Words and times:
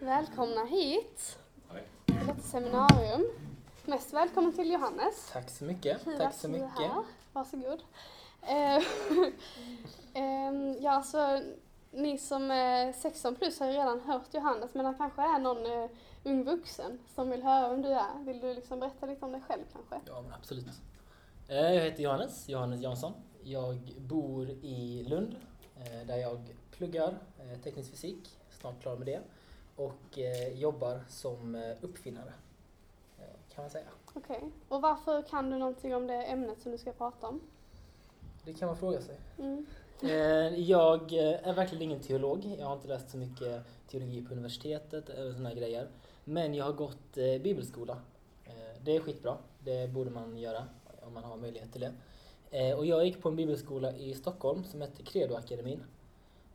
Välkomna 0.00 0.64
hit 0.64 1.38
till 2.06 2.16
detta 2.26 2.40
seminarium. 2.40 3.24
Mest 3.84 4.12
välkommen 4.12 4.52
till 4.52 4.72
Johannes. 4.72 5.30
Tack 5.32 5.50
så 5.50 5.64
mycket. 5.64 6.04
Kul 6.04 6.16
Tack 6.18 6.34
så 6.34 6.48
mycket. 6.48 6.68
här. 6.70 7.04
Varsågod. 7.32 7.82
Eh, 8.42 8.82
ehm, 10.22 10.76
ja, 10.80 10.90
alltså, 10.90 11.40
ni 11.90 12.18
som 12.18 12.50
är 12.50 12.92
16 12.92 13.34
plus 13.34 13.60
har 13.60 13.66
ju 13.66 13.72
redan 13.72 14.00
hört 14.00 14.34
Johannes, 14.34 14.74
men 14.74 14.84
det 14.84 14.94
kanske 14.98 15.22
är 15.22 15.38
någon 15.38 15.66
eh, 15.66 15.90
ung 16.24 16.44
vuxen 16.44 16.98
som 17.14 17.30
vill 17.30 17.42
höra 17.42 17.68
vem 17.68 17.82
du 17.82 17.88
är. 17.88 18.24
Vill 18.24 18.40
du 18.40 18.54
liksom 18.54 18.80
berätta 18.80 19.06
lite 19.06 19.24
om 19.24 19.32
dig 19.32 19.42
själv 19.48 19.62
kanske? 19.72 20.00
Ja, 20.12 20.22
men 20.22 20.32
absolut. 20.32 20.66
Eh, 21.48 21.56
Jag 21.56 21.80
heter 21.84 22.02
Johannes, 22.02 22.48
Johannes 22.48 22.80
Jansson. 22.80 23.12
Jag 23.42 23.94
bor 23.98 24.50
i 24.50 25.04
Lund 25.08 25.36
där 26.06 26.16
jag 26.16 26.54
pluggar 26.70 27.18
teknisk 27.64 27.90
fysik, 27.90 28.38
snart 28.60 28.82
klar 28.82 28.96
med 28.96 29.06
det, 29.06 29.20
och 29.84 30.18
eh, 30.18 30.58
jobbar 30.60 31.00
som 31.08 31.54
eh, 31.54 31.76
uppfinnare, 31.80 32.32
kan 33.54 33.64
man 33.64 33.70
säga. 33.70 33.88
Okej. 34.14 34.50
Och 34.68 34.82
varför 34.82 35.22
kan 35.22 35.50
du 35.50 35.58
någonting 35.58 35.94
om 35.94 36.06
det 36.06 36.22
ämnet 36.24 36.60
som 36.60 36.72
du 36.72 36.78
ska 36.78 36.92
prata 36.92 37.28
om? 37.28 37.40
Det 38.44 38.52
kan 38.52 38.66
man 38.66 38.76
fråga 38.76 39.00
sig. 39.00 39.20
Mm. 39.38 39.66
Eh, 40.02 40.60
Jag 40.60 41.12
är 41.12 41.52
verkligen 41.54 41.82
ingen 41.82 42.00
teolog. 42.00 42.56
Jag 42.58 42.66
har 42.66 42.74
inte 42.74 42.88
läst 42.88 43.10
så 43.10 43.16
mycket 43.16 43.62
teologi 43.88 44.22
på 44.22 44.32
universitetet 44.32 45.08
eller 45.08 45.32
såna 45.32 45.48
här 45.48 45.56
grejer. 45.56 45.88
Men 46.24 46.54
jag 46.54 46.64
har 46.64 46.72
gått 46.72 47.16
eh, 47.16 47.42
bibelskola. 47.42 47.96
Det 48.82 48.96
är 48.96 49.00
skitbra. 49.00 49.36
Det 49.58 49.90
borde 49.90 50.10
man 50.10 50.38
göra 50.38 50.64
om 51.02 51.14
man 51.14 51.24
har 51.24 51.36
möjlighet 51.36 51.72
till 51.72 51.80
det. 51.80 52.74
Och 52.74 52.86
jag 52.86 53.06
gick 53.06 53.22
på 53.22 53.28
en 53.28 53.36
bibelskola 53.36 53.96
i 53.96 54.14
Stockholm 54.14 54.64
som 54.64 54.80
hette 54.80 55.02
Credoakademin. 55.02 55.84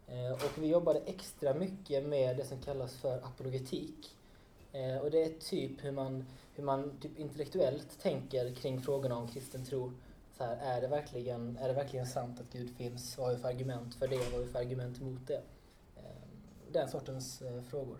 Eh, 0.08 0.32
och 0.32 0.58
vi 0.58 0.68
jobbade 0.68 1.00
extra 1.00 1.54
mycket 1.54 2.06
med 2.06 2.38
det 2.38 2.46
som 2.46 2.62
kallas 2.62 2.96
för 2.96 3.18
apologetik. 3.18 4.18
Eh, 4.72 4.98
och 4.98 5.12
det 5.12 5.24
är 5.24 5.30
typ 5.30 5.84
hur 5.84 5.92
man, 5.92 6.26
hur 6.54 6.64
man 6.64 6.98
typ 7.02 7.20
intellektuellt 7.20 8.00
tänker 8.02 8.56
kring 8.56 8.82
frågorna 8.82 9.18
om 9.18 9.28
kristen 9.28 9.66
tro 9.66 9.92
så 10.38 10.44
här, 10.44 10.58
är, 10.58 10.82
det 10.82 10.88
verkligen, 10.88 11.58
är 11.58 11.68
det 11.68 11.74
verkligen 11.74 12.08
sant 12.08 12.40
att 12.40 12.54
Gud 12.54 12.76
finns? 12.78 13.18
Vad 13.18 13.28
har 13.28 13.36
vi 13.36 13.42
för 13.42 13.50
argument 13.50 13.96
för 13.96 14.08
det? 14.08 14.18
Vad 14.18 14.32
har 14.32 14.40
vi 14.40 14.48
för 14.48 14.60
argument 14.60 15.02
emot 15.02 15.28
det? 15.28 15.42
Eh, 15.98 16.04
den 16.72 16.90
sortens 16.90 17.44
frågor. 17.70 17.98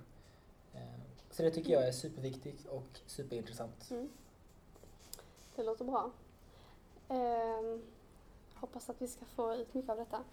Så 1.36 1.44
det 1.44 1.52
tycker 1.52 1.74
jag 1.74 1.88
är 1.88 1.92
superviktigt 1.92 2.66
och 2.66 3.00
superintressant. 3.06 3.92
Mm. 3.92 4.10
Det 5.56 5.64
låter 5.64 5.86
bra. 5.86 6.12
Eh, 7.10 7.80
hoppas 8.54 8.90
att 8.90 9.02
vi 9.02 9.08
ska 9.08 9.26
få 9.26 9.56
ut 9.56 9.74
mycket 9.74 9.90
av 9.90 9.98
detta. 9.98 10.24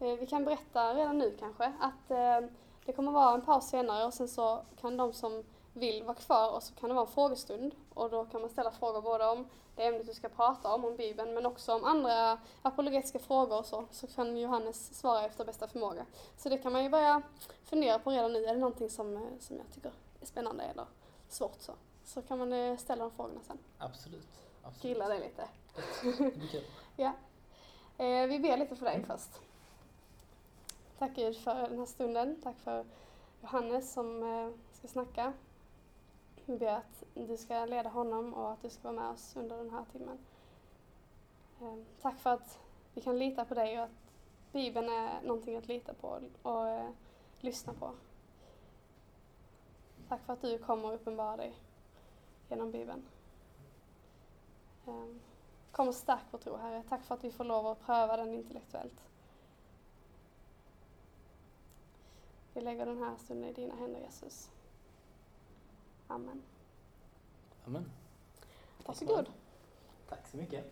Eh, 0.00 0.14
vi 0.20 0.26
kan 0.26 0.44
berätta 0.44 0.94
redan 0.94 1.18
nu 1.18 1.36
kanske 1.38 1.64
att 1.64 2.10
eh, 2.10 2.50
det 2.86 2.92
kommer 2.92 3.12
vara 3.12 3.34
en 3.34 3.42
paus 3.42 3.68
senare 3.68 4.06
och 4.06 4.14
sen 4.14 4.28
så 4.28 4.62
kan 4.80 4.96
de 4.96 5.12
som 5.12 5.44
vill 5.72 6.02
vara 6.02 6.14
kvar 6.14 6.54
och 6.54 6.62
så 6.62 6.74
kan 6.74 6.88
det 6.88 6.94
vara 6.94 7.06
en 7.06 7.12
frågestund 7.12 7.74
och 7.94 8.10
då 8.10 8.24
kan 8.24 8.40
man 8.40 8.50
ställa 8.50 8.70
frågor 8.70 9.02
både 9.02 9.28
om 9.28 9.48
det 9.76 9.86
ämnet 9.86 10.06
du 10.06 10.14
ska 10.14 10.28
prata 10.28 10.74
om, 10.74 10.84
om 10.84 10.96
Bibeln, 10.96 11.34
men 11.34 11.46
också 11.46 11.74
om 11.74 11.84
andra 11.84 12.38
apologetiska 12.62 13.18
frågor 13.18 13.58
och 13.58 13.66
så, 13.66 13.84
så 13.90 14.06
kan 14.06 14.36
Johannes 14.36 14.98
svara 14.98 15.24
efter 15.24 15.44
bästa 15.44 15.68
förmåga. 15.68 16.06
Så 16.36 16.48
det 16.48 16.58
kan 16.58 16.72
man 16.72 16.82
ju 16.82 16.90
börja 16.90 17.22
fundera 17.64 17.98
på 17.98 18.10
redan 18.10 18.32
nu, 18.32 18.44
är 18.44 18.54
det 18.54 18.60
någonting 18.60 18.90
som, 18.90 19.16
eh, 19.16 19.22
som 19.40 19.56
jag 19.56 19.66
tycker 19.74 19.92
är 20.20 20.26
spännande 20.26 20.64
eller 20.64 20.86
svårt 21.28 21.60
så. 21.60 21.72
Så 22.04 22.22
kan 22.22 22.38
man 22.38 22.78
ställa 22.78 23.04
de 23.04 23.10
frågorna 23.10 23.40
sen. 23.46 23.58
Absolut. 23.78 24.28
Absolut. 24.62 24.82
Grilla 24.82 25.08
det 25.08 25.18
lite. 25.18 25.48
Eh, 27.96 28.26
vi 28.26 28.38
ber 28.38 28.56
lite 28.56 28.76
för 28.76 28.84
dig 28.84 29.04
först. 29.06 29.40
Tack 31.00 31.14
Gud 31.14 31.36
för 31.36 31.54
den 31.68 31.78
här 31.78 31.86
stunden. 31.86 32.40
Tack 32.42 32.58
för 32.58 32.84
Johannes 33.42 33.92
som 33.92 34.22
eh, 34.22 34.50
ska 34.72 34.88
snacka. 34.88 35.32
Vi 36.46 36.58
ber 36.58 36.72
att 36.72 37.04
du 37.14 37.36
ska 37.36 37.64
leda 37.64 37.88
honom 37.88 38.34
och 38.34 38.52
att 38.52 38.62
du 38.62 38.70
ska 38.70 38.92
vara 38.92 39.02
med 39.02 39.10
oss 39.10 39.36
under 39.36 39.56
den 39.56 39.70
här 39.70 39.84
timmen. 39.92 40.18
Eh, 41.60 41.74
tack 42.02 42.18
för 42.18 42.30
att 42.30 42.58
vi 42.94 43.00
kan 43.00 43.18
lita 43.18 43.44
på 43.44 43.54
dig 43.54 43.78
och 43.78 43.84
att 43.84 44.12
Bibeln 44.52 44.88
är 44.88 45.22
någonting 45.22 45.56
att 45.56 45.68
lita 45.68 45.94
på 45.94 46.20
och 46.42 46.68
eh, 46.68 46.90
lyssna 47.40 47.72
på. 47.72 47.90
Tack 50.08 50.22
för 50.24 50.32
att 50.32 50.42
du 50.42 50.58
kommer 50.58 50.88
och 50.88 50.94
uppenbarar 50.94 51.36
dig 51.36 51.54
genom 52.48 52.70
Bibeln. 52.70 53.06
Kom 55.72 55.88
och 55.88 55.94
stärk 55.94 56.24
vår 56.30 56.38
tro, 56.38 56.56
Herre. 56.56 56.82
Tack 56.88 57.04
för 57.04 57.14
att 57.14 57.24
vi 57.24 57.32
får 57.32 57.44
lov 57.44 57.66
att 57.66 57.80
pröva 57.80 58.16
den 58.16 58.34
intellektuellt. 58.34 59.09
Vi 62.60 62.64
lägger 62.64 62.86
den 62.86 62.98
här 62.98 63.16
stunden 63.16 63.50
i 63.50 63.52
dina 63.52 63.74
händer, 63.74 64.00
Jesus. 64.00 64.50
Amen. 66.06 66.42
Amen. 67.64 67.84
Varsågod. 68.86 69.26
Tack 70.08 70.28
så 70.28 70.36
mycket. 70.36 70.64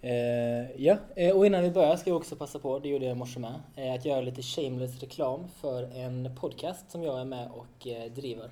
Eh, 0.00 0.82
ja, 0.82 0.96
eh, 1.16 1.36
och 1.36 1.46
innan 1.46 1.62
vi 1.62 1.70
börjar 1.70 1.96
ska 1.96 2.10
jag 2.10 2.16
också 2.16 2.36
passa 2.36 2.58
på, 2.58 2.78
det 2.78 2.88
gjorde 2.88 3.04
jag 3.04 3.16
i 3.16 3.18
morse 3.18 3.40
med, 3.40 3.60
eh, 3.76 3.94
att 3.94 4.04
göra 4.04 4.20
lite 4.20 4.42
shameless 4.42 5.00
reklam 5.00 5.48
för 5.48 5.82
en 5.82 6.36
podcast 6.36 6.90
som 6.90 7.02
jag 7.02 7.20
är 7.20 7.24
med 7.24 7.50
och 7.50 7.86
eh, 7.86 8.12
driver. 8.12 8.50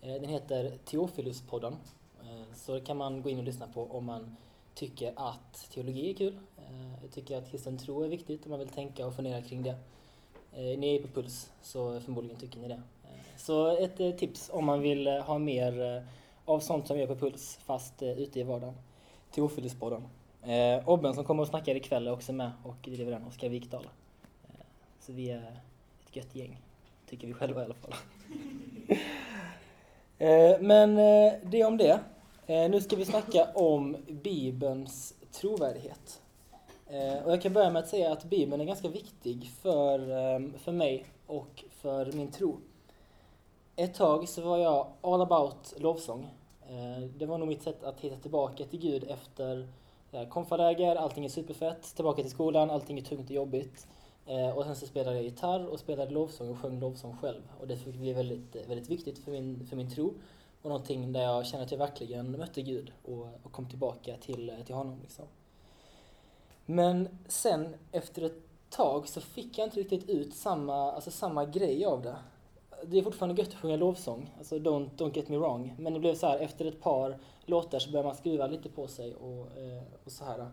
Eh, 0.00 0.12
den 0.12 0.28
heter 0.28 0.78
Teofiluspodden. 0.84 1.76
Eh, 2.20 2.54
så 2.54 2.80
kan 2.80 2.96
man 2.96 3.22
gå 3.22 3.30
in 3.30 3.38
och 3.38 3.44
lyssna 3.44 3.66
på 3.74 3.86
om 3.90 4.04
man 4.04 4.36
tycker 4.74 5.12
att 5.16 5.70
teologi 5.70 6.10
är 6.10 6.14
kul. 6.14 6.38
Eh, 6.56 7.02
jag 7.02 7.12
tycker 7.12 7.38
att 7.38 7.50
kristen 7.50 7.78
tro 7.78 8.02
är 8.02 8.08
viktigt 8.08 8.44
om 8.44 8.50
man 8.50 8.58
vill 8.58 8.68
tänka 8.68 9.06
och 9.06 9.14
fundera 9.14 9.42
kring 9.42 9.62
det. 9.62 9.74
Eh, 10.52 10.78
ni 10.78 10.96
är 10.96 11.02
på 11.02 11.08
Puls, 11.08 11.52
så 11.62 12.00
förmodligen 12.00 12.40
tycker 12.40 12.58
ni 12.58 12.68
det. 12.68 12.74
Eh, 12.74 13.10
så 13.36 13.76
ett 13.76 14.18
tips 14.18 14.50
om 14.52 14.64
man 14.64 14.80
vill 14.80 15.08
ha 15.08 15.38
mer 15.38 16.04
av 16.44 16.60
sånt 16.60 16.86
som 16.86 16.96
vi 16.96 17.02
gör 17.02 17.14
på 17.14 17.16
Puls, 17.16 17.58
fast 17.64 18.02
ute 18.02 18.40
i 18.40 18.42
vardagen. 18.42 18.74
Teofiluspodden. 19.30 20.02
Obben 20.84 21.14
som 21.14 21.24
kommer 21.24 21.42
och 21.42 21.48
snackar 21.48 21.74
ikväll 21.74 22.06
är 22.06 22.12
också 22.12 22.32
med 22.32 22.50
och 22.64 22.76
driver 22.82 23.12
den, 23.12 23.24
Oskar 23.24 23.48
Wikdahl. 23.48 23.86
Så 25.00 25.12
vi 25.12 25.30
är 25.30 25.60
ett 26.06 26.16
gött 26.16 26.34
gäng, 26.34 26.60
tycker 27.06 27.26
vi 27.26 27.34
själva 27.34 27.62
i 27.62 27.64
alla 27.64 27.74
fall. 27.74 27.94
men 30.60 30.96
det 31.50 31.64
om 31.64 31.76
det. 31.76 32.00
Eh, 32.46 32.70
nu 32.70 32.80
ska 32.80 32.96
vi 32.96 33.04
snacka 33.04 33.48
om 33.54 33.96
Bibelns 34.08 35.14
trovärdighet. 35.32 36.22
Eh, 36.86 37.24
och 37.24 37.32
jag 37.32 37.42
kan 37.42 37.52
börja 37.52 37.70
med 37.70 37.82
att 37.82 37.88
säga 37.88 38.12
att 38.12 38.24
Bibeln 38.24 38.60
är 38.60 38.64
ganska 38.64 38.88
viktig 38.88 39.50
för, 39.60 39.98
eh, 39.98 40.40
för 40.58 40.72
mig 40.72 41.06
och 41.26 41.64
för 41.70 42.12
min 42.12 42.30
tro. 42.30 42.56
Ett 43.76 43.94
tag 43.94 44.28
så 44.28 44.42
var 44.42 44.58
jag 44.58 44.86
all 45.00 45.20
about 45.20 45.74
lovsång. 45.76 46.28
Eh, 46.68 47.02
det 47.16 47.26
var 47.26 47.38
nog 47.38 47.48
mitt 47.48 47.62
sätt 47.62 47.84
att 47.84 48.00
hitta 48.00 48.16
tillbaka 48.16 48.64
till 48.64 48.80
Gud 48.80 49.04
efter 49.04 49.68
eh, 50.12 50.28
konfaläger, 50.28 50.96
allting 50.96 51.24
är 51.24 51.28
superfett, 51.28 51.82
tillbaka 51.94 52.22
till 52.22 52.30
skolan, 52.30 52.70
allting 52.70 52.98
är 52.98 53.02
tungt 53.02 53.30
och 53.30 53.36
jobbigt. 53.36 53.86
Eh, 54.26 54.50
och 54.50 54.64
sen 54.64 54.76
så 54.76 54.86
spelade 54.86 55.16
jag 55.16 55.24
gitarr 55.24 55.66
och 55.66 55.80
spelade 55.80 56.10
lovsång 56.10 56.48
och 56.48 56.58
sjöng 56.58 56.80
lovsång 56.80 57.16
själv. 57.16 57.42
Och 57.60 57.68
det 57.68 57.76
fick 57.76 57.94
bli 57.94 58.12
väldigt, 58.12 58.56
väldigt 58.68 58.90
viktigt 58.90 59.18
för 59.18 59.30
min, 59.30 59.66
för 59.66 59.76
min 59.76 59.90
tro. 59.90 60.14
Och 60.62 60.68
någonting 60.68 61.12
där 61.12 61.22
jag 61.22 61.46
kände 61.46 61.64
att 61.64 61.72
jag 61.72 61.78
verkligen 61.78 62.30
mötte 62.30 62.62
Gud 62.62 62.92
och, 63.04 63.28
och 63.42 63.52
kom 63.52 63.68
tillbaka 63.68 64.16
till, 64.16 64.52
till 64.66 64.74
honom. 64.74 65.00
Liksom. 65.02 65.24
Men 66.66 67.18
sen 67.28 67.74
efter 67.92 68.22
ett 68.22 68.42
tag 68.70 69.08
så 69.08 69.20
fick 69.20 69.58
jag 69.58 69.66
inte 69.66 69.80
riktigt 69.80 70.08
ut 70.08 70.34
samma, 70.34 70.92
alltså 70.92 71.10
samma 71.10 71.44
grej 71.44 71.84
av 71.84 72.02
det. 72.02 72.16
Det 72.84 72.98
är 72.98 73.02
fortfarande 73.02 73.42
gött 73.42 73.54
att 73.54 73.60
sjunga 73.60 73.76
lovsång, 73.76 74.34
alltså 74.38 74.58
don't, 74.58 74.90
don't 74.96 75.16
get 75.16 75.28
me 75.28 75.36
wrong. 75.36 75.74
Men 75.78 75.94
det 75.94 76.00
blev 76.00 76.14
så 76.14 76.26
här, 76.26 76.38
efter 76.38 76.64
ett 76.64 76.80
par 76.80 77.18
låtar 77.46 77.78
så 77.78 77.90
började 77.90 78.08
man 78.08 78.16
skruva 78.16 78.46
lite 78.46 78.68
på 78.68 78.86
sig 78.86 79.14
och, 79.14 79.58
eh, 79.58 79.82
och 80.04 80.12
så 80.12 80.24
här. 80.24 80.50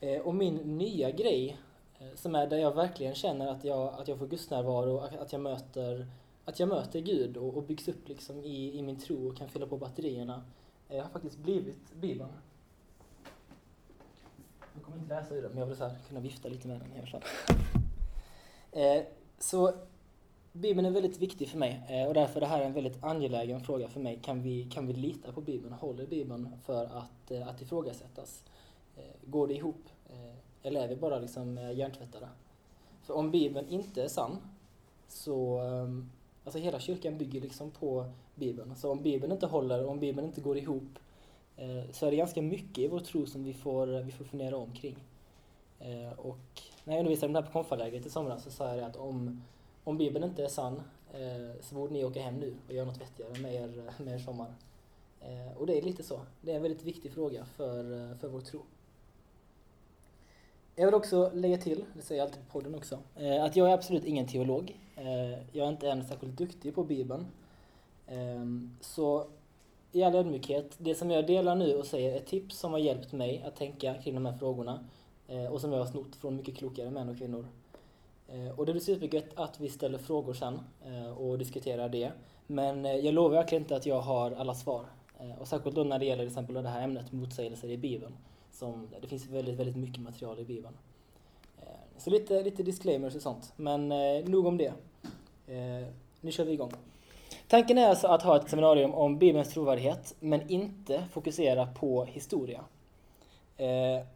Eh, 0.00 0.20
och 0.20 0.34
min 0.34 0.56
nya 0.56 1.10
grej, 1.10 1.56
eh, 1.98 2.06
som 2.14 2.34
är 2.34 2.46
där 2.46 2.58
jag 2.58 2.74
verkligen 2.74 3.14
känner 3.14 3.46
att 3.48 3.64
jag, 3.64 3.94
att 3.94 4.08
jag 4.08 4.18
får 4.18 4.26
gudsnärvaro, 4.26 4.98
att 4.98 5.16
att 5.16 5.32
jag 5.32 5.40
möter, 5.40 6.06
att 6.44 6.60
jag 6.60 6.68
möter 6.68 7.00
Gud 7.00 7.36
och, 7.36 7.56
och 7.56 7.62
byggs 7.62 7.88
upp 7.88 8.08
liksom 8.08 8.44
i, 8.44 8.78
i 8.78 8.82
min 8.82 8.96
tro 8.96 9.28
och 9.28 9.36
kan 9.36 9.48
fylla 9.48 9.66
på 9.66 9.76
batterierna, 9.76 10.42
eh, 10.88 11.02
har 11.02 11.10
faktiskt 11.10 11.38
blivit 11.38 11.94
Bibeln. 12.00 12.30
Jag 14.74 14.82
kommer 14.82 14.98
inte 14.98 15.14
läsa 15.14 15.34
ur 15.34 15.42
den, 15.42 15.50
men 15.50 15.60
jag 15.60 15.66
vill 15.66 15.76
så 15.76 15.84
här, 15.84 15.96
kunna 16.08 16.20
vifta 16.20 16.48
lite 16.48 16.68
med 16.68 16.80
den 16.80 16.92
i 16.92 16.98
alla 16.98 17.06
fall. 17.06 17.22
Eh, 18.74 19.02
så 19.38 19.72
Bibeln 20.52 20.86
är 20.86 20.90
väldigt 20.90 21.18
viktig 21.18 21.48
för 21.48 21.58
mig 21.58 21.82
eh, 21.88 22.08
och 22.08 22.14
därför 22.14 22.36
är 22.36 22.40
det 22.40 22.46
här 22.46 22.60
en 22.60 22.72
väldigt 22.72 23.04
angelägen 23.04 23.60
fråga 23.60 23.88
för 23.88 24.00
mig. 24.00 24.18
Kan 24.22 24.42
vi, 24.42 24.64
kan 24.64 24.86
vi 24.86 24.92
lita 24.92 25.32
på 25.32 25.40
Bibeln? 25.40 25.72
Håller 25.72 26.06
Bibeln 26.06 26.48
för 26.64 26.84
att, 26.84 27.30
eh, 27.30 27.48
att 27.48 27.62
ifrågasättas? 27.62 28.44
Eh, 28.96 29.02
Går 29.24 29.48
det 29.48 29.54
ihop? 29.54 29.88
Eh, 30.10 30.34
Eller 30.62 30.80
är 30.80 30.88
vi 30.88 30.96
bara 30.96 31.18
liksom 31.18 31.58
eh, 31.58 31.72
hjärntvättade? 31.72 32.28
För 33.02 33.14
om 33.14 33.30
Bibeln 33.30 33.68
inte 33.68 34.02
är 34.02 34.08
sann 34.08 34.36
så, 35.08 35.58
ehm, 35.58 36.10
alltså 36.44 36.58
hela 36.58 36.80
kyrkan 36.80 37.18
bygger 37.18 37.40
liksom 37.40 37.70
på 37.70 38.06
Bibeln. 38.34 38.76
Så 38.76 38.90
om 38.90 39.02
Bibeln 39.02 39.32
inte 39.32 39.46
håller, 39.46 39.86
om 39.86 40.00
Bibeln 40.00 40.26
inte 40.26 40.40
går 40.40 40.58
ihop 40.58 40.98
eh, 41.56 41.90
så 41.92 42.06
är 42.06 42.10
det 42.10 42.16
ganska 42.16 42.42
mycket 42.42 42.78
i 42.78 42.88
vår 42.88 43.00
tro 43.00 43.26
som 43.26 43.44
vi 43.44 43.54
får, 43.54 43.94
eh, 43.94 44.04
vi 44.04 44.12
får 44.12 44.24
fundera 44.24 44.56
omkring. 44.56 44.96
Eh, 45.80 46.18
och 46.18 46.62
när 46.84 46.94
jag 46.94 46.98
undervisade 46.98 47.26
om 47.26 47.32
det 47.32 47.40
här 47.40 47.46
på 47.46 47.52
konfalägret 47.52 48.06
i 48.06 48.10
somras 48.10 48.44
så 48.44 48.50
sa 48.50 48.68
jag 48.68 48.78
det 48.78 48.86
att 48.86 48.96
om, 48.96 49.42
om 49.84 49.98
Bibeln 49.98 50.24
inte 50.24 50.44
är 50.44 50.48
sann 50.48 50.82
eh, 51.12 51.60
så 51.60 51.74
borde 51.74 51.92
ni 51.92 52.04
åka 52.04 52.22
hem 52.22 52.34
nu 52.34 52.54
och 52.68 52.74
göra 52.74 52.86
något 52.86 53.00
vettigare 53.00 53.38
med 53.40 53.54
er, 53.54 53.78
eh, 53.78 54.04
med 54.04 54.14
er 54.14 54.18
sommar. 54.18 54.54
Eh, 55.20 55.56
och 55.58 55.66
det 55.66 55.78
är 55.78 55.82
lite 55.82 56.02
så. 56.02 56.20
Det 56.40 56.52
är 56.52 56.56
en 56.56 56.62
väldigt 56.62 56.84
viktig 56.84 57.12
fråga 57.12 57.44
för, 57.44 58.14
för 58.14 58.28
vår 58.28 58.40
tro. 58.40 58.60
Jag 60.76 60.86
vill 60.86 60.94
också 60.94 61.30
lägga 61.34 61.58
till, 61.58 61.84
det 61.94 62.02
säger 62.02 62.20
jag 62.20 62.26
alltid 62.26 62.46
på 62.46 62.52
podden 62.52 62.74
också, 62.74 62.98
eh, 63.16 63.44
att 63.44 63.56
jag 63.56 63.68
är 63.68 63.74
absolut 63.74 64.04
ingen 64.04 64.26
teolog. 64.26 64.78
Eh, 64.96 65.30
jag 65.30 65.66
är 65.66 65.68
inte 65.68 65.86
ens 65.86 66.08
särskilt 66.08 66.38
duktig 66.38 66.74
på 66.74 66.84
Bibeln. 66.84 67.26
Ehm, 68.06 68.76
så 68.80 69.26
i 69.92 70.02
all 70.02 70.14
ödmjukhet, 70.14 70.74
det 70.78 70.94
som 70.94 71.10
jag 71.10 71.26
delar 71.26 71.54
nu 71.54 71.74
och 71.74 71.86
säger 71.86 72.16
är 72.16 72.20
tips 72.20 72.58
som 72.58 72.72
har 72.72 72.78
hjälpt 72.78 73.12
mig 73.12 73.42
att 73.46 73.56
tänka 73.56 73.94
kring 73.94 74.14
de 74.14 74.26
här 74.26 74.38
frågorna 74.38 74.84
eh, 75.28 75.46
och 75.46 75.60
som 75.60 75.72
jag 75.72 75.78
har 75.78 75.86
snott 75.86 76.16
från 76.16 76.36
mycket 76.36 76.56
klokare 76.56 76.90
män 76.90 77.08
och 77.08 77.18
kvinnor. 77.18 77.46
Och 78.56 78.66
det 78.66 78.72
blir 78.72 78.82
supergött 78.82 79.26
att 79.34 79.60
vi 79.60 79.68
ställer 79.68 79.98
frågor 79.98 80.34
sen 80.34 80.60
och 81.18 81.38
diskuterar 81.38 81.88
det. 81.88 82.12
Men 82.46 82.84
jag 82.84 83.14
lovar 83.14 83.36
verkligen 83.36 83.62
inte 83.62 83.76
att 83.76 83.86
jag 83.86 84.00
har 84.00 84.30
alla 84.30 84.54
svar. 84.54 84.86
Och 85.38 85.48
särskilt 85.48 85.76
då 85.76 85.84
när 85.84 85.98
det 85.98 86.04
gäller 86.04 86.22
till 86.22 86.32
exempel 86.32 86.54
det 86.54 86.68
här 86.68 86.82
ämnet 86.82 87.12
motsägelser 87.12 87.68
i 87.68 87.78
Bibeln. 87.78 88.12
Som, 88.52 88.88
det 89.00 89.06
finns 89.06 89.26
väldigt, 89.26 89.58
väldigt 89.58 89.76
mycket 89.76 90.00
material 90.00 90.38
i 90.38 90.44
Bibeln. 90.44 90.74
Eh, 91.60 91.66
så 91.96 92.10
lite, 92.10 92.42
lite 92.42 92.62
disclaimers 92.62 93.14
och 93.14 93.22
sånt. 93.22 93.52
Men 93.56 93.92
eh, 93.92 94.24
nog 94.24 94.46
om 94.46 94.58
det. 94.58 94.72
Eh, 95.46 95.88
nu 96.20 96.32
kör 96.32 96.44
vi 96.44 96.52
igång. 96.52 96.72
Tanken 97.48 97.78
är 97.78 97.88
alltså 97.88 98.06
att 98.06 98.22
ha 98.22 98.36
ett 98.36 98.50
seminarium 98.50 98.94
om 98.94 99.18
Bibelns 99.18 99.52
trovärdighet, 99.52 100.14
men 100.20 100.50
inte 100.50 101.04
fokusera 101.12 101.66
på 101.66 102.04
historia. 102.04 102.64
Eh, 103.56 104.06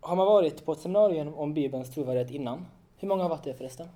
har 0.00 0.16
man 0.16 0.26
varit 0.26 0.64
på 0.64 0.72
ett 0.72 0.80
seminarium 0.80 1.34
om 1.34 1.54
Bibelns 1.54 1.90
trovärdighet 1.90 2.30
innan? 2.30 2.66
Hur 2.96 3.08
många 3.08 3.22
har 3.22 3.30
varit 3.30 3.44
det 3.44 3.54
förresten? 3.54 3.88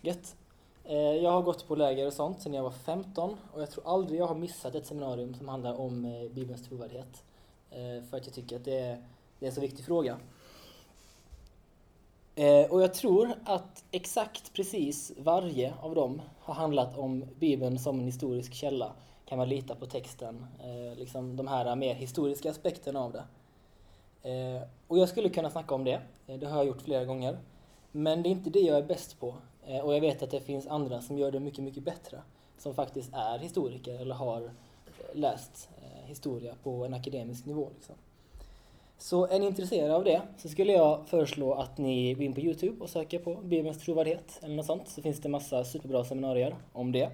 Gött. 0.00 0.36
Eh, 0.84 0.96
jag 0.96 1.30
har 1.30 1.42
gått 1.42 1.68
på 1.68 1.74
läger 1.74 2.06
och 2.06 2.12
sånt 2.12 2.42
sedan 2.42 2.54
jag 2.54 2.62
var 2.62 2.70
15 2.70 3.36
och 3.52 3.62
jag 3.62 3.70
tror 3.70 3.86
aldrig 3.86 4.20
jag 4.20 4.26
har 4.26 4.34
missat 4.34 4.74
ett 4.74 4.86
seminarium 4.86 5.34
som 5.34 5.48
handlar 5.48 5.80
om 5.80 6.04
eh, 6.04 6.30
Bibelns 6.30 6.68
trovärdighet. 6.68 7.24
Eh, 7.70 8.04
för 8.10 8.16
att 8.16 8.26
jag 8.26 8.34
tycker 8.34 8.56
att 8.56 8.64
det 8.64 8.78
är, 8.78 9.02
det 9.38 9.46
är 9.46 9.48
en 9.48 9.54
så 9.54 9.60
viktig 9.60 9.84
fråga. 9.84 10.18
Och 12.70 12.82
jag 12.82 12.94
tror 12.94 13.34
att 13.44 13.84
exakt 13.90 14.52
precis 14.52 15.12
varje 15.18 15.74
av 15.80 15.94
dem 15.94 16.22
har 16.38 16.54
handlat 16.54 16.98
om 16.98 17.24
Bibeln 17.38 17.78
som 17.78 17.98
en 17.98 18.04
historisk 18.04 18.54
källa. 18.54 18.92
Kan 19.26 19.38
man 19.38 19.48
lita 19.48 19.74
på 19.74 19.86
texten? 19.86 20.46
Liksom 20.96 21.36
de 21.36 21.46
här 21.46 21.76
mer 21.76 21.94
historiska 21.94 22.50
aspekterna 22.50 23.00
av 23.00 23.12
det. 23.12 23.24
Och 24.86 24.98
jag 24.98 25.08
skulle 25.08 25.28
kunna 25.28 25.50
snacka 25.50 25.74
om 25.74 25.84
det. 25.84 26.00
Det 26.26 26.46
har 26.46 26.56
jag 26.56 26.66
gjort 26.66 26.82
flera 26.82 27.04
gånger. 27.04 27.38
Men 27.90 28.22
det 28.22 28.28
är 28.28 28.30
inte 28.30 28.50
det 28.50 28.60
jag 28.60 28.78
är 28.78 28.82
bäst 28.82 29.20
på. 29.20 29.34
Eh, 29.66 29.80
och 29.80 29.94
jag 29.94 30.00
vet 30.00 30.22
att 30.22 30.30
det 30.30 30.40
finns 30.40 30.66
andra 30.66 31.00
som 31.00 31.18
gör 31.18 31.30
det 31.30 31.40
mycket, 31.40 31.64
mycket 31.64 31.82
bättre. 31.82 32.18
Som 32.58 32.74
faktiskt 32.74 33.10
är 33.14 33.38
historiker 33.38 33.94
eller 34.00 34.14
har 34.14 34.42
eh, 34.42 34.50
läst 35.12 35.68
eh, 35.82 36.08
historia 36.08 36.54
på 36.62 36.84
en 36.84 36.94
akademisk 36.94 37.46
nivå. 37.46 37.68
Liksom. 37.74 37.94
Så 38.98 39.26
är 39.26 39.40
ni 39.40 39.46
intresserade 39.46 39.94
av 39.94 40.04
det 40.04 40.22
så 40.36 40.48
skulle 40.48 40.72
jag 40.72 41.06
föreslå 41.06 41.54
att 41.54 41.78
ni 41.78 42.14
går 42.14 42.24
in 42.24 42.32
på 42.32 42.40
Youtube 42.40 42.84
och 42.84 42.90
söker 42.90 43.18
på 43.18 43.34
Bibelns 43.34 43.78
trovärdighet 43.84 44.40
eller 44.42 44.54
något 44.54 44.66
sånt. 44.66 44.88
Så 44.88 45.02
finns 45.02 45.20
det 45.20 45.28
massa 45.28 45.64
superbra 45.64 46.04
seminarier 46.04 46.56
om 46.72 46.92
det. 46.92 47.10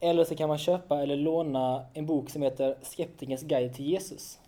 Eller 0.00 0.24
så 0.24 0.36
kan 0.36 0.48
man 0.48 0.58
köpa 0.58 1.02
eller 1.02 1.16
låna 1.16 1.86
en 1.94 2.06
bok 2.06 2.30
som 2.30 2.42
heter 2.42 2.76
Skeptikens 2.82 3.42
guide 3.42 3.74
till 3.74 3.86
Jesus. 3.86 4.38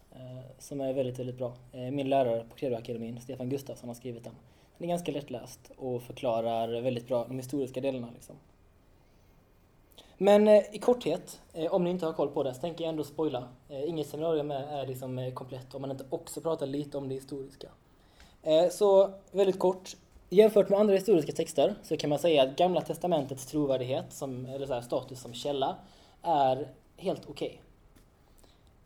Som 0.59 0.81
är 0.81 0.93
väldigt, 0.93 1.19
väldigt 1.19 1.39
bra. 1.39 1.53
Min 1.73 2.09
lärare 2.09 2.45
på 2.51 2.57
Credoakademin, 2.57 3.21
Stefan 3.21 3.49
Gustafsson, 3.49 3.89
har 3.89 3.95
skrivit 3.95 4.25
den. 4.25 4.35
Den 4.79 4.85
är 4.85 4.93
ganska 4.93 5.13
lättläst 5.13 5.71
och 5.77 6.03
förklarar 6.03 6.81
väldigt 6.81 7.09
bra 7.09 7.25
de 7.29 7.37
historiska 7.37 7.81
delarna. 7.81 8.09
Liksom. 8.15 8.37
Men 10.19 10.49
eh, 10.49 10.63
i 10.73 10.79
korthet, 10.79 11.41
eh, 11.53 11.75
om 11.75 11.85
ni 11.85 11.91
inte 11.91 12.07
har 12.07 12.13
koll 12.13 12.29
på 12.29 12.43
det, 12.43 12.55
så 12.55 12.61
tänker 12.61 12.85
jag 12.85 12.89
ändå 12.89 13.05
spoila. 13.05 13.49
Eh, 13.69 13.89
inget 13.89 14.07
seminarium 14.07 14.51
är 14.51 14.87
liksom 14.87 15.31
komplett 15.35 15.75
om 15.75 15.81
man 15.81 15.91
inte 15.91 16.05
också 16.11 16.41
pratar 16.41 16.67
lite 16.67 16.99
om 16.99 17.09
det 17.09 17.15
historiska. 17.15 17.69
Så 18.71 19.11
väldigt 19.31 19.59
kort, 19.59 19.97
jämfört 20.29 20.69
med 20.69 20.79
andra 20.79 20.95
historiska 20.95 21.33
texter 21.33 21.75
så 21.83 21.97
kan 21.97 22.11
man 22.11 22.19
säga 22.19 22.43
att 22.43 22.57
Gamla 22.57 22.81
Testamentets 22.81 23.47
trovärdighet, 23.47 24.13
som, 24.13 24.47
eller 24.47 24.67
så 24.67 24.75
här, 24.75 24.81
status 24.81 25.21
som 25.21 25.35
källa, 25.35 25.77
är 26.23 26.69
helt 26.97 27.23
okej. 27.29 27.49
Okay. 27.49 27.59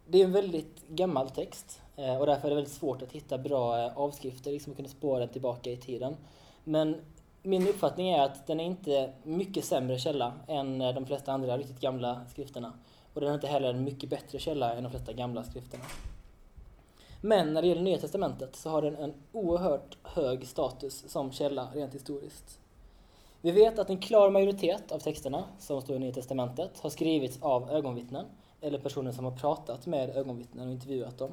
Det 0.06 0.20
är 0.20 0.24
en 0.24 0.32
väldigt 0.32 0.88
gammal 0.88 1.30
text 1.30 1.80
Eh, 2.00 2.16
och 2.16 2.26
därför 2.26 2.46
är 2.46 2.50
det 2.50 2.54
väldigt 2.54 2.72
svårt 2.72 3.02
att 3.02 3.12
hitta 3.12 3.38
bra 3.38 3.84
eh, 3.84 3.98
avskrifter, 3.98 4.52
liksom 4.52 4.72
att 4.72 4.76
kunna 4.76 4.88
spåra 4.88 5.18
den 5.18 5.28
tillbaka 5.28 5.70
i 5.70 5.76
tiden. 5.76 6.16
Men 6.64 6.96
min 7.42 7.68
uppfattning 7.68 8.10
är 8.10 8.22
att 8.22 8.46
den 8.46 8.60
är 8.60 8.64
inte 8.64 9.12
mycket 9.22 9.64
sämre 9.64 9.98
källa 9.98 10.32
än 10.46 10.80
eh, 10.80 10.94
de 10.94 11.06
flesta 11.06 11.32
andra 11.32 11.58
riktigt 11.58 11.80
gamla 11.80 12.20
skrifterna. 12.28 12.72
Och 13.14 13.20
den 13.20 13.30
är 13.30 13.34
inte 13.34 13.46
heller 13.46 13.70
en 13.70 13.84
mycket 13.84 14.10
bättre 14.10 14.38
källa 14.38 14.74
än 14.74 14.82
de 14.82 14.90
flesta 14.90 15.12
gamla 15.12 15.44
skrifterna. 15.44 15.84
Men 17.20 17.54
när 17.54 17.62
det 17.62 17.68
gäller 17.68 17.82
Nya 17.82 17.98
Testamentet 17.98 18.56
så 18.56 18.70
har 18.70 18.82
den 18.82 18.96
en 18.96 19.14
oerhört 19.32 19.98
hög 20.02 20.46
status 20.46 21.04
som 21.08 21.32
källa 21.32 21.68
rent 21.74 21.94
historiskt. 21.94 22.60
Vi 23.40 23.50
vet 23.50 23.78
att 23.78 23.90
en 23.90 23.98
klar 23.98 24.30
majoritet 24.30 24.92
av 24.92 24.98
texterna 24.98 25.44
som 25.58 25.82
står 25.82 25.96
i 25.96 25.98
Nya 25.98 26.12
Testamentet 26.12 26.80
har 26.80 26.90
skrivits 26.90 27.42
av 27.42 27.70
ögonvittnen 27.70 28.26
eller 28.60 28.78
personer 28.78 29.12
som 29.12 29.24
har 29.24 29.32
pratat 29.32 29.86
med 29.86 30.16
ögonvittnen 30.16 30.66
och 30.66 30.72
intervjuat 30.72 31.18
dem. 31.18 31.30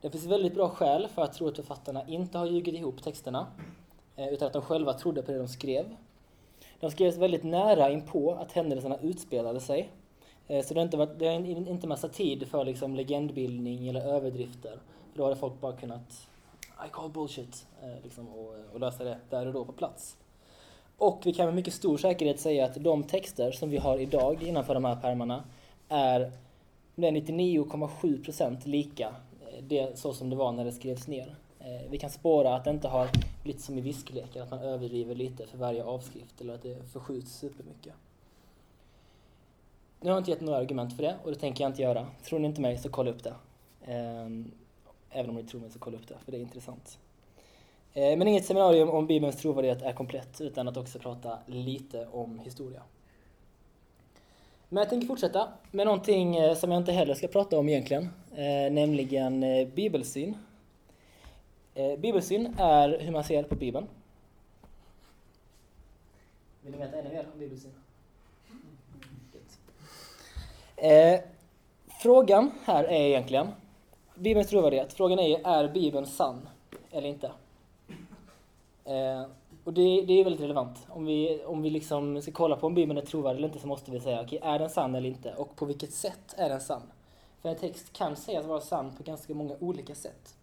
Det 0.00 0.10
finns 0.10 0.24
väldigt 0.24 0.54
bra 0.54 0.68
skäl 0.68 1.08
för 1.08 1.22
att 1.22 1.32
tro 1.32 1.48
att 1.48 1.56
författarna 1.56 2.06
inte 2.06 2.38
har 2.38 2.46
ljugit 2.46 2.74
ihop 2.74 3.02
texterna, 3.02 3.46
eh, 4.16 4.28
utan 4.28 4.46
att 4.46 4.52
de 4.52 4.62
själva 4.62 4.92
trodde 4.92 5.22
på 5.22 5.32
det 5.32 5.38
de 5.38 5.48
skrev. 5.48 5.96
De 6.80 6.90
skrevs 6.90 7.16
väldigt 7.16 7.44
nära 7.44 7.90
inpå 7.90 8.32
att 8.34 8.52
händelserna 8.52 8.98
utspelade 9.02 9.60
sig. 9.60 9.90
Eh, 10.48 10.64
så 10.64 10.74
det 10.74 10.80
har 10.80 10.84
inte, 10.84 10.96
varit, 10.96 11.18
det 11.18 11.26
har 11.26 11.34
inte 11.68 11.86
massa 11.86 12.08
tid 12.08 12.48
för 12.48 12.64
liksom 12.64 12.94
legendbildning 12.94 13.88
eller 13.88 14.00
överdrifter. 14.00 14.78
För 15.12 15.18
då 15.18 15.24
hade 15.24 15.36
folk 15.36 15.60
bara 15.60 15.76
kunnat 15.76 16.28
I 16.86 16.90
call 16.90 17.10
bullshit 17.10 17.66
eh, 17.82 18.02
liksom, 18.02 18.28
och, 18.28 18.54
och 18.72 18.80
lösa 18.80 19.04
det 19.04 19.18
där 19.30 19.46
och 19.46 19.52
då 19.52 19.64
på 19.64 19.72
plats. 19.72 20.16
Och 20.98 21.22
vi 21.24 21.32
kan 21.32 21.46
med 21.46 21.54
mycket 21.54 21.74
stor 21.74 21.98
säkerhet 21.98 22.40
säga 22.40 22.64
att 22.64 22.74
de 22.74 23.04
texter 23.04 23.52
som 23.52 23.70
vi 23.70 23.78
har 23.78 23.98
idag 23.98 24.42
innanför 24.42 24.74
de 24.74 24.84
här 24.84 24.96
pärmarna 24.96 25.44
är 25.88 26.32
99,7% 26.96 28.68
lika 28.68 29.14
det 29.60 29.98
så 29.98 30.12
som 30.12 30.30
det 30.30 30.36
var 30.36 30.52
när 30.52 30.64
det 30.64 30.72
skrevs 30.72 31.06
ner. 31.06 31.36
Eh, 31.60 31.90
vi 31.90 31.98
kan 31.98 32.10
spåra 32.10 32.54
att 32.54 32.64
det 32.64 32.70
inte 32.70 32.88
har 32.88 33.08
blivit 33.42 33.62
som 33.62 33.78
i 33.78 33.80
viskleken, 33.80 34.42
att 34.42 34.50
man 34.50 34.60
överdriver 34.60 35.14
lite 35.14 35.46
för 35.46 35.58
varje 35.58 35.84
avskrift 35.84 36.40
eller 36.40 36.54
att 36.54 36.62
det 36.62 36.90
förskjuts 36.92 37.32
supermycket. 37.32 37.94
Nu 40.00 40.10
har 40.10 40.16
jag 40.16 40.20
inte 40.20 40.30
gett 40.30 40.40
några 40.40 40.58
argument 40.58 40.96
för 40.96 41.02
det 41.02 41.16
och 41.24 41.30
det 41.30 41.38
tänker 41.38 41.64
jag 41.64 41.70
inte 41.70 41.82
göra. 41.82 42.06
Tror 42.24 42.38
ni 42.38 42.46
inte 42.46 42.60
mig 42.60 42.78
så 42.78 42.88
kolla 42.88 43.10
upp 43.10 43.24
det. 43.24 43.34
Ehm, 43.86 44.50
även 45.10 45.30
om 45.30 45.36
ni 45.36 45.44
tror 45.44 45.60
mig 45.60 45.70
så 45.70 45.78
kolla 45.78 45.96
upp 45.96 46.08
det, 46.08 46.14
för 46.24 46.32
det 46.32 46.38
är 46.38 46.42
intressant. 46.42 46.98
Eh, 47.94 48.18
men 48.18 48.28
inget 48.28 48.44
seminarium 48.44 48.90
om 48.90 49.06
Bibelns 49.06 49.36
trovärdighet 49.36 49.82
är 49.82 49.92
komplett 49.92 50.40
utan 50.40 50.68
att 50.68 50.76
också 50.76 50.98
prata 50.98 51.38
lite 51.46 52.06
om 52.06 52.38
historia. 52.38 52.82
Men 54.68 54.80
jag 54.80 54.88
tänker 54.88 55.06
fortsätta 55.06 55.48
med 55.70 55.86
någonting 55.86 56.36
eh, 56.36 56.54
som 56.54 56.70
jag 56.70 56.80
inte 56.80 56.92
heller 56.92 57.14
ska 57.14 57.28
prata 57.28 57.58
om 57.58 57.68
egentligen, 57.68 58.08
Eh, 58.34 58.72
nämligen 58.72 59.42
eh, 59.42 59.68
bibelsyn. 59.68 60.36
Eh, 61.74 61.98
bibelsyn 61.98 62.54
är 62.58 62.98
hur 63.00 63.12
man 63.12 63.24
ser 63.24 63.42
på 63.42 63.54
Bibeln. 63.54 63.86
Vill 66.62 66.72
ni 66.72 66.78
veta 66.78 66.98
ännu 66.98 67.08
mer 67.08 67.26
om 67.32 67.38
bibelsyn? 67.38 67.72
Eh, 70.76 71.20
frågan 72.02 72.50
här 72.64 72.84
är 72.84 73.00
egentligen, 73.00 73.48
Bibelns 74.14 74.48
trovärdighet, 74.48 74.92
frågan 74.92 75.18
är 75.18 75.46
är 75.46 75.68
Bibeln 75.68 76.06
sann 76.06 76.48
eller 76.90 77.08
inte? 77.08 77.32
Och 79.64 79.72
det, 79.72 80.02
det 80.02 80.12
är 80.12 80.24
väldigt 80.24 80.42
relevant. 80.42 80.86
Om 80.88 81.06
vi, 81.06 81.44
om 81.46 81.62
vi 81.62 81.70
liksom 81.70 82.22
ska 82.22 82.32
kolla 82.32 82.56
på 82.56 82.66
om 82.66 82.74
Bibeln 82.74 82.98
är 82.98 83.02
trovärdig 83.02 83.38
eller 83.38 83.48
inte 83.48 83.60
så 83.60 83.66
måste 83.66 83.90
vi 83.90 84.00
säga, 84.00 84.20
okej, 84.20 84.38
okay, 84.38 84.54
är 84.54 84.58
den 84.58 84.70
sann 84.70 84.94
eller 84.94 85.08
inte? 85.08 85.34
Och 85.34 85.56
på 85.56 85.64
vilket 85.64 85.92
sätt 85.92 86.34
är 86.36 86.48
den 86.48 86.60
sann? 86.60 86.82
För 87.42 87.48
en 87.48 87.56
text 87.56 87.92
kan 87.92 88.16
sägas 88.16 88.46
vara 88.46 88.60
sann 88.60 88.96
på 88.96 89.02
ganska 89.02 89.34
många 89.34 89.54
olika 89.60 89.94
sätt. 89.94 90.34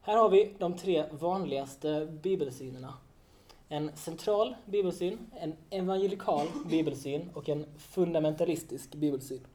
Här 0.00 0.16
har 0.16 0.28
vi 0.28 0.54
de 0.58 0.76
tre 0.76 1.04
vanligaste 1.10 2.06
bibelsynerna. 2.22 2.94
En 3.68 3.96
central 3.96 4.56
bibelsyn, 4.64 5.18
en 5.40 5.56
evangelikal 5.70 6.46
bibelsyn 6.70 7.30
och 7.34 7.48
en 7.48 7.66
fundamentalistisk 7.78 8.94
bibelsyn. 8.94 9.46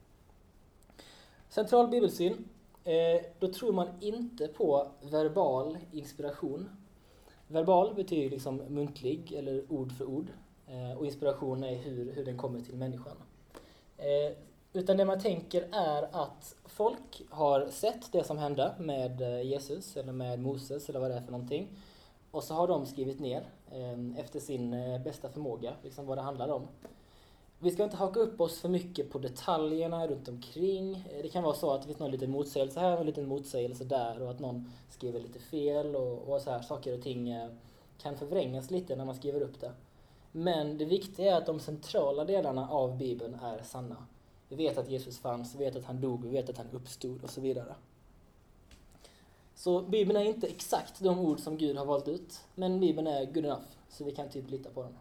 Central 1.50 1.88
bibelsyn, 1.88 2.50
eh, 2.84 3.26
då 3.40 3.54
tror 3.54 3.74
man 3.74 3.88
inte 4.00 4.48
på 4.48 4.88
verbal 5.02 5.78
inspiration 5.92 6.70
Verbal 7.52 7.94
betyder 7.94 8.30
liksom 8.30 8.62
muntlig 8.68 9.32
eller 9.32 9.64
ord 9.70 9.92
för 9.92 10.06
ord. 10.06 10.28
Eh, 10.68 10.98
och 10.98 11.06
inspiration 11.06 11.64
är 11.64 11.76
hur, 11.76 12.12
hur 12.12 12.26
den 12.26 12.38
kommer 12.38 12.62
till 12.62 12.76
människan. 12.76 13.18
Eh, 13.98 14.38
utan 14.74 14.98
det 14.98 15.06
man 15.06 15.20
tänker 15.20 15.68
är 15.72 16.08
att 16.12 16.56
folk 16.66 17.22
har 17.30 17.68
sett 17.70 18.12
det 18.12 18.24
som 18.24 18.38
hände 18.38 18.76
med 18.80 19.22
eh, 19.22 19.42
Jesus 19.42 19.98
eller 19.98 20.14
med 20.14 20.40
Moses 20.40 20.90
eller 20.90 21.00
vad 21.00 21.12
det 21.12 21.16
är 21.16 21.22
för 21.22 21.32
någonting. 21.32 21.68
Och 22.32 22.44
så 22.44 22.54
har 22.54 22.68
de 22.68 22.86
skrivit 22.86 23.20
ner 23.20 23.44
ehm, 23.72 24.16
efter 24.20 24.40
sin 24.40 24.74
eh, 24.74 25.02
bästa 25.02 25.30
förmåga, 25.30 25.74
liksom 25.84 26.06
vad 26.06 26.18
det 26.18 26.22
handlar 26.22 26.50
om. 26.50 26.68
Vi 27.60 27.72
ska 27.72 27.84
inte 27.84 27.96
haka 27.96 28.20
upp 28.20 28.42
oss 28.42 28.60
för 28.60 28.70
mycket 28.70 29.10
på 29.10 29.20
detaljerna 29.20 30.08
runt 30.08 30.28
omkring. 30.28 30.96
Eh, 30.96 31.22
det 31.22 31.30
kan 31.30 31.44
vara 31.44 31.56
så 31.56 31.72
att 31.72 31.82
det 31.82 31.88
finns 31.88 32.00
någon 32.00 32.12
liten 32.12 32.32
motsägelse 32.32 32.80
här 32.80 32.94
och 32.94 33.00
en 33.00 33.06
liten 33.06 33.28
motsägelse 33.28 33.84
där 33.84 34.22
och 34.22 34.32
att 34.32 34.40
någon 34.40 34.72
skriver 34.90 35.20
lite 35.20 35.40
fel 35.40 35.96
och, 35.96 36.34
och 36.34 36.42
så 36.42 36.52
här 36.52 36.62
saker 36.62 36.98
och 36.98 37.04
ting 37.04 37.50
kan 37.98 38.18
förvrängas 38.18 38.72
lite 38.72 38.96
när 38.96 39.06
man 39.06 39.16
skriver 39.16 39.42
upp 39.42 39.60
det. 39.60 39.72
Men 40.32 40.78
det 40.78 40.86
viktiga 40.86 41.32
är 41.32 41.38
att 41.38 41.46
de 41.46 41.60
centrala 41.60 42.26
delarna 42.26 42.70
av 42.70 42.98
Bibeln 42.98 43.38
är 43.44 43.64
sanna. 43.64 43.98
Vi 44.52 44.58
vet 44.58 44.78
att 44.78 44.90
Jesus 44.90 45.20
fanns, 45.20 45.56
vi 45.56 45.66
vet 45.66 45.76
att 45.76 45.86
han 45.86 46.02
dog, 46.02 46.24
vi 46.24 46.30
vet 46.30 46.50
att 46.50 46.58
han 46.58 46.70
uppstod 46.72 47.24
och 47.24 47.30
så 47.30 47.42
vidare. 47.42 47.76
Så 49.56 49.82
Bibeln 49.82 50.20
är 50.20 50.26
inte 50.26 50.48
exakt 50.48 51.00
de 51.00 51.20
ord 51.20 51.40
som 51.40 51.58
Gud 51.58 51.78
har 51.78 51.86
valt 51.86 52.08
ut, 52.08 52.42
men 52.56 52.80
Bibeln 52.80 53.08
är 53.08 53.26
good 53.26 53.46
enough, 53.46 53.66
så 53.90 54.04
vi 54.04 54.12
kan 54.12 54.30
typ 54.30 54.50
lita 54.50 54.70
på 54.70 54.84
den. 54.84 54.98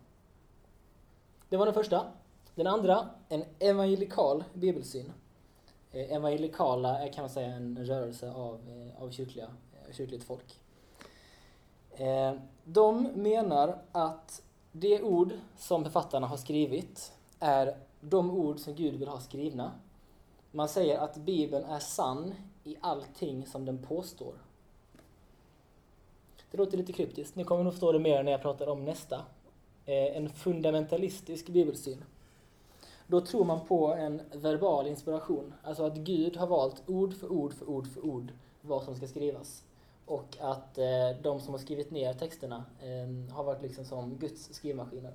Det 1.49 1.57
var 1.57 1.66
den 1.66 1.75
första. 1.75 2.07
Den 2.54 2.66
andra, 2.66 3.09
en 3.28 3.45
evangelikal 3.59 4.45
bibelsyn. 4.54 5.12
Eh, 5.92 6.12
evangelikala 6.12 6.99
är 6.99 7.12
kan 7.12 7.23
man 7.23 7.30
säga 7.30 7.49
en 7.49 7.87
rörelse 7.87 8.33
av, 8.33 8.61
eh, 8.69 9.02
av 9.02 9.11
kyrkliga, 9.11 9.47
eh, 9.47 9.95
kyrkligt 9.95 10.25
folk. 10.25 10.61
De 12.64 13.02
menar 13.02 13.78
att 13.92 14.42
det 14.73 15.02
ord 15.02 15.33
som 15.59 15.85
författarna 15.85 16.26
har 16.26 16.37
skrivit 16.37 17.12
är 17.40 17.76
de 18.00 18.30
ord 18.30 18.59
som 18.59 18.75
Gud 18.75 18.95
vill 18.95 19.09
ha 19.09 19.21
skrivna. 19.21 19.73
Man 20.50 20.69
säger 20.69 20.99
att 20.99 21.16
Bibeln 21.16 21.64
är 21.64 21.78
sann 21.78 22.35
i 22.64 22.76
allting 22.80 23.47
som 23.47 23.64
den 23.64 23.78
påstår. 23.78 24.35
Det 26.50 26.59
låter 26.59 26.78
lite 26.78 26.92
kryptiskt. 26.92 27.37
Ni 27.37 27.45
kommer 27.45 27.64
nog 27.64 27.73
förstå 27.73 27.92
det 27.92 27.99
mer 27.99 28.23
när 28.23 28.33
jag 28.33 28.42
pratar 28.42 28.66
om 28.66 28.85
nästa. 28.85 29.16
Eh, 29.87 30.16
en 30.16 30.28
fundamentalistisk 30.28 31.49
bibelsyn. 31.49 32.04
Då 33.07 33.21
tror 33.21 33.45
man 33.45 33.66
på 33.66 33.95
en 33.95 34.21
verbal 34.33 34.87
inspiration, 34.87 35.54
alltså 35.62 35.85
att 35.85 35.97
Gud 35.97 36.37
har 36.37 36.47
valt 36.47 36.83
ord 36.87 37.14
för 37.14 37.33
ord 37.33 37.52
för 37.52 37.69
ord 37.69 37.87
för 37.87 38.04
ord 38.04 38.33
vad 38.61 38.83
som 38.83 38.97
ska 38.97 39.07
skrivas. 39.09 39.64
Och 40.07 40.37
att 40.40 40.78
eh, 40.78 41.11
de 41.23 41.40
som 41.40 41.54
har 41.54 41.59
skrivit 41.59 41.90
ner 41.90 42.14
texterna 42.14 42.64
eh, 42.80 43.35
har 43.35 43.45
varit 43.45 43.62
liksom 43.62 43.85
som 43.85 44.16
Guds 44.16 44.54
skrivmaskiner. 44.54 45.12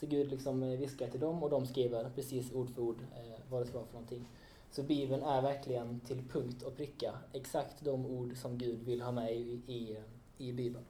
Så 0.00 0.06
Gud 0.06 0.30
liksom 0.30 0.62
eh, 0.62 0.78
viskar 0.78 1.08
till 1.08 1.20
dem 1.20 1.42
och 1.42 1.50
de 1.50 1.66
skriver 1.66 2.10
precis 2.14 2.52
ord 2.52 2.70
för 2.74 2.82
ord 2.82 2.98
eh, 3.16 3.40
vad 3.50 3.62
det 3.62 3.66
ska 3.66 3.78
vara 3.78 3.86
för 3.86 3.94
någonting. 3.94 4.24
Så 4.70 4.82
Bibeln 4.82 5.22
är 5.22 5.42
verkligen 5.42 6.00
till 6.00 6.22
punkt 6.32 6.62
och 6.62 6.76
pricka 6.76 7.14
exakt 7.32 7.84
de 7.84 8.06
ord 8.06 8.36
som 8.36 8.58
Gud 8.58 8.82
vill 8.82 9.02
ha 9.02 9.12
med 9.12 9.36
i, 9.36 9.60
i, 9.66 9.96
i 10.38 10.52
Bibeln. 10.52 10.84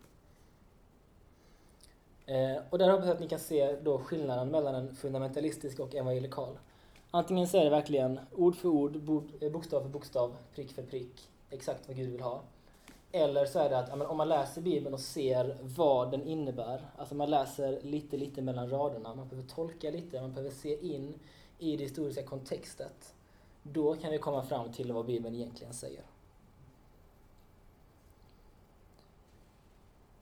Eh, 2.27 2.63
och 2.71 2.79
där 2.79 2.91
hoppas 2.91 3.07
jag 3.07 3.15
att 3.15 3.21
ni 3.21 3.29
kan 3.29 3.39
se 3.39 3.77
då 3.83 3.99
skillnaden 3.99 4.49
mellan 4.51 4.75
en 4.75 4.95
fundamentalistisk 4.95 5.81
och 5.81 5.95
evangelikal. 5.95 6.59
Antingen 7.11 7.49
så 7.49 7.59
är 7.59 7.65
det 7.65 7.71
verkligen 7.71 8.21
ord 8.35 8.57
för 8.57 8.69
ord, 8.69 8.97
eh, 9.41 9.53
bokstav 9.53 9.81
för 9.83 9.89
bokstav, 9.89 10.37
prick 10.55 10.73
för 10.73 10.83
prick, 10.83 11.29
exakt 11.51 11.89
vad 11.89 11.97
Gud 11.97 12.11
vill 12.11 12.21
ha. 12.21 12.43
Eller 13.13 13.47
så 13.47 13.59
är 13.59 13.71
det 13.71 13.79
att 13.79 14.11
om 14.11 14.17
man 14.17 14.29
läser 14.29 14.61
Bibeln 14.61 14.95
och 14.95 15.01
ser 15.01 15.57
vad 15.63 16.11
den 16.11 16.23
innebär, 16.23 16.91
alltså 16.97 17.15
man 17.15 17.31
läser 17.31 17.81
lite, 17.83 18.17
lite 18.17 18.43
mellan 18.43 18.71
raderna, 18.71 19.15
man 19.15 19.29
behöver 19.29 19.49
tolka 19.49 19.91
lite, 19.91 20.21
man 20.21 20.33
behöver 20.33 20.55
se 20.55 20.95
in 20.95 21.15
i 21.59 21.77
det 21.77 21.83
historiska 21.83 22.23
kontextet. 22.23 23.15
Då 23.63 23.95
kan 23.95 24.11
vi 24.11 24.19
komma 24.19 24.43
fram 24.43 24.73
till 24.73 24.93
vad 24.93 25.07
Bibeln 25.07 25.35
egentligen 25.35 25.75
säger. 25.75 26.03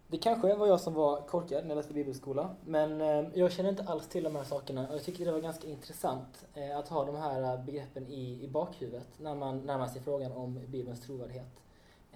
Det 0.08 0.18
kanske 0.18 0.54
var 0.54 0.66
jag 0.66 0.80
som 0.80 0.94
var 0.94 1.20
korkad 1.20 1.62
när 1.64 1.70
jag 1.70 1.76
läste 1.76 1.94
bibelskola, 1.94 2.50
men 2.64 3.00
eh, 3.00 3.24
jag 3.34 3.52
känner 3.52 3.70
inte 3.70 3.82
alls 3.82 4.08
till 4.08 4.24
de 4.24 4.36
här 4.36 4.44
sakerna 4.44 4.88
och 4.88 4.94
jag 4.94 5.04
tycker 5.04 5.24
det 5.24 5.32
var 5.32 5.40
ganska 5.40 5.68
intressant 5.68 6.46
eh, 6.54 6.78
att 6.78 6.88
ha 6.88 7.04
de 7.04 7.16
här 7.16 7.58
begreppen 7.58 8.06
i, 8.06 8.44
i 8.44 8.48
bakhuvudet 8.48 9.08
när 9.18 9.34
man 9.34 9.58
närmar 9.58 9.88
sig 9.88 10.02
frågan 10.02 10.32
om 10.32 10.60
Bibelns 10.66 11.00
trovärdighet. 11.00 11.65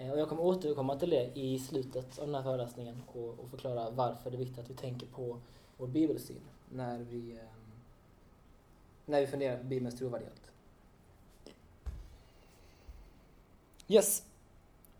Eh, 0.01 0.13
och 0.13 0.19
jag 0.19 0.29
kommer 0.29 0.43
återkomma 0.43 0.97
till 0.97 1.11
det 1.11 1.31
i 1.35 1.59
slutet 1.59 2.19
av 2.19 2.27
den 2.27 2.35
här 2.35 2.43
föreläsningen 2.43 3.03
och, 3.13 3.29
och 3.29 3.51
förklara 3.51 3.91
varför 3.91 4.31
det 4.31 4.37
är 4.37 4.39
viktigt 4.39 4.59
att 4.59 4.71
vi 4.71 4.75
tänker 4.75 5.07
på 5.07 5.39
vår 5.77 5.87
bibelsyn 5.87 6.41
när 6.69 6.99
vi, 6.99 7.33
ehm, 7.33 7.73
när 9.07 9.21
vi 9.21 9.27
funderar 9.27 9.57
på 9.57 9.65
Bibelns 9.65 9.99
trovärdighet. 9.99 10.53
Yes, 13.89 14.23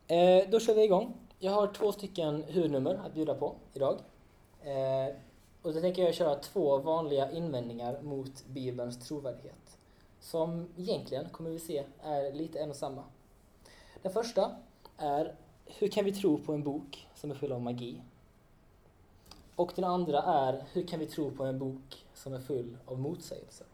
eh, 0.07 0.51
då 0.51 0.61
kör 0.61 0.75
vi 0.75 0.85
igång. 0.85 1.15
Jag 1.39 1.53
har 1.53 1.67
två 1.67 1.93
stycken 1.93 2.43
huvudnummer 2.43 2.95
att 2.95 3.15
bjuda 3.15 3.35
på 3.35 3.55
idag. 3.75 3.99
Eh, 4.63 5.15
och 5.63 5.75
då 5.75 5.81
tänker 5.81 6.03
jag 6.03 6.15
köra 6.15 6.35
två 6.35 6.79
vanliga 6.79 7.31
invändningar 7.31 8.03
mot 8.03 8.47
Bibelns 8.47 9.09
trovärdighet. 9.09 9.79
Som 10.21 10.69
egentligen, 10.77 11.29
kommer 11.29 11.51
vi 11.51 11.59
se, 11.59 11.85
är 12.03 12.33
lite 12.33 12.59
en 12.59 12.71
och 12.71 12.77
samma. 12.77 13.05
Den 14.03 14.13
första 14.13 14.57
är 15.01 15.35
hur 15.67 15.89
kan 15.89 16.05
vi 16.05 16.13
tro 16.13 16.39
på 16.39 16.53
en 16.53 16.63
bok 16.63 17.09
som 17.15 17.31
är 17.31 17.35
full 17.35 17.53
av 17.53 17.61
magi? 17.61 18.01
Och 19.57 19.73
den 19.75 19.85
andra 19.85 20.23
är 20.23 20.65
hur 20.73 20.87
kan 20.87 21.01
vi 21.01 21.07
tro 21.07 21.31
på 21.31 21.45
en 21.45 21.59
bok 21.59 22.07
som 22.15 22.35
är 22.35 22.41
full 22.41 22.77
av 22.87 22.99
motsägelser? 22.99 23.67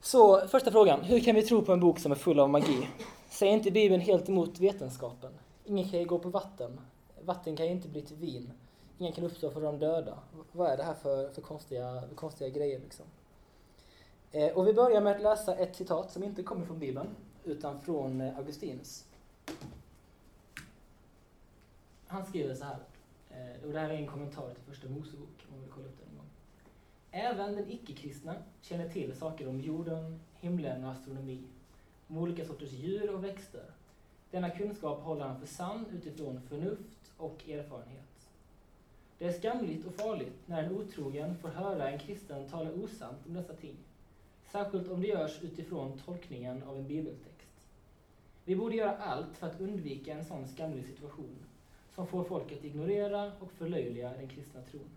Så 0.00 0.48
första 0.48 0.70
frågan, 0.70 1.00
hur 1.00 1.20
kan 1.20 1.34
vi 1.34 1.42
tro 1.42 1.62
på 1.62 1.72
en 1.72 1.80
bok 1.80 1.98
som 1.98 2.12
är 2.12 2.16
full 2.16 2.40
av 2.40 2.50
magi? 2.50 2.88
Säger 3.30 3.52
inte 3.52 3.70
Bibeln 3.70 4.00
helt 4.00 4.28
emot 4.28 4.58
vetenskapen? 4.58 5.32
Ingen 5.64 5.88
kan 5.88 6.00
ju 6.00 6.06
gå 6.06 6.18
på 6.18 6.28
vatten. 6.28 6.80
Vatten 7.24 7.56
kan 7.56 7.66
ju 7.66 7.72
inte 7.72 7.88
bli 7.88 8.02
till 8.02 8.16
vin. 8.16 8.52
Ingen 8.98 9.12
kan 9.12 9.24
uppstå 9.24 9.50
för 9.50 9.60
de 9.60 9.78
döda. 9.78 10.18
Vad 10.52 10.70
är 10.70 10.76
det 10.76 10.82
här 10.82 10.94
för, 10.94 11.28
för 11.28 11.42
konstiga, 11.42 12.02
konstiga 12.14 12.50
grejer 12.50 12.80
liksom? 12.80 13.06
Eh, 14.32 14.48
och 14.48 14.66
vi 14.66 14.72
börjar 14.72 15.00
med 15.00 15.16
att 15.16 15.22
läsa 15.22 15.56
ett 15.56 15.76
citat 15.76 16.10
som 16.10 16.24
inte 16.24 16.42
kommer 16.42 16.66
från 16.66 16.78
Bibeln, 16.78 17.08
utan 17.44 17.80
från 17.80 18.20
eh, 18.20 18.38
Augustinus. 18.38 19.04
Han 22.06 22.26
skriver 22.26 22.54
så 22.54 22.64
här, 22.64 22.78
eh, 23.30 23.64
och 23.66 23.72
det 23.72 23.80
här 23.80 23.90
är 23.90 23.94
en 23.94 24.06
kommentar 24.06 24.54
till 24.54 24.62
första 24.62 24.88
Mosebok, 24.88 25.28
om 25.48 25.50
man 25.50 25.60
vill 25.60 25.70
kolla 25.70 25.86
upp 25.86 25.98
det 25.98 26.10
en 26.10 26.16
gång. 26.16 26.26
Även 27.10 27.56
den 27.56 27.70
icke-kristna 27.70 28.34
känner 28.60 28.88
till 28.88 29.16
saker 29.16 29.48
om 29.48 29.60
jorden, 29.60 30.20
himlen 30.40 30.84
och 30.84 30.90
astronomi, 30.90 31.42
om 32.08 32.18
olika 32.18 32.44
sorters 32.44 32.72
djur 32.72 33.14
och 33.14 33.24
växter. 33.24 33.64
Denna 34.30 34.50
kunskap 34.50 35.02
håller 35.02 35.24
han 35.24 35.40
för 35.40 35.46
sann 35.46 35.86
utifrån 35.92 36.40
förnuft 36.48 37.12
och 37.16 37.48
erfarenhet. 37.48 38.28
Det 39.18 39.26
är 39.26 39.32
skamligt 39.32 39.86
och 39.86 39.94
farligt 39.94 40.36
när 40.46 40.62
en 40.62 40.76
otrogen 40.76 41.36
får 41.36 41.48
höra 41.48 41.90
en 41.90 41.98
kristen 41.98 42.48
tala 42.48 42.70
osant 42.70 43.26
om 43.26 43.34
dessa 43.34 43.52
ting 43.52 43.76
särskilt 44.52 44.88
om 44.88 45.00
det 45.00 45.06
görs 45.06 45.42
utifrån 45.42 45.98
tolkningen 46.04 46.62
av 46.62 46.76
en 46.76 46.86
bibeltext. 46.86 47.66
Vi 48.44 48.56
borde 48.56 48.76
göra 48.76 48.96
allt 48.96 49.36
för 49.36 49.46
att 49.46 49.60
undvika 49.60 50.12
en 50.12 50.24
sån 50.24 50.48
skamlig 50.48 50.86
situation 50.86 51.36
som 51.94 52.06
får 52.06 52.24
folk 52.24 52.52
att 52.52 52.64
ignorera 52.64 53.32
och 53.40 53.52
förlöjliga 53.52 54.12
den 54.12 54.28
kristna 54.28 54.60
tron. 54.70 54.90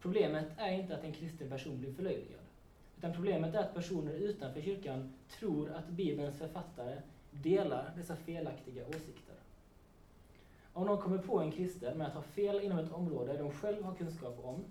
Problemet 0.00 0.46
är 0.56 0.72
inte 0.72 0.94
att 0.94 1.04
en 1.04 1.12
kristen 1.12 1.48
person 1.48 1.78
blir 1.78 1.92
förlöjligad, 1.92 2.40
utan 2.98 3.12
problemet 3.12 3.54
är 3.54 3.58
att 3.58 3.74
personer 3.74 4.12
utanför 4.12 4.60
kyrkan 4.60 5.12
tror 5.38 5.70
att 5.70 5.88
Bibelns 5.88 6.38
författare 6.38 6.96
delar 7.30 7.92
dessa 7.96 8.16
felaktiga 8.16 8.86
åsikter. 8.88 9.34
Om 10.72 10.86
någon 10.86 11.02
kommer 11.02 11.18
på 11.18 11.40
en 11.40 11.52
kristen 11.52 11.98
med 11.98 12.06
att 12.06 12.14
ha 12.14 12.22
fel 12.22 12.60
inom 12.60 12.78
ett 12.78 12.92
område 12.92 13.36
de 13.36 13.50
själv 13.50 13.82
har 13.82 13.94
kunskap 13.94 14.44
om, 14.44 14.64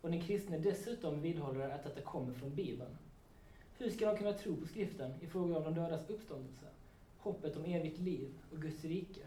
och 0.00 0.10
den 0.10 0.20
kristne 0.20 0.58
dessutom 0.58 1.20
vidhåller 1.20 1.68
att 1.70 1.84
detta 1.84 2.00
kommer 2.00 2.34
från 2.34 2.54
Bibeln. 2.54 2.98
Hur 3.78 3.90
ska 3.90 4.06
de 4.06 4.18
kunna 4.18 4.32
tro 4.32 4.56
på 4.56 4.66
skriften 4.66 5.14
i 5.20 5.26
fråga 5.26 5.56
om 5.56 5.64
de 5.64 5.74
dödas 5.74 6.10
uppståndelse, 6.10 6.66
hoppet 7.18 7.56
om 7.56 7.64
evigt 7.64 7.98
liv 7.98 8.28
och 8.52 8.62
Guds 8.62 8.84
rike? 8.84 9.20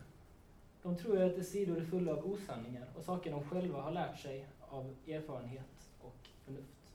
De 0.83 0.97
tror 0.97 1.17
ju 1.17 1.23
att 1.23 1.35
dess 1.35 1.49
sidor 1.49 1.77
är 1.77 1.85
fulla 1.85 2.11
av 2.11 2.31
osanningar 2.31 2.87
och 2.97 3.03
saker 3.03 3.31
de 3.31 3.43
själva 3.43 3.81
har 3.81 3.91
lärt 3.91 4.19
sig 4.19 4.47
av 4.59 4.95
erfarenhet 5.07 5.89
och 6.01 6.29
förnuft. 6.45 6.93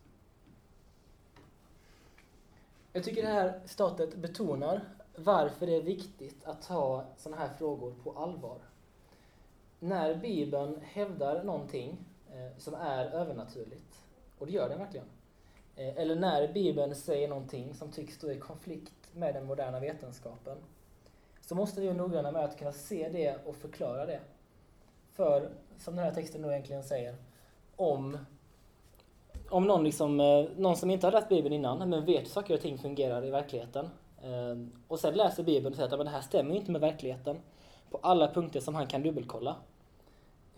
Jag 2.92 3.04
tycker 3.04 3.23
det 3.23 3.28
här 3.28 3.61
statet 3.66 4.16
betonar 4.16 4.80
varför 5.16 5.66
det 5.66 5.76
är 5.76 5.83
viktigt 5.83 6.45
att 6.45 6.62
ta 6.62 7.04
sådana 7.16 7.42
här 7.42 7.54
frågor 7.59 7.95
på 8.02 8.12
allvar. 8.12 8.59
När 9.80 10.14
Bibeln 10.14 10.80
hävdar 10.83 11.45
någonting 11.45 11.97
eh, 12.33 12.59
som 12.59 12.75
är 12.75 13.04
övernaturligt. 13.04 14.02
Och 14.38 14.47
det 14.47 14.52
gör 14.52 14.68
den 14.68 14.78
verkligen. 14.78 15.06
Eh, 15.76 15.97
eller 15.99 16.16
när 16.16 16.52
Bibeln 16.52 16.95
säger 16.95 17.28
någonting 17.28 17.75
som 17.75 17.92
tycks 17.92 18.14
stå 18.14 18.30
i 18.30 18.38
konflikt 18.38 18.95
med 19.12 19.35
den 19.35 19.47
moderna 19.47 19.80
vetenskapen. 19.80 20.59
Så 21.40 21.54
måste 21.54 21.80
vi 21.80 21.87
vara 21.87 21.97
noggranna 21.97 22.30
med 22.30 22.45
att 22.45 22.59
kunna 22.59 22.73
se 22.73 23.09
det 23.09 23.37
och 23.47 23.56
förklara 23.56 24.06
det. 24.06 24.21
för, 25.12 25.50
som 25.78 25.97
den 25.97 26.04
här 26.04 26.12
texten 26.12 26.42
då 26.42 26.50
egentligen 26.50 26.85
säger, 26.85 27.16
om, 27.76 28.18
om 29.50 29.64
någon, 29.64 29.85
liksom, 29.85 30.21
eh, 30.21 30.45
någon 30.56 30.76
som 30.76 30.90
inte 30.90 31.06
har 31.06 31.12
läst 31.12 31.28
Bibeln 31.28 31.54
innan 31.54 31.90
men 31.90 32.04
vet 32.04 32.21
hur 32.21 32.28
saker 32.28 32.54
och 32.54 32.61
ting 32.61 32.78
fungerar 32.78 33.25
i 33.25 33.30
verkligheten 33.30 33.90
eh, 34.23 34.68
och 34.88 35.00
sen 35.00 35.14
läser 35.14 35.42
Bibeln 35.42 35.66
och 35.66 35.76
säger 35.76 35.88
att 35.88 35.99
men 35.99 36.06
det 36.06 36.12
här 36.12 36.21
stämmer 36.21 36.54
inte 36.54 36.71
med 36.71 36.80
verkligheten 36.80 37.40
på 37.90 37.99
alla 38.02 38.35
punkter 38.35 38.61
som 38.61 38.75
han 38.75 38.87
kan 38.87 39.02
dubbelkolla. 39.02 39.56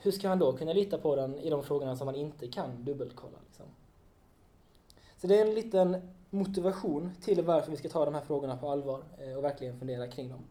Hur 0.00 0.10
ska 0.10 0.28
han 0.28 0.38
då 0.38 0.52
kunna 0.52 0.72
lita 0.72 0.98
på 0.98 1.16
den 1.16 1.38
i 1.38 1.50
de 1.50 1.62
frågorna 1.62 1.96
som 1.96 2.06
han 2.06 2.16
inte 2.16 2.48
kan 2.48 2.84
dubbelkolla? 2.84 3.38
Liksom? 3.46 3.66
Så 5.16 5.26
det 5.26 5.38
är 5.38 5.46
en 5.46 5.54
liten 5.54 5.96
motivation 6.30 7.12
till 7.20 7.42
varför 7.42 7.70
vi 7.70 7.76
ska 7.76 7.88
ta 7.88 8.04
de 8.04 8.14
här 8.14 8.20
frågorna 8.20 8.56
på 8.56 8.70
allvar 8.70 9.02
eh, 9.18 9.36
och 9.36 9.44
verkligen 9.44 9.78
fundera 9.78 10.06
kring 10.06 10.28
dem. 10.28 10.44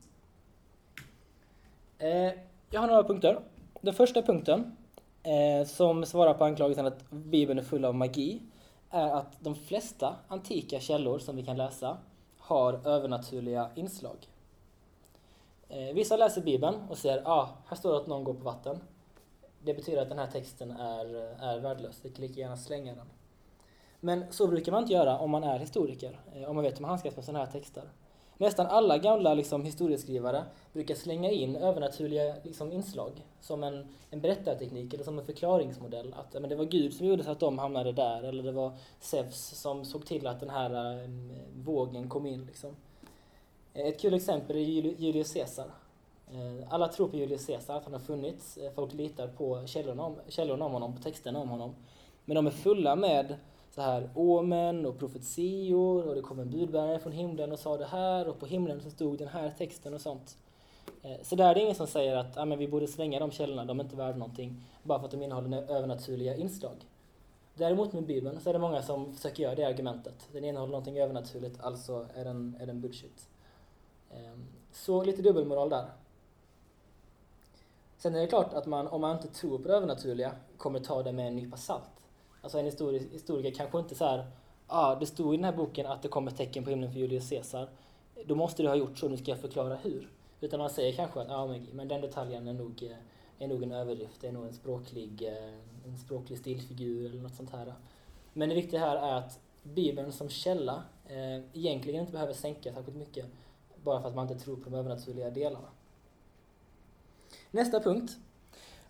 Eh, 1.97 2.33
jag 2.69 2.81
har 2.81 2.87
några 2.87 3.03
punkter. 3.03 3.39
Den 3.81 3.93
första 3.93 4.21
punkten, 4.21 4.77
eh, 5.23 5.67
som 5.67 6.05
svarar 6.05 6.33
på 6.33 6.45
anklagelsen 6.45 6.85
att 6.85 7.09
Bibeln 7.09 7.59
är 7.59 7.63
full 7.63 7.85
av 7.85 7.95
magi, 7.95 8.41
är 8.89 9.09
att 9.09 9.37
de 9.39 9.55
flesta 9.55 10.15
antika 10.27 10.79
källor 10.79 11.19
som 11.19 11.35
vi 11.35 11.43
kan 11.43 11.57
läsa 11.57 11.97
har 12.37 12.87
övernaturliga 12.87 13.69
inslag. 13.75 14.15
Vissa 15.93 16.17
läser 16.17 16.41
Bibeln 16.41 16.75
och 16.89 16.97
säger 16.97 17.21
ah, 17.25 17.49
här 17.67 17.77
står 17.77 17.91
det 17.91 17.97
att 17.97 18.07
någon 18.07 18.23
går 18.23 18.33
på 18.33 18.43
vatten. 18.43 18.79
Det 19.63 19.73
betyder 19.73 20.01
att 20.01 20.09
den 20.09 20.19
här 20.19 20.27
texten 20.27 20.71
är, 20.71 21.05
är 21.39 21.59
värdelös, 21.59 21.99
vi 22.03 22.09
kan 22.09 22.25
lika 22.25 22.39
gärna 22.39 22.57
slänga 22.57 22.95
den. 22.95 23.07
Men 23.99 24.23
så 24.29 24.47
brukar 24.47 24.71
man 24.71 24.81
inte 24.81 24.93
göra 24.93 25.19
om 25.19 25.31
man 25.31 25.43
är 25.43 25.59
historiker, 25.59 26.19
eh, 26.35 26.49
om 26.49 26.55
man 26.55 26.63
vet 26.63 26.75
hur 26.75 26.81
man 26.81 26.89
handskas 26.89 27.15
med 27.15 27.25
sådana 27.25 27.45
här 27.45 27.51
texter. 27.51 27.83
Nästan 28.37 28.67
alla 28.67 28.97
gamla 28.97 29.33
liksom, 29.33 29.65
historieskrivare 29.65 30.43
brukar 30.73 30.95
slänga 30.95 31.31
in 31.31 31.55
övernaturliga 31.55 32.35
liksom, 32.43 32.71
inslag 32.71 33.11
som 33.41 33.63
en, 33.63 33.87
en 34.09 34.21
berättarteknik 34.21 34.93
eller 34.93 35.03
som 35.03 35.19
en 35.19 35.25
förklaringsmodell. 35.25 36.13
Att 36.17 36.33
men 36.33 36.49
det 36.49 36.55
var 36.55 36.65
Gud 36.65 36.93
som 36.93 37.05
gjorde 37.05 37.23
så 37.23 37.31
att 37.31 37.39
de 37.39 37.59
hamnade 37.59 37.91
där 37.91 38.23
eller 38.23 38.43
det 38.43 38.51
var 38.51 38.71
Zeus 38.99 39.59
som 39.61 39.85
såg 39.85 40.05
till 40.05 40.27
att 40.27 40.39
den 40.39 40.49
här 40.49 41.03
äm, 41.03 41.33
vågen 41.55 42.09
kom 42.09 42.25
in. 42.25 42.45
Liksom. 42.45 42.75
Eh, 43.73 43.85
ett 43.85 44.01
kul 44.01 44.13
exempel 44.13 44.55
är 44.55 44.61
Julius 44.61 45.33
Caesar. 45.33 45.71
Eh, 46.33 46.73
alla 46.73 46.87
tror 46.87 47.07
på 47.07 47.17
Julius 47.17 47.45
Caesar, 47.45 47.77
att 47.77 47.83
han 47.83 47.93
har 47.93 47.99
funnits. 47.99 48.57
Eh, 48.57 48.71
folk 48.71 48.93
litar 48.93 49.27
på 49.27 49.61
källorna 49.65 50.03
om, 50.03 50.15
källorna 50.27 50.65
om 50.65 50.73
honom, 50.73 50.95
på 50.95 51.01
texterna 51.01 51.39
om 51.39 51.49
honom. 51.49 51.75
Men 52.25 52.35
de 52.35 52.47
är 52.47 52.51
fulla 52.51 52.95
med 52.95 53.35
så 53.71 53.81
här 53.81 54.09
omen 54.13 54.85
och 54.85 54.99
profetior 54.99 56.07
och 56.07 56.15
det 56.15 56.21
kom 56.21 56.39
en 56.39 56.49
budbärare 56.49 56.99
från 56.99 57.13
himlen 57.13 57.51
och 57.51 57.59
sa 57.59 57.77
det 57.77 57.85
här 57.85 58.27
och 58.27 58.39
på 58.39 58.45
himlen 58.45 58.81
så 58.81 58.89
stod 58.89 59.17
den 59.17 59.27
här 59.27 59.53
texten 59.57 59.93
och 59.93 60.01
sånt. 60.01 60.37
Eh, 61.01 61.21
så 61.23 61.35
där 61.35 61.49
är 61.49 61.55
det 61.55 61.61
ingen 61.61 61.75
som 61.75 61.87
säger 61.87 62.15
att 62.15 62.37
ah, 62.37 62.45
men 62.45 62.59
vi 62.59 62.67
borde 62.67 62.87
slänga 62.87 63.19
de 63.19 63.31
källorna, 63.31 63.65
de 63.65 63.79
är 63.79 63.83
inte 63.83 63.95
värda 63.95 64.17
någonting, 64.17 64.63
bara 64.83 64.99
för 64.99 65.05
att 65.05 65.11
de 65.11 65.23
innehåller 65.23 65.71
övernaturliga 65.71 66.35
inslag. 66.35 66.75
Däremot 67.55 67.93
med 67.93 68.05
Bibeln 68.05 68.39
så 68.39 68.49
är 68.49 68.53
det 68.53 68.59
många 68.59 68.81
som 68.81 69.13
försöker 69.13 69.43
göra 69.43 69.55
det 69.55 69.63
argumentet. 69.63 70.29
Den 70.31 70.43
innehåller 70.43 70.71
någonting 70.71 70.99
övernaturligt, 70.99 71.61
alltså 71.61 72.05
är 72.15 72.25
den, 72.25 72.57
är 72.59 72.65
den 72.65 72.81
bullshit. 72.81 73.29
Ehm, 74.11 74.45
så 74.71 75.03
lite 75.03 75.21
dubbelmoral 75.21 75.69
där. 75.69 75.85
Sen 77.97 78.15
är 78.15 78.19
det 78.19 78.27
klart 78.27 78.53
att 78.53 78.65
man, 78.65 78.87
om 78.87 79.01
man 79.01 79.15
inte 79.15 79.27
tror 79.27 79.57
på 79.59 79.67
det 79.67 79.73
övernaturliga, 79.73 80.31
kommer 80.57 80.79
ta 80.79 81.03
det 81.03 81.11
med 81.11 81.27
en 81.27 81.35
nypa 81.35 81.57
salt. 81.57 81.91
Alltså 82.41 82.59
en 82.59 82.65
historiker 82.65 83.51
kanske 83.51 83.79
inte 83.79 83.95
så 83.95 84.05
här, 84.05 84.25
ah, 84.67 84.95
det 84.95 85.05
stod 85.05 85.33
i 85.33 85.37
den 85.37 85.45
här 85.45 85.53
boken 85.53 85.85
att 85.85 86.01
det 86.01 86.07
kommer 86.07 86.31
tecken 86.31 86.63
på 86.63 86.69
himlen 86.69 86.91
för 86.91 86.99
Julius 86.99 87.29
Caesar. 87.29 87.69
Då 88.25 88.35
måste 88.35 88.63
det 88.63 88.69
ha 88.69 88.75
gjort 88.75 88.97
så, 88.97 89.07
nu 89.09 89.17
ska 89.17 89.31
jag 89.31 89.39
förklara 89.39 89.75
hur. 89.75 90.09
Utan 90.41 90.59
man 90.59 90.69
säger 90.69 90.93
kanske 90.93 91.21
att, 91.21 91.31
ah, 91.31 91.47
men, 91.73 91.87
den 91.87 92.01
detaljen 92.01 92.47
är 92.47 92.53
nog, 92.53 92.83
eh, 92.83 93.43
är 93.43 93.47
nog 93.47 93.63
en 93.63 93.71
överdrift, 93.71 94.21
det 94.21 94.27
är 94.27 94.31
nog 94.31 94.45
en 94.45 94.53
språklig, 94.53 95.21
eh, 95.21 95.87
en 95.89 95.97
språklig 95.97 96.39
stilfigur 96.39 97.05
eller 97.05 97.21
något 97.21 97.35
sånt 97.35 97.49
här. 97.49 97.73
Men 98.33 98.49
det 98.49 98.55
viktiga 98.55 98.79
här 98.79 98.95
är 98.95 99.13
att 99.13 99.39
Bibeln 99.63 100.11
som 100.11 100.29
källa 100.29 100.83
eh, 101.05 101.37
egentligen 101.53 102.01
inte 102.01 102.11
behöver 102.11 102.33
sänka 102.33 102.73
särskilt 102.73 102.97
mycket 102.97 103.25
bara 103.83 104.01
för 104.01 104.09
att 104.09 104.15
man 104.15 104.31
inte 104.31 104.43
tror 104.43 104.55
på 104.55 104.69
de 104.69 104.75
övernaturliga 104.75 105.29
delarna. 105.29 105.67
Nästa 107.57 107.79
punkt. 107.79 108.17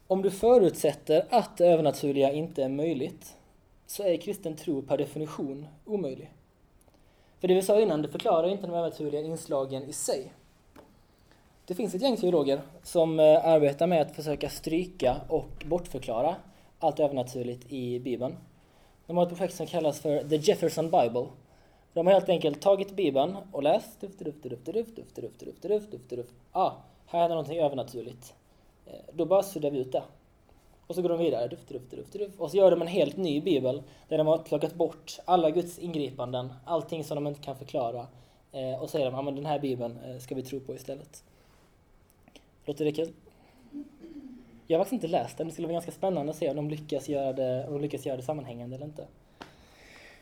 Om 0.08 0.22
du 0.22 0.32
förutsätter 0.32 1.26
att 1.30 1.58
det 1.58 1.68
övernaturliga 1.68 2.32
inte 2.32 2.64
är 2.64 2.70
möjligt 2.70 3.38
så 3.86 4.04
är 4.04 4.18
kristen 4.18 4.56
tro 4.56 4.82
per 4.82 4.98
definition 4.98 5.68
omöjlig. 5.86 6.32
För 7.40 7.48
det 7.48 7.54
vi 7.54 7.62
sa 7.62 7.82
innan, 7.82 8.02
det 8.02 8.08
förklarar 8.08 8.48
inte 8.48 8.68
de 8.68 8.74
övernaturliga 8.74 9.22
inslagen 9.22 9.84
i 9.84 9.94
sig. 9.94 10.34
Det 11.66 11.76
finns 11.76 11.96
ett 11.96 12.02
gäng 12.02 12.18
teologer 12.18 12.62
som 12.84 13.20
arbetar 13.20 13.88
med 13.88 14.02
att 14.02 14.16
försöka 14.16 14.50
stryka 14.50 15.16
och 15.30 15.66
bortförklara 15.66 16.36
allt 16.80 17.00
övernaturligt 17.00 17.72
i 17.72 18.00
Bibeln. 18.00 18.36
De 19.06 19.18
har 19.18 19.24
ett 19.24 19.30
projekt 19.30 19.56
som 19.56 19.68
kallas 19.68 20.00
för 20.00 20.30
The 20.30 20.36
Jefferson 20.36 20.86
Bible. 20.86 21.26
De 21.94 22.08
har 22.08 22.14
helt 22.14 22.30
enkelt 22.30 22.62
tagit 22.62 22.96
Bibeln 22.96 23.38
och 23.52 23.64
läst 23.64 24.02
duft, 24.02 24.20
duft, 24.20 24.44
duft, 24.44 24.66
duft, 24.66 24.96
duft, 24.96 25.16
duft, 25.16 25.40
duft, 25.40 25.62
duft, 25.62 25.92
duft, 25.92 26.10
duft. 26.10 26.34
Ah, 26.52 26.72
här 27.06 27.26
är 27.26 27.30
någonting 27.30 27.60
övernaturligt. 27.60 28.34
Eh, 28.88 29.00
då 29.14 29.26
bara 29.26 29.44
suddar 29.44 29.72
vi 29.72 29.80
ut 29.80 29.92
det. 29.92 30.04
Och 30.88 30.96
så 30.96 31.02
går 31.02 31.10
de 31.10 31.20
vidare, 31.20 31.48
duft, 31.48 31.70
duft, 31.70 31.92
duft, 31.92 32.14
duft. 32.14 32.40
Och 32.40 32.52
så 32.52 32.58
gör 32.58 32.72
de 32.72 32.82
en 32.82 32.88
helt 32.88 33.18
ny 33.18 33.42
bibel 33.42 33.84
där 34.08 34.18
de 34.18 34.28
har 34.28 34.38
plockat 34.38 34.74
bort 34.74 35.20
alla 35.26 35.52
Guds 35.52 35.80
ingripanden, 35.80 36.54
allting 36.66 37.04
som 37.04 37.16
de 37.16 37.28
inte 37.28 37.42
kan 37.42 37.56
förklara. 37.56 38.08
Eh, 38.52 38.82
och 38.82 38.90
säger 38.90 39.06
de, 39.06 39.14
ja 39.16 39.22
men 39.22 39.36
den 39.36 39.46
här 39.46 39.60
bibeln 39.60 40.00
eh, 40.06 40.18
ska 40.18 40.36
vi 40.36 40.44
tro 40.44 40.60
på 40.60 40.76
istället. 40.76 41.24
Låter 42.66 42.86
det 42.86 42.92
kul? 42.92 43.14
Jag 44.68 44.78
har 44.78 44.86
faktiskt 44.86 45.04
inte 45.04 45.18
läst 45.18 45.38
den, 45.38 45.48
det 45.48 45.54
skulle 45.54 45.68
vara 45.68 45.74
ganska 45.74 45.92
spännande 45.92 46.30
att 46.32 46.38
se 46.38 46.50
om 46.50 46.56
de 46.56 46.70
lyckas 46.70 47.10
göra 47.10 47.34
det, 47.34 47.68
om 47.68 47.74
de 47.74 47.82
lyckas 47.82 48.06
göra 48.06 48.18
det 48.18 48.24
sammanhängande 48.24 48.76
eller 48.76 48.86
inte. 48.86 49.08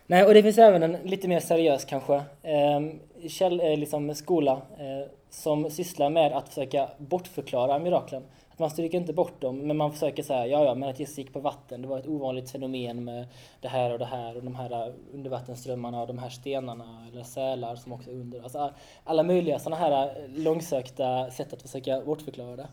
Nej, 0.07 0.25
och 0.25 0.33
det 0.33 0.43
finns 0.43 0.57
även 0.57 0.83
en 0.83 0.97
lite 1.03 1.27
mer 1.27 1.39
seriös 1.39 1.85
kanske, 1.85 2.15
eh, 2.43 2.81
käll, 3.27 3.59
eh, 3.59 3.77
liksom 3.77 4.15
skola 4.15 4.51
eh, 4.53 5.07
som 5.29 5.69
sysslar 5.69 6.09
med 6.09 6.33
att 6.33 6.49
försöka 6.49 6.89
bortförklara 6.97 7.79
miraklen. 7.79 8.23
Man 8.57 8.69
stryker 8.69 8.97
inte 8.97 9.13
bort 9.13 9.41
dem, 9.41 9.57
men 9.57 9.77
man 9.77 9.91
försöker 9.91 10.23
säga 10.23 10.47
ja, 10.47 10.65
ja, 10.65 10.75
men 10.75 10.89
att 10.89 10.99
Jesus 10.99 11.17
gick 11.17 11.33
på 11.33 11.39
vatten, 11.39 11.81
det 11.81 11.87
var 11.87 11.99
ett 11.99 12.07
ovanligt 12.07 12.51
fenomen 12.51 13.03
med 13.03 13.27
det 13.61 13.67
här 13.67 13.93
och 13.93 13.99
det 13.99 14.05
här 14.05 14.35
och 14.35 14.43
de 14.43 14.55
här 14.55 14.93
undervattensströmmarna 15.13 16.01
och 16.01 16.07
de 16.07 16.17
här 16.17 16.29
stenarna 16.29 17.07
eller 17.11 17.23
sälar 17.23 17.75
som 17.75 17.93
också 17.93 18.09
är 18.09 18.13
under. 18.13 18.43
Alltså 18.43 18.73
alla 19.03 19.23
möjliga 19.23 19.59
sådana 19.59 19.75
här 19.75 19.91
eh, 19.91 20.29
långsökta 20.29 21.31
sätt 21.31 21.53
att 21.53 21.61
försöka 21.61 22.01
bortförklara 22.01 22.55
det. 22.55 22.67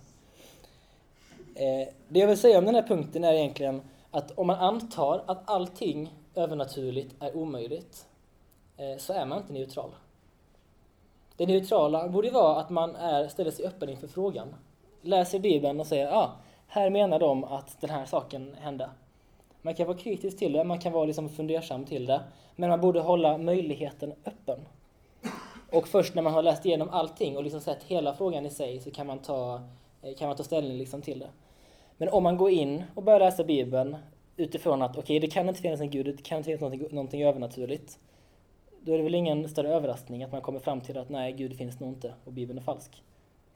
Eh, 1.54 1.88
det 2.08 2.20
jag 2.20 2.26
vill 2.26 2.38
säga 2.38 2.58
om 2.58 2.64
den 2.64 2.74
här 2.74 2.88
punkten 2.88 3.24
är 3.24 3.32
egentligen 3.32 3.82
att 4.10 4.30
om 4.38 4.46
man 4.46 4.58
antar 4.58 5.22
att 5.26 5.50
allting 5.50 6.14
övernaturligt 6.34 7.14
är 7.20 7.36
omöjligt 7.36 8.06
eh, 8.76 8.98
så 8.98 9.12
är 9.12 9.26
man 9.26 9.38
inte 9.38 9.52
neutral. 9.52 9.90
Det 11.36 11.46
neutrala 11.46 12.08
borde 12.08 12.30
vara 12.30 12.60
att 12.60 12.70
man 12.70 12.96
är, 12.96 13.28
ställer 13.28 13.50
sig 13.50 13.66
öppen 13.66 13.88
inför 13.88 14.08
frågan 14.08 14.54
läser 15.02 15.38
Bibeln 15.38 15.80
och 15.80 15.86
säger 15.86 16.08
ah, 16.12 16.30
här 16.66 16.90
menar 16.90 17.18
de 17.18 17.44
att 17.44 17.80
den 17.80 17.90
här 17.90 18.04
saken 18.04 18.54
hände. 18.60 18.90
Man 19.62 19.74
kan 19.74 19.86
vara 19.86 19.98
kritisk 19.98 20.38
till 20.38 20.52
det, 20.52 20.64
man 20.64 20.78
kan 20.78 20.92
vara 20.92 21.04
liksom 21.04 21.28
fundersam 21.28 21.84
till 21.84 22.06
det, 22.06 22.20
men 22.56 22.70
man 22.70 22.80
borde 22.80 23.00
hålla 23.00 23.38
möjligheten 23.38 24.12
öppen. 24.24 24.58
Och 25.72 25.88
först 25.88 26.14
när 26.14 26.22
man 26.22 26.32
har 26.32 26.42
läst 26.42 26.66
igenom 26.66 26.88
allting 26.88 27.36
och 27.36 27.42
liksom 27.42 27.60
sett 27.60 27.82
hela 27.82 28.14
frågan 28.14 28.46
i 28.46 28.50
sig 28.50 28.80
så 28.80 28.90
kan 28.90 29.06
man 29.06 29.18
ta, 29.18 29.60
eh, 30.02 30.14
kan 30.14 30.28
man 30.28 30.36
ta 30.36 30.42
ställning 30.42 30.78
liksom 30.78 31.02
till 31.02 31.18
det. 31.18 31.28
Men 31.96 32.08
om 32.08 32.22
man 32.22 32.36
går 32.36 32.50
in 32.50 32.84
och 32.94 33.02
börjar 33.02 33.20
läsa 33.20 33.44
Bibeln 33.44 33.96
utifrån 34.36 34.82
att 34.82 34.90
okej, 34.90 35.02
okay, 35.02 35.18
det 35.18 35.26
kan 35.26 35.48
inte 35.48 35.60
finnas 35.60 35.80
en 35.80 35.90
gud, 35.90 36.06
det 36.06 36.22
kan 36.22 36.38
inte 36.38 36.46
finnas 36.46 36.60
någonting, 36.60 36.88
någonting 36.90 37.22
övernaturligt. 37.22 37.98
Då 38.80 38.92
är 38.92 38.98
det 38.98 39.04
väl 39.04 39.14
ingen 39.14 39.48
större 39.48 39.74
överraskning 39.74 40.24
att 40.24 40.32
man 40.32 40.40
kommer 40.40 40.58
fram 40.58 40.80
till 40.80 40.98
att 40.98 41.08
nej, 41.08 41.32
Gud 41.32 41.56
finns 41.56 41.80
nog 41.80 41.90
inte 41.90 42.14
och 42.24 42.32
Bibeln 42.32 42.58
är 42.58 42.62
falsk. 42.62 43.02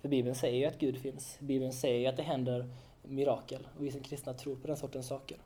För 0.00 0.08
Bibeln 0.08 0.34
säger 0.34 0.58
ju 0.58 0.64
att 0.64 0.78
Gud 0.78 0.98
finns. 0.98 1.38
Bibeln 1.40 1.72
säger 1.72 1.98
ju 1.98 2.06
att 2.06 2.16
det 2.16 2.22
händer 2.22 2.68
mirakel. 3.02 3.68
Och 3.76 3.84
vi 3.84 3.90
som 3.90 4.00
kristna 4.00 4.34
tror 4.34 4.56
på 4.56 4.66
den 4.66 4.76
sortens 4.76 5.06
saker. 5.06 5.38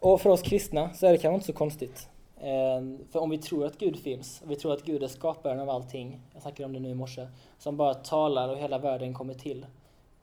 Och 0.00 0.20
för 0.20 0.30
oss 0.30 0.42
kristna 0.42 0.94
så 0.94 1.06
är 1.06 1.12
det 1.12 1.18
kanske 1.18 1.34
inte 1.34 1.46
så 1.46 1.52
konstigt. 1.52 2.08
Eh, 2.36 2.82
för 3.10 3.20
om 3.20 3.30
vi 3.30 3.38
tror 3.38 3.66
att 3.66 3.78
Gud 3.78 3.98
finns, 3.98 4.42
och 4.42 4.50
vi 4.50 4.56
tror 4.56 4.72
att 4.72 4.84
Gud 4.84 5.02
är 5.02 5.08
skaparen 5.08 5.60
av 5.60 5.70
allting, 5.70 6.20
jag 6.32 6.42
snackade 6.42 6.64
om 6.64 6.72
det 6.72 6.80
nu 6.80 6.88
i 6.88 6.94
morse, 6.94 7.26
som 7.58 7.76
bara 7.76 7.94
talar 7.94 8.48
och 8.48 8.58
hela 8.58 8.78
världen 8.78 9.14
kommer 9.14 9.34
till, 9.34 9.66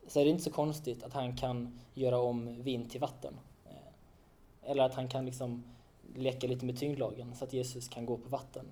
så 0.06 0.20
är 0.20 0.24
det 0.24 0.30
inte 0.30 0.42
så 0.42 0.50
konstigt 0.50 1.02
att 1.02 1.12
han 1.12 1.36
kan 1.36 1.78
göra 1.94 2.18
om 2.18 2.62
vin 2.62 2.88
till 2.88 3.00
vatten. 3.00 3.34
Eh, 3.66 4.70
eller 4.70 4.84
att 4.84 4.94
han 4.94 5.08
kan 5.08 5.24
liksom 5.24 5.64
leka 6.14 6.46
lite 6.46 6.66
med 6.66 6.78
tyngdlagen 6.78 7.34
så 7.34 7.44
att 7.44 7.52
Jesus 7.52 7.88
kan 7.88 8.06
gå 8.06 8.16
på 8.16 8.28
vatten. 8.28 8.66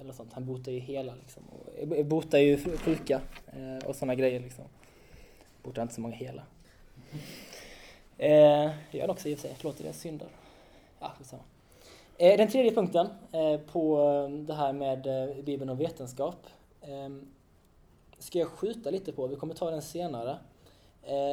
Eller 0.00 0.12
sånt. 0.12 0.32
Han 0.32 0.44
botar 0.44 0.72
ju 0.72 0.78
hela 0.78 1.14
liksom. 1.14 1.42
Och 1.48 1.96
eh, 1.98 2.06
botar 2.06 2.38
ju 2.38 2.58
sjuka 2.58 3.20
eh, 3.46 3.88
och 3.88 3.96
sådana 3.96 4.14
grejer 4.14 4.40
liksom. 4.40 4.64
Botar 5.62 5.82
inte 5.82 5.94
så 5.94 6.00
många 6.00 6.14
hela. 6.14 6.42
Eh, 8.18 8.70
det 8.90 8.98
gör 8.98 9.00
han 9.00 9.10
också 9.10 9.28
i 9.28 9.34
och 9.34 9.38
för 9.38 9.48
sig. 9.48 9.56
Förlåt, 9.58 9.78
det 9.78 9.88
är 9.88 9.92
synder. 9.92 10.28
Ja. 11.00 11.12
Eh, 12.18 12.36
den 12.36 12.48
tredje 12.48 12.74
punkten 12.74 13.08
eh, 13.32 13.60
på 13.60 14.00
eh, 14.02 14.30
det 14.30 14.54
här 14.54 14.72
med 14.72 15.06
eh, 15.06 15.36
Bibeln 15.44 15.70
och 15.70 15.80
vetenskap. 15.80 16.46
Eh, 16.80 17.08
ska 18.18 18.38
jag 18.38 18.48
skjuta 18.48 18.90
lite 18.90 19.12
på, 19.12 19.26
vi 19.26 19.36
kommer 19.36 19.54
ta 19.54 19.70
den 19.70 19.82
senare. 19.82 20.36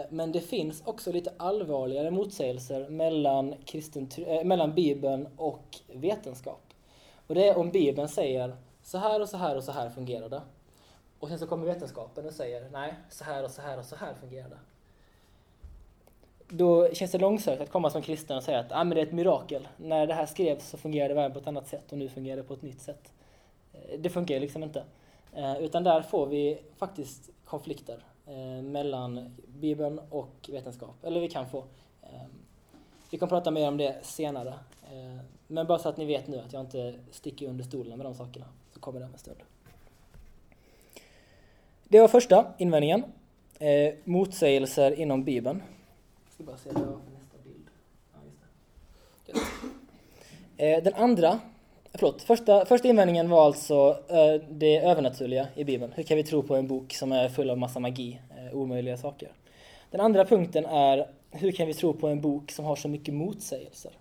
Men 0.10 0.32
det 0.32 0.42
finns 0.42 0.82
också 0.86 1.12
lite 1.12 1.34
allvarligare 1.38 2.12
motsägelser 2.12 2.90
mellan, 2.90 3.56
kristen, 3.66 4.10
mellan 4.44 4.76
Bibeln 4.76 5.28
och 5.38 5.78
vetenskap. 5.94 6.65
Och 7.28 7.36
det 7.36 7.48
är 7.48 7.58
om 7.58 7.70
Bibeln 7.72 8.08
säger 8.08 8.56
så 8.84 8.98
här 8.98 9.22
och 9.22 9.30
så 9.30 9.38
här 9.38 9.58
och 9.58 9.64
så 9.64 9.72
här 9.72 9.90
fungerar 9.90 10.30
det. 10.30 10.42
Och 11.20 11.30
sen 11.30 11.40
så 11.40 11.48
kommer 11.48 11.66
vetenskapen 11.66 12.26
och 12.26 12.34
säger 12.34 12.70
nej, 12.70 12.94
så 13.10 13.24
här 13.24 13.44
och 13.44 13.52
så 13.52 13.62
här 13.62 13.80
och 13.80 13.86
så 13.86 13.96
här 13.96 14.14
fungerar 14.14 14.50
det. 14.50 14.60
Då 16.48 16.94
känns 16.94 17.12
det 17.12 17.18
långsökt 17.18 17.62
att 17.62 17.70
komma 17.70 17.90
som 17.90 18.02
kristen 18.02 18.38
och 18.38 18.44
säga 18.44 18.60
att 18.60 18.72
ah, 18.72 18.84
men 18.84 18.96
det 18.96 19.02
är 19.02 19.06
ett 19.06 19.14
mirakel. 19.14 19.68
När 19.78 20.08
det 20.08 20.14
här 20.14 20.26
skrevs 20.26 20.70
så 20.70 20.78
fungerade 20.78 21.14
världen 21.14 21.34
på 21.34 21.40
ett 21.40 21.48
annat 21.48 21.68
sätt 21.68 21.92
och 21.92 21.98
nu 21.98 22.10
fungerar 22.10 22.38
det 22.38 22.44
på 22.44 22.54
ett 22.54 22.62
nytt 22.62 22.82
sätt. 22.82 23.12
Eh, 23.74 24.00
det 24.00 24.10
funkar 24.10 24.40
liksom 24.40 24.64
inte. 24.64 24.84
Eh, 25.34 25.58
utan 25.58 25.84
där 25.84 26.02
får 26.02 26.28
vi 26.28 26.62
faktiskt 26.78 27.30
konflikter 27.46 28.04
eh, 28.28 28.64
mellan 28.64 29.36
Bibeln 29.48 30.00
och 30.10 30.50
vetenskap. 30.52 30.96
Eller 31.04 31.20
vi 31.22 31.30
kan 31.30 31.48
få. 31.48 31.64
Ehm, 32.04 32.32
vi 33.10 33.18
kommer 33.18 33.30
prata 33.30 33.52
mer 33.52 33.68
om 33.68 33.78
det 33.78 33.96
senare. 34.02 34.54
Men 35.48 35.68
bara 35.68 35.80
så 35.80 35.90
att 35.90 35.98
ni 35.98 36.06
vet 36.06 36.28
nu 36.28 36.40
att 36.40 36.54
jag 36.54 36.62
inte 36.62 36.94
sticker 37.12 37.48
under 37.48 37.64
stolen 37.64 37.98
med 37.98 38.06
de 38.06 38.16
sakerna, 38.16 38.46
så 38.74 38.80
kommer 38.80 39.00
det 39.00 39.06
om 39.06 39.14
en 39.14 39.20
stund. 39.20 39.38
Det 41.84 42.00
var 42.00 42.08
första 42.08 42.54
invändningen. 42.58 43.04
Eh, 43.60 43.94
motsägelser 44.04 45.00
inom 45.00 45.24
Bibeln. 45.24 45.64
Jag 46.26 46.34
ska 46.34 46.44
bara 46.44 46.58
se 46.58 46.70
vad 46.74 46.84
nästa 46.84 47.38
bild. 47.44 47.68
Ja, 48.14 48.20
just 48.26 49.42
det. 50.58 50.74
Eh, 50.74 50.84
den 50.84 50.94
andra, 50.94 51.40
förlåt, 51.94 52.22
första, 52.22 52.66
första 52.66 52.88
invändningen 52.88 53.30
var 53.30 53.46
alltså 53.46 53.98
eh, 54.08 54.42
det 54.50 54.78
övernaturliga 54.78 55.48
i 55.56 55.64
Bibeln. 55.64 55.94
Hur 55.96 56.04
kan 56.04 56.18
vi 56.18 56.24
tro 56.24 56.44
på 56.44 56.56
en 56.56 56.68
bok 56.68 56.94
som 56.94 57.12
är 57.12 57.30
full 57.30 57.50
av 57.50 57.58
massa 57.58 57.80
magi, 57.80 58.22
eh, 58.38 58.58
omöjliga 58.58 58.98
saker? 58.98 59.32
Den 59.92 60.02
andra 60.02 60.26
punkten 60.26 60.66
är 60.66 61.10
hur 61.32 61.52
kan 61.52 61.68
vi 61.68 61.74
tro 61.74 61.94
på 61.94 62.08
en 62.08 62.22
bok 62.22 62.52
som 62.52 62.66
har 62.66 62.76
så 62.76 62.88
mycket 62.88 63.14
motsägelser? 63.14 63.92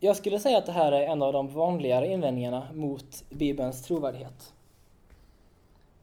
Jag 0.00 0.16
skulle 0.16 0.40
säga 0.40 0.58
att 0.58 0.66
det 0.66 0.72
här 0.72 0.92
är 0.92 1.06
en 1.06 1.22
av 1.22 1.32
de 1.32 1.48
vanligare 1.48 2.06
invändningarna 2.06 2.68
mot 2.74 3.24
Bibelns 3.30 3.82
trovärdighet. 3.82 4.52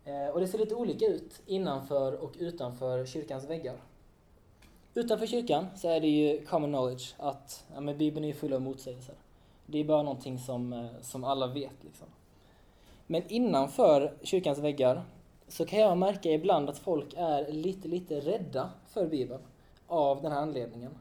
Eh, 0.05 0.27
och 0.33 0.39
det 0.39 0.47
ser 0.47 0.57
lite 0.57 0.75
olika 0.75 1.05
ut 1.05 1.41
innanför 1.45 2.13
och 2.13 2.31
utanför 2.39 3.05
kyrkans 3.05 3.49
väggar. 3.49 3.75
Utanför 4.93 5.27
kyrkan 5.27 5.67
så 5.75 5.89
är 5.89 5.99
det 5.99 6.07
ju 6.07 6.45
common 6.45 6.69
knowledge 6.69 7.15
att 7.17 7.65
ja, 7.73 7.81
men 7.81 7.97
Bibeln 7.97 8.25
är 8.25 8.33
full 8.33 8.53
av 8.53 8.61
motsägelser. 8.61 9.15
Det 9.65 9.79
är 9.79 9.83
bara 9.83 10.03
någonting 10.03 10.39
som, 10.39 10.73
eh, 10.73 10.85
som 11.01 11.23
alla 11.23 11.47
vet. 11.47 11.83
Liksom. 11.83 12.07
Men 13.07 13.23
innanför 13.27 14.13
kyrkans 14.23 14.59
väggar 14.59 15.03
så 15.47 15.65
kan 15.65 15.79
jag 15.79 15.97
märka 15.97 16.29
ibland 16.31 16.69
att 16.69 16.77
folk 16.77 17.13
är 17.17 17.51
lite, 17.51 17.87
lite 17.87 18.19
rädda 18.19 18.69
för 18.87 19.07
Bibeln 19.07 19.41
av 19.87 20.21
den 20.21 20.31
här 20.31 20.39
anledningen. 20.39 20.91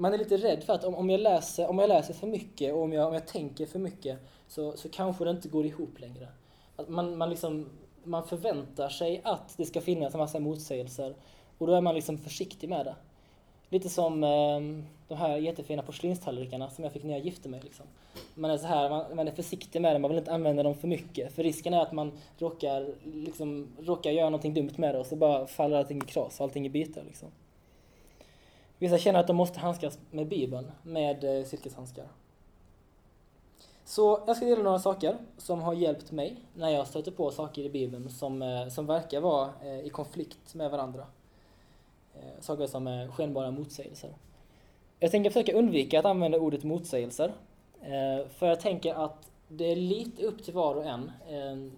Man 0.00 0.14
är 0.14 0.18
lite 0.18 0.36
rädd 0.36 0.64
för 0.64 0.72
att 0.72 0.84
om, 0.84 0.94
om, 0.94 1.10
jag, 1.10 1.20
läser, 1.20 1.70
om 1.70 1.78
jag 1.78 1.88
läser 1.88 2.14
för 2.14 2.26
mycket 2.26 2.74
och 2.74 2.82
om 2.82 2.92
jag, 2.92 3.08
om 3.08 3.14
jag 3.14 3.26
tänker 3.26 3.66
för 3.66 3.78
mycket 3.78 4.18
så, 4.48 4.76
så 4.76 4.88
kanske 4.88 5.24
det 5.24 5.30
inte 5.30 5.48
går 5.48 5.66
ihop 5.66 6.00
längre. 6.00 6.28
Att 6.76 6.88
man, 6.88 7.16
man, 7.16 7.30
liksom, 7.30 7.68
man 8.04 8.26
förväntar 8.26 8.88
sig 8.88 9.20
att 9.24 9.54
det 9.56 9.66
ska 9.66 9.80
finnas 9.80 10.14
en 10.14 10.20
massa 10.20 10.38
motsägelser 10.40 11.14
och 11.58 11.66
då 11.66 11.74
är 11.74 11.80
man 11.80 11.94
liksom 11.94 12.18
försiktig 12.18 12.68
med 12.68 12.86
det. 12.86 12.94
Lite 13.68 13.88
som 13.88 14.24
eh, 14.24 14.60
de 15.08 15.14
här 15.14 15.36
jättefina 15.36 15.82
porslinstallrikarna 15.82 16.70
som 16.70 16.84
jag 16.84 16.92
fick 16.92 17.04
när 17.04 17.14
jag 17.14 17.24
gifte 17.24 17.48
mig. 17.48 17.60
Liksom. 17.64 17.86
Man 18.34 18.50
är 18.50 18.58
så 18.58 18.66
här, 18.66 18.90
man, 18.90 19.16
man, 19.16 19.28
är 19.28 19.32
försiktig 19.32 19.82
med 19.82 19.94
det, 19.94 19.98
man 19.98 20.10
vill 20.10 20.18
inte 20.18 20.32
använda 20.32 20.62
dem 20.62 20.74
för 20.74 20.88
mycket. 20.88 21.32
För 21.32 21.42
risken 21.42 21.74
är 21.74 21.82
att 21.82 21.92
man 21.92 22.12
råkar, 22.38 22.94
liksom, 23.04 23.68
råkar 23.80 24.10
göra 24.10 24.30
någonting 24.30 24.54
dumt 24.54 24.74
med 24.76 24.94
det 24.94 24.98
och 24.98 25.06
så 25.06 25.16
bara 25.16 25.46
faller 25.46 25.76
allting 25.76 25.98
i 25.98 26.06
kras 26.06 26.40
och 26.40 26.44
allting 26.44 26.66
i 26.66 26.70
bitar. 26.70 27.02
Liksom. 27.06 27.28
Vissa 28.78 28.98
känner 28.98 29.20
att 29.20 29.26
de 29.26 29.36
måste 29.36 29.60
handskas 29.60 29.98
med 30.10 30.28
Bibeln 30.28 30.70
med 30.82 31.24
eh, 31.24 31.44
silkeshandskar. 31.44 32.08
Så 33.84 34.22
jag 34.26 34.36
ska 34.36 34.46
dela 34.46 34.62
några 34.62 34.78
saker 34.78 35.16
som 35.36 35.60
har 35.62 35.74
hjälpt 35.74 36.10
mig 36.10 36.36
när 36.54 36.70
jag 36.70 36.86
stöter 36.86 37.10
på 37.10 37.30
saker 37.30 37.62
i 37.62 37.70
Bibeln 37.70 38.10
som, 38.10 38.42
eh, 38.42 38.68
som 38.68 38.86
verkar 38.86 39.20
vara 39.20 39.50
eh, 39.62 39.80
i 39.80 39.88
konflikt 39.88 40.54
med 40.54 40.70
varandra. 40.70 41.06
Saker 42.40 42.66
som 42.66 42.86
är 42.86 43.08
skenbara 43.08 43.50
motsägelser. 43.50 44.10
Jag 44.98 45.10
tänker 45.10 45.30
försöka 45.30 45.52
undvika 45.52 45.98
att 45.98 46.04
använda 46.04 46.38
ordet 46.38 46.64
motsägelser. 46.64 47.32
För 48.28 48.46
jag 48.46 48.60
tänker 48.60 48.94
att 48.94 49.30
det 49.48 49.72
är 49.72 49.76
lite 49.76 50.22
upp 50.22 50.44
till 50.44 50.54
var 50.54 50.74
och 50.74 50.84
en 50.84 51.10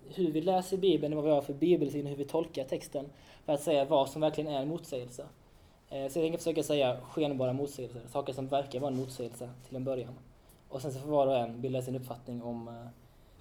hur 0.08 0.32
vi 0.32 0.40
läser 0.40 0.76
Bibeln, 0.76 1.16
vad 1.16 1.24
vi 1.24 1.30
har 1.30 1.42
för 1.42 1.52
bibelsyn, 1.52 2.06
hur 2.06 2.16
vi 2.16 2.24
tolkar 2.24 2.64
texten 2.64 3.06
för 3.44 3.52
att 3.52 3.62
säga 3.62 3.84
vad 3.84 4.10
som 4.10 4.20
verkligen 4.20 4.52
är 4.54 4.62
en 4.62 4.68
motsägelse. 4.68 5.26
Eh, 5.90 6.09
så 6.09 6.18
jag 6.18 6.24
tänker 6.24 6.38
försöka 6.38 6.62
säga 6.62 6.96
skenbara 7.11 7.53
motsägelser, 7.53 8.00
saker 8.12 8.33
som 8.33 8.48
verkar 8.48 8.81
vara 8.81 8.90
en 8.90 8.96
motsägelse 8.96 9.50
till 9.68 9.76
en 9.76 9.85
början. 9.85 10.14
Och 10.68 10.83
sen 10.83 10.92
så 10.92 10.98
får 10.98 11.09
var 11.09 11.26
och 11.26 11.38
en 11.38 11.61
bilda 11.61 11.83
sin 11.83 11.96
uppfattning 11.96 12.42
om 12.42 12.68
eh, 12.68 12.74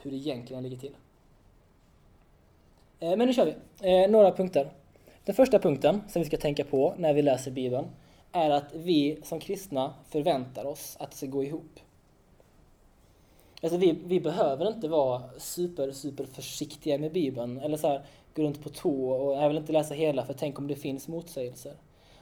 hur 0.01 0.11
det 0.11 0.17
egentligen 0.17 0.63
ligger 0.63 0.77
till. 0.77 0.95
Eh, 2.99 3.17
men 3.17 3.27
nu 3.27 3.33
kör 3.33 3.45
vi. 3.45 4.07
Några 4.07 4.31
punkter. 4.31 4.69
Den 5.25 5.35
första 5.35 5.59
punkten 5.59 6.01
som 6.09 6.21
vi 6.21 6.25
ska 6.25 6.37
tänka 6.37 6.63
på 6.63 6.93
när 6.97 7.13
vi 7.13 7.21
läser 7.21 7.51
Bibeln 7.51 7.85
är 8.31 8.49
att 8.49 8.73
vi 8.73 9.19
som 9.23 9.39
kristna 9.39 9.93
förväntar 10.09 10.65
oss 10.65 10.97
att 10.99 11.11
det 11.11 11.17
ska 11.17 11.25
gå 11.25 11.43
ihop. 11.43 11.79
Alltså 13.63 13.77
vi, 13.77 13.97
vi 14.05 14.19
behöver 14.19 14.67
inte 14.67 14.87
vara 14.87 15.21
super, 15.37 15.91
super 15.91 16.25
försiktiga 16.25 16.97
med 16.97 17.11
Bibeln 17.11 17.59
eller 17.59 17.77
så 17.77 17.87
här, 17.87 18.01
gå 18.35 18.43
runt 18.43 18.63
på 18.63 18.69
tå 18.69 19.11
och 19.11 19.43
jag 19.43 19.47
vill 19.47 19.57
inte 19.57 19.73
läsa 19.73 19.93
hela 19.93 20.25
för 20.25 20.33
tänk 20.33 20.59
om 20.59 20.67
det 20.67 20.75
finns 20.75 21.07
motsägelser. 21.07 21.73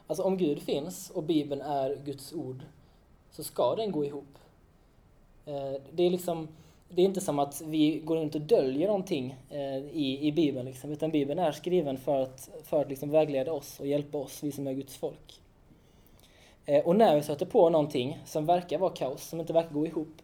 Alltså 0.07 0.23
om 0.23 0.37
Gud 0.37 0.61
finns 0.61 1.09
och 1.09 1.23
Bibeln 1.23 1.61
är 1.61 1.95
Guds 2.05 2.33
ord 2.33 2.63
så 3.31 3.43
ska 3.43 3.75
den 3.75 3.91
gå 3.91 4.05
ihop. 4.05 4.37
Eh, 5.45 5.81
det 5.91 6.03
är 6.03 6.09
liksom, 6.09 6.47
det 6.89 7.01
är 7.01 7.05
inte 7.05 7.21
som 7.21 7.39
att 7.39 7.61
vi 7.61 7.99
går 7.99 8.15
runt 8.15 8.35
och 8.35 8.41
döljer 8.41 8.87
någonting 8.87 9.35
eh, 9.49 9.77
i, 9.77 10.27
i 10.27 10.31
Bibeln, 10.31 10.65
liksom, 10.65 10.91
utan 10.91 11.11
Bibeln 11.11 11.39
är 11.39 11.51
skriven 11.51 11.97
för 11.97 12.21
att, 12.21 12.49
för 12.63 12.81
att 12.81 12.89
liksom 12.89 13.09
vägleda 13.09 13.51
oss 13.51 13.79
och 13.79 13.87
hjälpa 13.87 14.17
oss, 14.17 14.43
vi 14.43 14.51
som 14.51 14.67
är 14.67 14.73
Guds 14.73 14.97
folk. 14.97 15.41
Eh, 16.65 16.85
och 16.85 16.95
när 16.95 17.15
vi 17.15 17.23
stöter 17.23 17.45
på 17.45 17.69
någonting 17.69 18.19
som 18.25 18.45
verkar 18.45 18.77
vara 18.77 18.93
kaos, 18.93 19.23
som 19.23 19.39
inte 19.39 19.53
verkar 19.53 19.71
gå 19.71 19.85
ihop, 19.85 20.21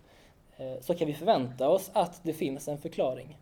eh, 0.58 0.82
så 0.82 0.94
kan 0.94 1.08
vi 1.08 1.14
förvänta 1.14 1.70
oss 1.70 1.92
att 1.94 2.24
det 2.24 2.34
finns 2.34 2.68
en 2.68 2.78
förklaring. 2.78 3.38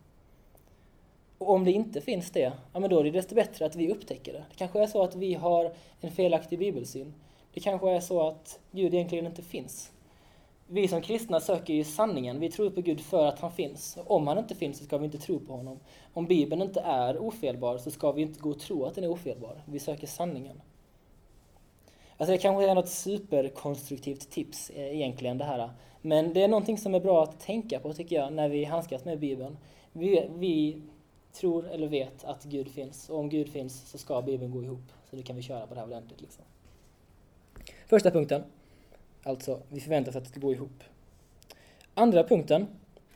Och 1.42 1.54
om 1.54 1.64
det 1.64 1.72
inte 1.72 2.00
finns 2.00 2.30
det, 2.30 2.52
ja 2.72 2.80
men 2.80 2.90
då 2.90 3.00
är 3.00 3.04
det 3.04 3.10
desto 3.10 3.34
bättre 3.34 3.66
att 3.66 3.76
vi 3.76 3.92
upptäcker 3.92 4.32
det. 4.32 4.44
Det 4.50 4.56
kanske 4.56 4.82
är 4.82 4.86
så 4.86 5.02
att 5.02 5.16
vi 5.16 5.34
har 5.34 5.72
en 6.00 6.10
felaktig 6.10 6.58
bibelsyn. 6.58 7.14
Det 7.54 7.60
kanske 7.60 7.90
är 7.90 8.00
så 8.00 8.28
att 8.28 8.60
Gud 8.70 8.94
egentligen 8.94 9.26
inte 9.26 9.42
finns. 9.42 9.92
Vi 10.66 10.88
som 10.88 11.02
kristna 11.02 11.40
söker 11.40 11.74
ju 11.74 11.84
sanningen. 11.84 12.40
Vi 12.40 12.50
tror 12.50 12.70
på 12.70 12.80
Gud 12.80 13.00
för 13.00 13.26
att 13.26 13.40
han 13.40 13.52
finns. 13.52 13.98
Om 14.06 14.26
han 14.26 14.38
inte 14.38 14.54
finns 14.54 14.78
så 14.78 14.84
ska 14.84 14.98
vi 14.98 15.04
inte 15.04 15.18
tro 15.18 15.38
på 15.38 15.52
honom. 15.52 15.78
Om 16.12 16.26
Bibeln 16.26 16.62
inte 16.62 16.80
är 16.80 17.18
ofelbar 17.18 17.78
så 17.78 17.90
ska 17.90 18.12
vi 18.12 18.22
inte 18.22 18.40
gå 18.40 18.50
och 18.50 18.60
tro 18.60 18.84
att 18.84 18.94
den 18.94 19.04
är 19.04 19.12
ofelbar. 19.12 19.62
Vi 19.64 19.78
söker 19.78 20.06
sanningen. 20.06 20.62
Alltså 22.16 22.32
det 22.32 22.38
kanske 22.38 22.70
är 22.70 22.74
något 22.74 22.88
superkonstruktivt 22.88 24.30
tips 24.30 24.70
eh, 24.70 24.94
egentligen 24.94 25.38
det 25.38 25.44
här. 25.44 25.70
Men 26.00 26.32
det 26.32 26.42
är 26.42 26.48
någonting 26.48 26.78
som 26.78 26.94
är 26.94 27.00
bra 27.00 27.22
att 27.22 27.40
tänka 27.40 27.80
på 27.80 27.92
tycker 27.92 28.16
jag 28.16 28.32
när 28.32 28.48
vi 28.48 28.64
handskas 28.64 29.04
med 29.04 29.18
Bibeln. 29.18 29.56
Vi, 29.92 30.28
vi 30.38 30.82
tror 31.32 31.68
eller 31.68 31.88
vet 31.88 32.24
att 32.24 32.44
Gud 32.44 32.68
finns. 32.68 33.10
Och 33.10 33.18
om 33.18 33.28
Gud 33.28 33.48
finns 33.48 33.90
så 33.90 33.98
ska 33.98 34.22
Bibeln 34.22 34.52
gå 34.52 34.62
ihop. 34.62 34.92
Så 35.10 35.16
nu 35.16 35.22
kan 35.22 35.36
vi 35.36 35.42
köra 35.42 35.66
på 35.66 35.74
det 35.74 35.80
här 35.80 35.86
ordentligt. 35.86 36.20
Liksom. 36.20 36.44
Första 37.86 38.10
punkten. 38.10 38.42
Alltså, 39.22 39.60
vi 39.68 39.80
förväntar 39.80 40.10
oss 40.10 40.16
att 40.16 40.24
det 40.24 40.30
ska 40.30 40.40
gå 40.40 40.52
ihop. 40.52 40.84
Andra 41.94 42.24
punkten. 42.24 42.66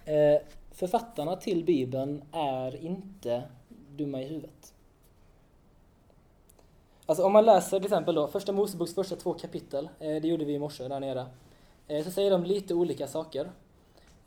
Eh, 0.05 0.41
författarna 0.71 1.37
till 1.37 1.65
Bibeln 1.65 2.23
är 2.33 2.77
inte 2.77 3.43
dumma 3.97 4.23
i 4.23 4.25
huvudet. 4.25 4.75
Alltså 7.07 7.25
om 7.25 7.33
man 7.33 7.45
läser 7.45 7.79
till 7.79 7.87
exempel 7.87 8.15
då, 8.15 8.29
första 8.29 8.53
Moseboks 8.53 8.95
första 8.95 9.17
två 9.17 9.35
kapitel, 9.35 9.89
eh, 10.01 10.23
det 10.23 10.29
gjorde 10.29 10.45
vi 10.45 10.55
i 10.55 10.59
morse 10.59 10.89
där 10.89 11.01
nere, 11.01 11.27
eh, 11.89 12.05
så 12.05 12.11
säger 12.11 12.31
de 12.31 12.45
lite 12.45 12.75
olika 12.75 13.07
saker. 13.07 13.51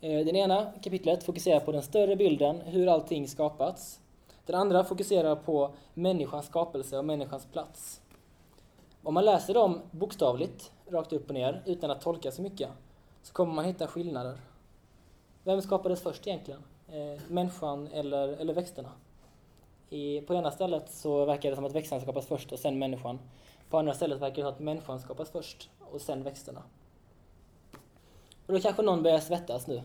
Eh, 0.00 0.24
den 0.24 0.36
ena 0.36 0.72
kapitlet 0.82 1.24
fokuserar 1.24 1.60
på 1.60 1.72
den 1.72 1.82
större 1.82 2.16
bilden, 2.16 2.60
hur 2.60 2.88
allting 2.88 3.28
skapats. 3.28 4.00
Den 4.46 4.56
andra 4.56 4.84
fokuserar 4.84 5.36
på 5.36 5.70
människans 5.94 6.46
skapelse 6.46 6.98
och 6.98 7.04
människans 7.04 7.46
plats. 7.52 8.00
Om 9.02 9.14
man 9.14 9.24
läser 9.24 9.54
dem 9.54 9.80
bokstavligt, 9.90 10.72
rakt 10.90 11.12
upp 11.12 11.28
och 11.28 11.34
ner, 11.34 11.62
utan 11.66 11.90
att 11.90 12.00
tolka 12.00 12.30
så 12.30 12.42
mycket, 12.42 12.68
så 13.22 13.32
kommer 13.32 13.54
man 13.54 13.64
hitta 13.64 13.86
skillnader. 13.86 14.38
Vem 15.44 15.62
skapades 15.62 16.02
först 16.02 16.26
egentligen? 16.26 16.62
Eh, 16.88 17.20
människan 17.28 17.88
eller, 17.92 18.28
eller 18.28 18.54
växterna? 18.54 18.90
I, 19.90 20.20
på 20.20 20.34
ena 20.34 20.50
stället 20.50 20.90
så 20.90 21.24
verkar 21.24 21.50
det 21.50 21.56
som 21.56 21.64
att 21.64 21.74
växterna 21.74 22.00
skapas 22.00 22.26
först 22.26 22.52
och 22.52 22.58
sen 22.58 22.78
människan. 22.78 23.18
På 23.70 23.78
andra 23.78 23.94
stället 23.94 24.20
verkar 24.20 24.36
det 24.36 24.42
som 24.42 24.52
att 24.52 24.60
människan 24.60 25.00
skapas 25.00 25.30
först 25.30 25.70
och 25.92 26.00
sen 26.00 26.22
växterna. 26.22 26.62
Och 28.50 28.56
då 28.56 28.62
kanske 28.62 28.82
någon 28.82 29.02
börjar 29.02 29.20
svettas 29.20 29.66
nu. 29.66 29.82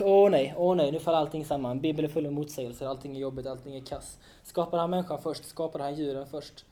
åh 0.00 0.30
nej, 0.30 0.54
åh 0.56 0.76
nej, 0.76 0.92
nu 0.92 1.00
faller 1.00 1.18
allting 1.18 1.44
samman. 1.44 1.80
Bibeln 1.80 2.08
är 2.08 2.12
full 2.12 2.26
av 2.26 2.32
motsägelser, 2.32 2.86
allting 2.86 3.16
är 3.16 3.20
jobbigt, 3.20 3.46
allting 3.46 3.76
är 3.76 3.80
kass. 3.80 4.18
Skapade 4.42 4.80
han 4.80 4.90
människan 4.90 5.22
först? 5.22 5.44
Skapade 5.44 5.84
han 5.84 5.94
djuren 5.94 6.26
först? 6.26 6.64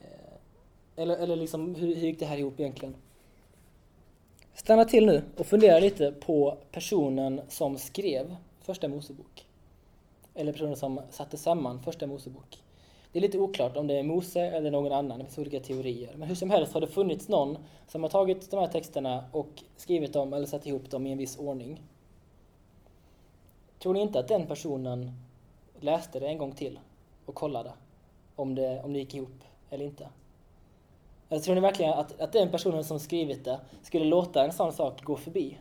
Eh, 0.00 1.02
eller, 1.02 1.16
eller 1.16 1.36
liksom, 1.36 1.74
hur, 1.74 1.94
hur 1.94 2.06
gick 2.06 2.18
det 2.18 2.26
här 2.26 2.38
ihop 2.38 2.60
egentligen? 2.60 2.94
Stanna 4.54 4.84
till 4.84 5.06
nu 5.06 5.22
och 5.36 5.46
fundera 5.46 5.78
lite 5.78 6.12
på 6.12 6.58
personen 6.72 7.40
som 7.48 7.78
skrev 7.78 8.36
Första 8.62 8.88
Mosebok. 8.88 9.46
Eller 10.34 10.52
personen 10.52 10.76
som 10.76 11.00
satte 11.10 11.36
samman 11.36 11.82
Första 11.82 12.06
Mosebok. 12.06 12.63
Det 13.14 13.18
är 13.18 13.22
lite 13.22 13.38
oklart 13.38 13.76
om 13.76 13.86
det 13.86 13.98
är 13.98 14.02
Mose 14.02 14.40
eller 14.40 14.70
någon 14.70 14.92
annan, 14.92 15.18
det 15.18 15.24
finns 15.24 15.38
olika 15.38 15.60
teorier. 15.60 16.14
Men 16.16 16.28
hur 16.28 16.34
som 16.34 16.50
helst 16.50 16.74
har 16.74 16.80
det 16.80 16.86
funnits 16.86 17.28
någon 17.28 17.58
som 17.88 18.02
har 18.02 18.10
tagit 18.10 18.50
de 18.50 18.60
här 18.60 18.66
texterna 18.66 19.24
och 19.32 19.62
skrivit 19.76 20.12
dem 20.12 20.32
eller 20.32 20.46
satt 20.46 20.66
ihop 20.66 20.90
dem 20.90 21.06
i 21.06 21.12
en 21.12 21.18
viss 21.18 21.38
ordning. 21.38 21.82
Tror 23.78 23.94
ni 23.94 24.00
inte 24.00 24.18
att 24.18 24.28
den 24.28 24.46
personen 24.46 25.12
läste 25.80 26.20
det 26.20 26.26
en 26.26 26.38
gång 26.38 26.52
till 26.52 26.78
och 27.26 27.34
kollade 27.34 27.72
om 28.36 28.54
det, 28.54 28.82
om 28.82 28.92
det 28.92 28.98
gick 28.98 29.14
ihop 29.14 29.44
eller 29.70 29.84
inte? 29.84 30.08
Eller 31.28 31.40
tror 31.40 31.54
ni 31.54 31.60
verkligen 31.60 31.92
att, 31.92 32.20
att 32.20 32.32
den 32.32 32.50
personen 32.50 32.84
som 32.84 33.00
skrivit 33.00 33.44
det 33.44 33.60
skulle 33.82 34.04
låta 34.04 34.44
en 34.44 34.52
sån 34.52 34.72
sak 34.72 35.02
gå 35.02 35.16
förbi? 35.16 35.58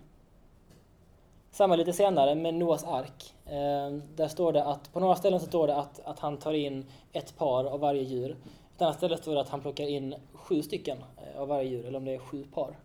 Samma 1.54 1.76
lite 1.76 1.94
senare 1.94 2.36
med 2.36 2.54
Noas 2.54 2.84
ark. 2.84 3.34
Eh, 3.46 4.00
där 4.16 4.28
står 4.28 4.54
det 4.54 4.64
att, 4.64 4.94
på 4.94 5.00
några 5.00 5.16
ställen 5.16 5.40
så 5.40 5.46
står 5.46 5.68
det 5.68 5.76
att, 5.76 6.00
att 6.06 6.20
han 6.20 6.38
tar 6.38 6.54
in 6.54 6.86
ett 7.12 7.38
par 7.38 7.66
av 7.66 7.80
varje 7.80 8.02
djur. 8.02 8.30
På 8.30 8.76
ett 8.76 8.82
annat 8.82 8.98
ställe 8.98 9.18
står 9.18 9.36
det 9.36 9.42
att 9.42 9.50
han 9.50 9.62
plockar 9.62 9.84
in 9.84 10.16
sju 10.34 10.62
stycken 10.62 10.98
eh, 10.98 11.42
av 11.42 11.48
varje 11.48 11.70
djur, 11.70 11.86
eller 11.86 11.98
om 11.98 12.06
det 12.06 12.14
är 12.14 12.18
sju 12.18 12.46
par. 12.54 12.78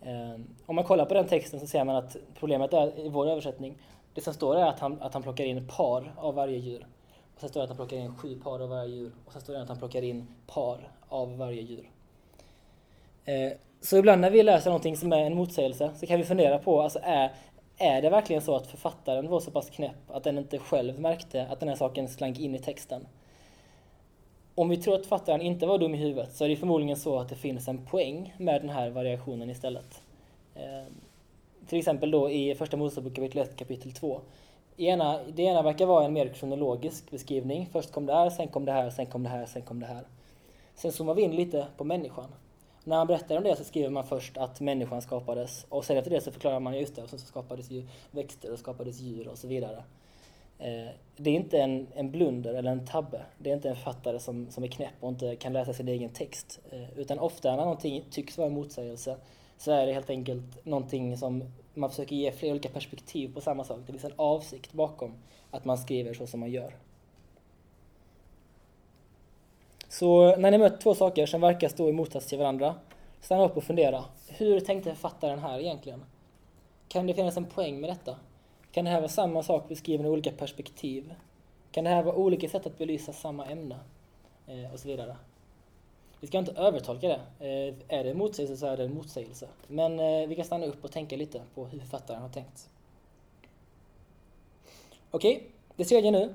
Eh, 0.00 0.40
om 0.66 0.74
man 0.74 0.84
kollar 0.84 1.04
på 1.04 1.14
den 1.14 1.26
texten 1.26 1.60
så 1.60 1.66
ser 1.66 1.84
man 1.84 1.96
att 1.96 2.16
problemet 2.38 2.72
är, 2.72 2.98
i 2.98 3.08
vår 3.08 3.26
översättning, 3.26 3.78
det 4.14 4.20
som 4.20 4.34
står 4.34 4.56
är 4.56 4.66
att 4.66 4.80
han, 4.80 5.02
att 5.02 5.14
han 5.14 5.22
plockar 5.22 5.44
in 5.44 5.68
par 5.68 6.14
av 6.16 6.34
varje 6.34 6.58
djur. 6.58 6.86
Och 7.34 7.40
sen 7.40 7.48
står 7.48 7.60
det 7.60 7.64
att 7.64 7.70
han 7.70 7.76
plockar 7.76 7.96
in 7.96 8.14
sju 8.14 8.40
par 8.40 8.60
av 8.60 8.68
varje 8.68 8.94
djur. 8.94 9.12
Och 9.26 9.32
sen 9.32 9.42
står 9.42 9.54
det 9.54 9.62
att 9.62 9.68
han 9.68 9.78
plockar 9.78 10.02
in 10.02 10.26
par 10.46 10.88
av 11.08 11.36
varje 11.38 11.62
djur. 11.62 11.90
Eh, 13.24 13.52
så 13.80 13.96
ibland 13.96 14.20
när 14.20 14.30
vi 14.30 14.42
läser 14.42 14.70
någonting 14.70 14.96
som 14.96 15.12
är 15.12 15.18
en 15.18 15.34
motsägelse 15.34 15.90
så 15.96 16.06
kan 16.06 16.18
vi 16.18 16.24
fundera 16.24 16.58
på, 16.58 16.82
alltså 16.82 16.98
är, 17.02 17.32
är 17.80 18.02
det 18.02 18.10
verkligen 18.10 18.42
så 18.42 18.56
att 18.56 18.66
författaren 18.66 19.28
var 19.28 19.40
så 19.40 19.50
pass 19.50 19.70
knäpp 19.70 20.10
att 20.10 20.24
den 20.24 20.38
inte 20.38 20.58
själv 20.58 21.00
märkte 21.00 21.46
att 21.46 21.60
den 21.60 21.68
här 21.68 21.76
saken 21.76 22.08
slank 22.08 22.38
in 22.38 22.54
i 22.54 22.58
texten? 22.58 23.06
Om 24.54 24.68
vi 24.68 24.76
tror 24.76 24.94
att 24.94 25.02
författaren 25.02 25.40
inte 25.40 25.66
var 25.66 25.78
dum 25.78 25.94
i 25.94 25.98
huvudet 25.98 26.32
så 26.32 26.44
är 26.44 26.48
det 26.48 26.56
förmodligen 26.56 26.96
så 26.96 27.18
att 27.18 27.28
det 27.28 27.34
finns 27.34 27.68
en 27.68 27.86
poäng 27.86 28.34
med 28.38 28.60
den 28.60 28.70
här 28.70 28.90
variationen 28.90 29.50
istället. 29.50 30.02
Eh, 30.54 30.92
till 31.66 31.78
exempel 31.78 32.10
då 32.10 32.30
i 32.30 32.54
Första 32.54 32.76
Mosebok 32.76 33.14
kapitel 33.14 33.38
1 33.38 33.56
kapitel 33.56 33.92
2. 33.92 34.20
Ena, 34.76 35.20
det 35.28 35.42
ena 35.42 35.62
verkar 35.62 35.86
vara 35.86 36.04
en 36.04 36.12
mer 36.12 36.28
kronologisk 36.28 37.10
beskrivning. 37.10 37.68
Först 37.72 37.92
kom 37.92 38.06
det 38.06 38.12
här, 38.12 38.30
sen 38.30 38.48
kom 38.48 38.64
det 38.64 38.72
här, 38.72 38.90
sen 38.90 39.06
kom 39.06 39.22
det 39.22 39.28
här, 39.28 39.46
sen 39.46 39.62
kom 39.62 39.80
det 39.80 39.86
här. 39.86 40.04
Sen 40.74 40.92
zoomar 40.92 41.14
vi 41.14 41.22
in 41.22 41.36
lite 41.36 41.66
på 41.76 41.84
människan. 41.84 42.30
När 42.84 42.96
han 42.96 43.06
berättar 43.06 43.36
om 43.36 43.44
det 43.44 43.56
så 43.56 43.64
skriver 43.64 43.90
man 43.90 44.06
först 44.06 44.36
att 44.36 44.60
människan 44.60 45.02
skapades 45.02 45.66
och 45.68 45.84
sen 45.84 45.96
efter 45.96 46.10
det 46.10 46.20
så 46.20 46.32
förklarar 46.32 46.60
man 46.60 46.78
just 46.78 46.96
det, 46.96 47.02
och 47.02 47.10
så 47.10 47.18
skapades 47.18 47.70
ju 47.70 47.86
växter 48.10 48.52
och 48.52 48.58
skapades 48.58 49.00
djur 49.00 49.28
och 49.28 49.38
så 49.38 49.48
vidare. 49.48 49.82
Eh, 50.58 50.88
det 51.16 51.30
är 51.30 51.34
inte 51.34 51.58
en, 51.58 51.86
en 51.94 52.10
blunder 52.10 52.54
eller 52.54 52.70
en 52.70 52.86
tabbe. 52.86 53.20
Det 53.38 53.50
är 53.50 53.54
inte 53.54 53.68
en 53.68 53.76
författare 53.76 54.18
som, 54.18 54.50
som 54.50 54.64
är 54.64 54.68
knäpp 54.68 54.94
och 55.00 55.08
inte 55.08 55.36
kan 55.36 55.52
läsa 55.52 55.72
sin 55.72 55.88
egen 55.88 56.10
text. 56.10 56.60
Eh, 56.70 56.98
utan 56.98 57.18
ofta 57.18 57.50
när 57.50 57.62
någonting 57.62 58.04
tycks 58.10 58.38
vara 58.38 58.48
en 58.48 58.54
motsägelse 58.54 59.16
så 59.58 59.72
är 59.72 59.86
det 59.86 59.92
helt 59.92 60.10
enkelt 60.10 60.64
någonting 60.64 61.16
som 61.16 61.44
man 61.74 61.90
försöker 61.90 62.16
ge 62.16 62.32
flera 62.32 62.52
olika 62.52 62.68
perspektiv 62.68 63.34
på 63.34 63.40
samma 63.40 63.64
sak. 63.64 63.78
Det 63.86 63.92
finns 63.92 64.04
en 64.04 64.12
avsikt 64.16 64.72
bakom 64.72 65.14
att 65.50 65.64
man 65.64 65.78
skriver 65.78 66.14
så 66.14 66.26
som 66.26 66.40
man 66.40 66.50
gör. 66.50 66.74
Så 70.00 70.36
när 70.36 70.50
ni 70.50 70.58
möter 70.58 70.76
två 70.76 70.94
saker 70.94 71.26
som 71.26 71.40
verkar 71.40 71.68
stå 71.68 71.88
i 71.88 71.92
motsats 71.92 72.26
till 72.26 72.38
varandra, 72.38 72.74
stanna 73.20 73.44
upp 73.44 73.56
och 73.56 73.64
fundera. 73.64 74.04
Hur 74.28 74.60
tänkte 74.60 74.90
författaren 74.90 75.38
här 75.38 75.58
egentligen? 75.58 76.04
Kan 76.88 77.06
det 77.06 77.14
finnas 77.14 77.36
en 77.36 77.44
poäng 77.44 77.80
med 77.80 77.90
detta? 77.90 78.16
Kan 78.72 78.84
det 78.84 78.90
här 78.90 79.00
vara 79.00 79.08
samma 79.08 79.42
sak 79.42 79.68
beskriven 79.68 80.06
i 80.06 80.08
olika 80.08 80.32
perspektiv? 80.32 81.14
Kan 81.72 81.84
det 81.84 81.90
här 81.90 82.02
vara 82.02 82.16
olika 82.16 82.48
sätt 82.48 82.66
att 82.66 82.78
belysa 82.78 83.12
samma 83.12 83.46
ämne? 83.46 83.76
Eh, 84.46 84.72
och 84.72 84.80
så 84.80 84.88
vidare. 84.88 85.16
Vi 86.20 86.26
ska 86.26 86.38
inte 86.38 86.52
övertolka 86.52 87.08
det. 87.08 87.20
Eh, 87.46 87.98
är 87.98 88.04
det 88.04 88.10
en 88.10 88.18
motsägelse 88.18 88.56
så 88.56 88.66
är 88.66 88.76
det 88.76 88.84
en 88.84 88.94
motsägelse. 88.94 89.48
Men 89.66 90.00
eh, 90.00 90.28
vi 90.28 90.34
kan 90.34 90.44
stanna 90.44 90.66
upp 90.66 90.84
och 90.84 90.92
tänka 90.92 91.16
lite 91.16 91.42
på 91.54 91.64
hur 91.66 91.78
författaren 91.78 92.22
har 92.22 92.28
tänkt. 92.28 92.68
Okej, 95.10 95.36
okay, 95.36 95.48
det 95.76 95.84
tredje 95.84 96.10
nu 96.10 96.34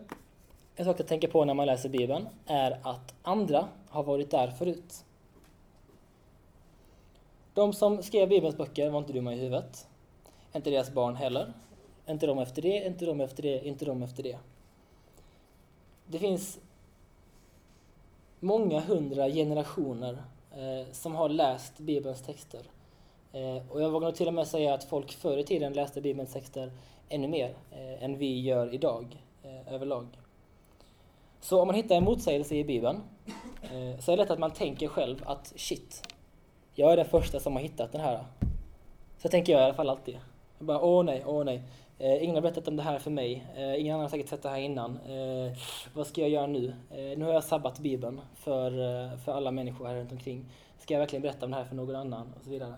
en 0.76 0.86
sak 0.86 1.00
att 1.00 1.08
tänka 1.08 1.28
på 1.28 1.46
när 1.46 1.54
man 1.54 1.66
läser 1.66 1.90
Bibeln 1.90 2.28
är 2.46 2.80
att 2.82 3.14
andra 3.22 3.68
har 3.90 4.04
varit 4.04 4.32
där 4.32 4.48
förut. 4.48 5.06
De 7.54 7.74
som 7.74 8.04
skrev 8.04 8.30
Bibelns 8.30 8.58
böcker 8.58 8.90
var 8.90 9.00
inte 9.00 9.14
dumma 9.14 9.34
i 9.34 9.40
huvudet. 9.40 9.88
Inte 10.56 10.70
deras 10.70 10.92
barn 10.92 11.16
heller. 11.16 11.54
Inte 12.08 12.28
de 12.28 12.40
efter 12.40 12.62
det, 12.62 12.86
inte 12.86 13.06
de 13.06 13.22
efter 13.22 13.44
det, 13.44 13.68
inte 13.68 13.86
de 13.86 14.04
efter 14.04 14.24
det. 14.24 14.38
Det 16.08 16.20
finns 16.20 16.60
många 18.40 18.80
hundra 18.80 19.30
generationer 19.30 20.18
eh, 20.52 20.92
som 20.92 21.16
har 21.16 21.30
läst 21.30 21.78
Bibelns 21.78 22.22
texter. 22.22 22.62
Eh, 23.32 23.72
och 23.72 23.82
jag 23.82 23.90
vågar 23.90 24.08
nog 24.08 24.16
till 24.16 24.28
och 24.28 24.34
med 24.34 24.48
säga 24.48 24.74
att 24.74 24.84
folk 24.84 25.12
förr 25.12 25.38
i 25.38 25.44
tiden 25.44 25.74
läste 25.74 26.02
Bibelns 26.02 26.34
texter 26.34 26.72
ännu 27.10 27.28
mer 27.28 27.56
eh, 27.72 28.04
än 28.04 28.18
vi 28.18 28.42
gör 28.42 28.74
idag 28.74 29.24
eh, 29.44 29.74
överlag. 29.74 30.08
Så 31.46 31.62
om 31.62 31.68
man 31.68 31.76
hittar 31.76 31.96
en 31.96 32.04
motsägelse 32.04 32.56
i 32.56 32.64
Bibeln 32.64 33.02
eh, 33.62 34.00
så 34.00 34.12
är 34.12 34.18
det 34.18 34.24
lätt 34.24 34.32
att 34.32 34.40
man 34.40 34.52
tänker 34.52 34.88
själv 34.88 35.24
att 35.26 35.54
shit, 35.56 36.16
jag 36.74 36.92
är 36.94 36.98
den 36.98 37.06
första 37.06 37.40
som 37.40 37.54
har 37.54 37.62
hittat 37.62 37.92
den 37.92 38.02
här. 38.02 38.26
Så 39.18 39.30
tänker 39.30 39.54
jag 39.54 39.62
i 39.62 39.66
alla 39.66 39.74
fall 39.74 39.90
alltid. 39.90 40.18
Jag 40.58 40.68
bara 40.68 40.82
åh 40.82 41.04
nej, 41.04 41.24
åh 41.26 41.44
nej. 41.44 41.62
Eh, 42.00 42.24
ingen 42.24 42.36
har 42.36 42.42
berättat 42.42 42.68
om 42.68 42.76
det 42.76 42.84
här 42.84 43.00
för 43.00 43.12
mig. 43.12 43.48
Eh, 43.56 43.82
ingen 43.82 43.94
annan 43.94 44.04
har 44.04 44.10
säkert 44.10 44.30
sett 44.30 44.44
det 44.44 44.50
här 44.50 44.58
innan. 44.58 45.00
Eh, 45.00 45.58
vad 45.94 46.08
ska 46.08 46.22
jag 46.22 46.30
göra 46.30 46.48
nu? 46.48 46.76
Eh, 46.92 47.18
nu 47.18 47.26
har 47.26 47.34
jag 47.34 47.44
sabbat 47.44 47.80
Bibeln 47.80 48.22
för, 48.36 48.72
eh, 48.72 49.18
för 49.18 49.32
alla 49.32 49.52
människor 49.52 49.86
här 49.86 49.96
runt 49.96 50.12
omkring. 50.12 50.46
Ska 50.80 50.94
jag 50.94 51.00
verkligen 51.00 51.22
berätta 51.22 51.46
om 51.46 51.52
det 51.52 51.58
här 51.58 51.66
för 51.66 51.76
någon 51.76 51.96
annan? 51.96 52.34
Och 52.38 52.44
så 52.44 52.50
vidare. 52.50 52.74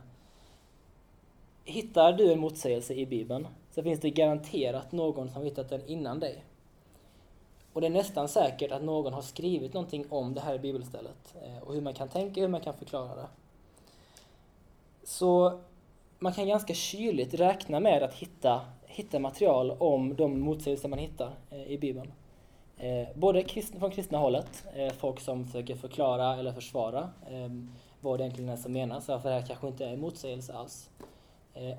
Hittar 1.63 2.13
du 2.13 2.31
en 2.31 2.39
motsägelse 2.39 2.93
i 2.93 3.05
Bibeln 3.05 3.47
så 3.71 3.83
finns 3.83 3.99
det 3.99 4.09
garanterat 4.09 4.91
någon 4.91 5.29
som 5.29 5.43
hittat 5.43 5.69
den 5.69 5.85
innan 5.87 6.19
dig. 6.19 6.43
Och 7.77 7.81
det 7.81 7.87
är 7.87 7.91
nästan 7.91 8.27
säkert 8.27 8.71
att 8.71 8.83
någon 8.83 9.13
har 9.13 9.21
skrivit 9.21 9.73
någonting 9.73 10.05
om 10.09 10.33
det 10.33 10.41
här 10.41 10.57
bibelstället 10.57 11.35
eh, 11.41 11.63
och 11.63 11.73
hur 11.73 11.81
man 11.81 11.93
kan 11.93 12.07
tänka, 12.07 12.41
hur 12.41 12.47
man 12.47 12.61
kan 12.61 12.73
förklara 12.73 13.15
det. 13.15 13.27
Så 15.03 15.59
man 16.19 16.33
kan 16.33 16.47
ganska 16.47 16.73
kyligt 16.73 17.33
räkna 17.33 17.79
med 17.79 18.03
att 18.03 18.13
hitta, 18.13 18.61
hitta 18.85 19.19
material 19.19 19.71
om 19.71 20.15
de 20.15 20.39
motsägelser 20.39 20.89
man 20.89 20.99
hittar 20.99 21.31
eh, 21.51 21.71
i 21.71 21.77
Bibeln. 21.77 22.11
Eh, 22.77 23.07
både 23.15 23.45
från 23.79 23.91
kristna 23.91 24.17
hållet, 24.17 24.63
folk 24.97 25.19
som 25.19 25.45
försöker 25.45 25.75
förklara 25.75 26.37
eller 26.37 26.51
försvara 26.51 27.09
vad 28.01 28.19
det 28.19 28.23
egentligen 28.23 28.49
är 28.49 28.57
som 28.57 28.73
menas, 28.73 29.07
varför 29.07 29.29
det 29.29 29.35
här 29.35 29.47
kanske 29.47 29.67
inte 29.67 29.85
är 29.85 29.93
en 29.93 30.01
motsägelse 30.01 30.53
alls. 30.53 30.89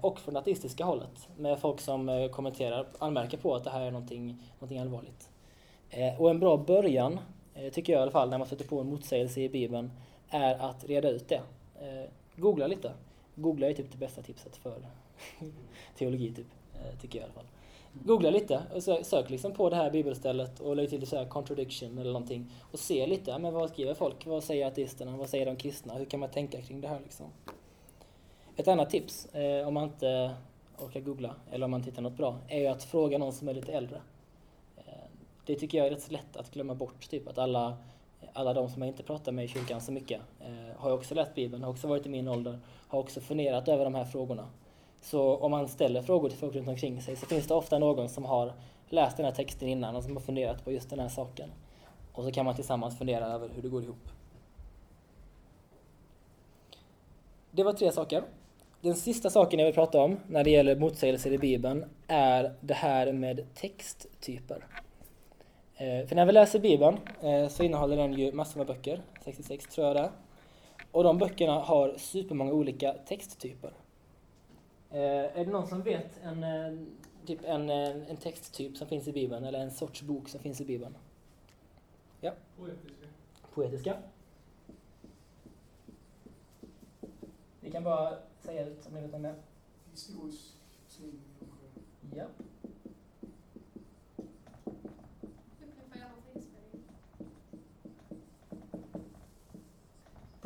Och 0.00 0.20
från 0.20 0.34
det 0.34 0.40
ateistiska 0.40 0.84
hållet, 0.84 1.28
med 1.36 1.58
folk 1.58 1.80
som 1.80 2.28
kommenterar, 2.32 2.86
anmärker 2.98 3.38
på 3.38 3.54
att 3.54 3.64
det 3.64 3.70
här 3.70 3.80
är 3.80 3.90
någonting, 3.90 4.42
någonting 4.58 4.78
allvarligt. 4.78 5.28
Eh, 5.90 6.20
och 6.20 6.30
en 6.30 6.40
bra 6.40 6.56
början, 6.56 7.20
eh, 7.54 7.72
tycker 7.72 7.92
jag 7.92 8.00
i 8.00 8.02
alla 8.02 8.10
fall, 8.10 8.30
när 8.30 8.38
man 8.38 8.46
sätter 8.46 8.64
på 8.64 8.80
en 8.80 8.86
motsägelse 8.86 9.40
i 9.40 9.48
Bibeln, 9.48 9.90
är 10.28 10.54
att 10.54 10.84
reda 10.84 11.08
ut 11.08 11.28
det. 11.28 11.40
Eh, 11.80 12.10
googla 12.36 12.66
lite. 12.66 12.92
Googla 13.34 13.66
är 13.66 13.74
typ 13.74 13.92
det 13.92 13.98
bästa 13.98 14.22
tipset 14.22 14.56
för 14.56 14.76
teologi, 15.98 16.32
typ, 16.32 16.46
tycker 17.00 17.18
jag 17.18 17.22
i 17.22 17.24
alla 17.24 17.32
fall. 17.32 17.50
Googla 17.92 18.30
lite 18.30 18.62
och 18.74 19.06
sök 19.06 19.30
liksom 19.30 19.52
på 19.52 19.70
det 19.70 19.76
här 19.76 19.90
bibelstället 19.90 20.60
och 20.60 20.76
lägg 20.76 20.90
till 20.90 21.06
så 21.06 21.16
här 21.16 21.24
contradiction 21.24 21.98
eller 21.98 22.12
någonting 22.12 22.52
och 22.72 22.78
se 22.78 23.06
lite, 23.06 23.38
men 23.38 23.54
vad 23.54 23.70
skriver 23.70 23.94
folk? 23.94 24.26
Vad 24.26 24.44
säger 24.44 24.66
ateisterna? 24.66 25.16
Vad 25.16 25.28
säger 25.28 25.46
de 25.46 25.56
kristna? 25.56 25.94
Hur 25.94 26.04
kan 26.04 26.20
man 26.20 26.28
tänka 26.28 26.62
kring 26.62 26.80
det 26.80 26.88
här 26.88 27.00
liksom? 27.00 27.26
Ett 28.56 28.68
annat 28.68 28.90
tips, 28.90 29.28
om 29.66 29.74
man 29.74 29.84
inte 29.84 30.34
orkar 30.78 31.00
googla 31.00 31.34
eller 31.50 31.64
om 31.64 31.70
man 31.70 31.82
tittar 31.82 32.02
något 32.02 32.16
bra, 32.16 32.36
är 32.48 32.60
ju 32.60 32.66
att 32.66 32.84
fråga 32.84 33.18
någon 33.18 33.32
som 33.32 33.48
är 33.48 33.54
lite 33.54 33.72
äldre 33.72 34.00
det 35.48 35.54
tycker 35.54 35.78
jag 35.78 35.86
är 35.86 35.90
rätt 35.90 36.02
så 36.02 36.12
lätt 36.12 36.36
att 36.36 36.50
glömma 36.50 36.74
bort. 36.74 37.08
Typ 37.10 37.28
att 37.28 37.38
alla, 37.38 37.76
alla 38.32 38.52
de 38.54 38.68
som 38.68 38.82
jag 38.82 38.88
inte 38.88 39.02
pratar 39.02 39.32
med 39.32 39.44
i 39.44 39.48
kyrkan 39.48 39.80
så 39.80 39.92
mycket 39.92 40.20
eh, 40.40 40.76
har 40.80 40.92
också 40.92 41.14
läst 41.14 41.34
Bibeln, 41.34 41.62
har 41.62 41.70
också 41.70 41.88
varit 41.88 42.06
i 42.06 42.08
min 42.08 42.28
ålder, 42.28 42.58
har 42.88 42.98
också 42.98 43.20
funderat 43.20 43.68
över 43.68 43.84
de 43.84 43.94
här 43.94 44.04
frågorna. 44.04 44.48
Så 45.00 45.36
om 45.36 45.50
man 45.50 45.68
ställer 45.68 46.02
frågor 46.02 46.28
till 46.28 46.38
folk 46.38 46.54
runt 46.54 46.68
omkring 46.68 47.02
sig 47.02 47.16
så 47.16 47.26
finns 47.26 47.46
det 47.46 47.54
ofta 47.54 47.78
någon 47.78 48.08
som 48.08 48.24
har 48.24 48.52
läst 48.88 49.16
den 49.16 49.26
här 49.26 49.32
texten 49.32 49.68
innan 49.68 49.96
och 49.96 50.04
som 50.04 50.16
har 50.16 50.20
funderat 50.20 50.64
på 50.64 50.72
just 50.72 50.90
den 50.90 50.98
här 50.98 51.08
saken. 51.08 51.50
Och 52.12 52.24
så 52.24 52.32
kan 52.32 52.44
man 52.44 52.54
tillsammans 52.54 52.98
fundera 52.98 53.26
över 53.26 53.48
hur 53.54 53.62
det 53.62 53.68
går 53.68 53.82
ihop. 53.82 54.08
Det 57.50 57.62
var 57.62 57.72
tre 57.72 57.92
saker. 57.92 58.22
den 58.80 58.94
sista 58.94 59.30
saken 59.30 59.58
jag 59.58 59.66
vill 59.66 59.74
prata 59.74 60.00
om 60.00 60.16
när 60.26 60.44
det 60.44 60.50
gäller 60.50 60.76
motsägelser 60.76 61.32
i 61.32 61.38
Bibeln 61.38 61.84
är 62.06 62.54
det 62.60 62.74
här 62.74 63.12
med 63.12 63.54
texttyper. 63.54 64.64
Eh, 65.80 66.06
för 66.06 66.16
när 66.16 66.26
vi 66.26 66.32
läser 66.32 66.60
Bibeln 66.60 66.98
eh, 67.20 67.48
så 67.48 67.62
innehåller 67.62 67.96
den 67.96 68.12
ju 68.12 68.32
massor 68.32 68.58
med 68.58 68.66
böcker, 68.66 69.02
66 69.24 69.66
tror 69.66 69.86
jag 69.86 69.96
det 69.96 70.00
är. 70.00 70.10
Och 70.90 71.04
de 71.04 71.18
böckerna 71.18 71.60
har 71.60 71.94
supermånga 71.98 72.52
olika 72.52 72.92
texttyper. 72.92 73.72
Eh, 74.90 74.98
är 75.00 75.44
det 75.44 75.50
någon 75.50 75.66
som 75.66 75.82
vet 75.82 76.20
en, 76.22 76.96
typ 77.26 77.40
en, 77.44 77.70
en 77.70 78.16
texttyp 78.16 78.76
som 78.76 78.86
finns 78.86 79.08
i 79.08 79.12
Bibeln 79.12 79.44
eller 79.44 79.58
en 79.58 79.70
sorts 79.70 80.02
bok 80.02 80.28
som 80.28 80.40
finns 80.40 80.60
i 80.60 80.64
Bibeln? 80.64 80.96
Ja. 82.20 82.32
Poetiska. 82.56 83.06
Poetiska. 83.54 83.96
Ni 87.60 87.70
kan 87.70 87.84
bara 87.84 88.18
säga 88.40 88.66
ut 88.66 88.86
om 88.86 88.94
ni 88.94 89.00
vet 89.00 89.14
om 89.14 89.22
det. 89.22 89.34
Historisk 89.90 90.54
skrivning. 90.88 91.22
Ja. 92.16 92.24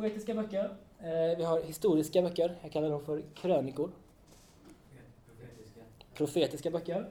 Poetiska 0.03 0.33
böcker. 0.33 0.75
Eh, 0.99 1.37
vi 1.37 1.43
har 1.43 1.61
historiska 1.61 2.21
böcker. 2.21 2.59
Jag 2.61 2.71
kallar 2.71 2.89
dem 2.89 3.05
för 3.05 3.23
krönikor. 3.35 3.91
Profetiska. 5.25 5.81
Profetiska 6.13 6.71
böcker. 6.71 7.09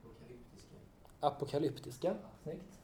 Apokalyptiska. 0.00 0.76
Apokalyptiska. 1.20 2.16
Snyggt. 2.42 2.80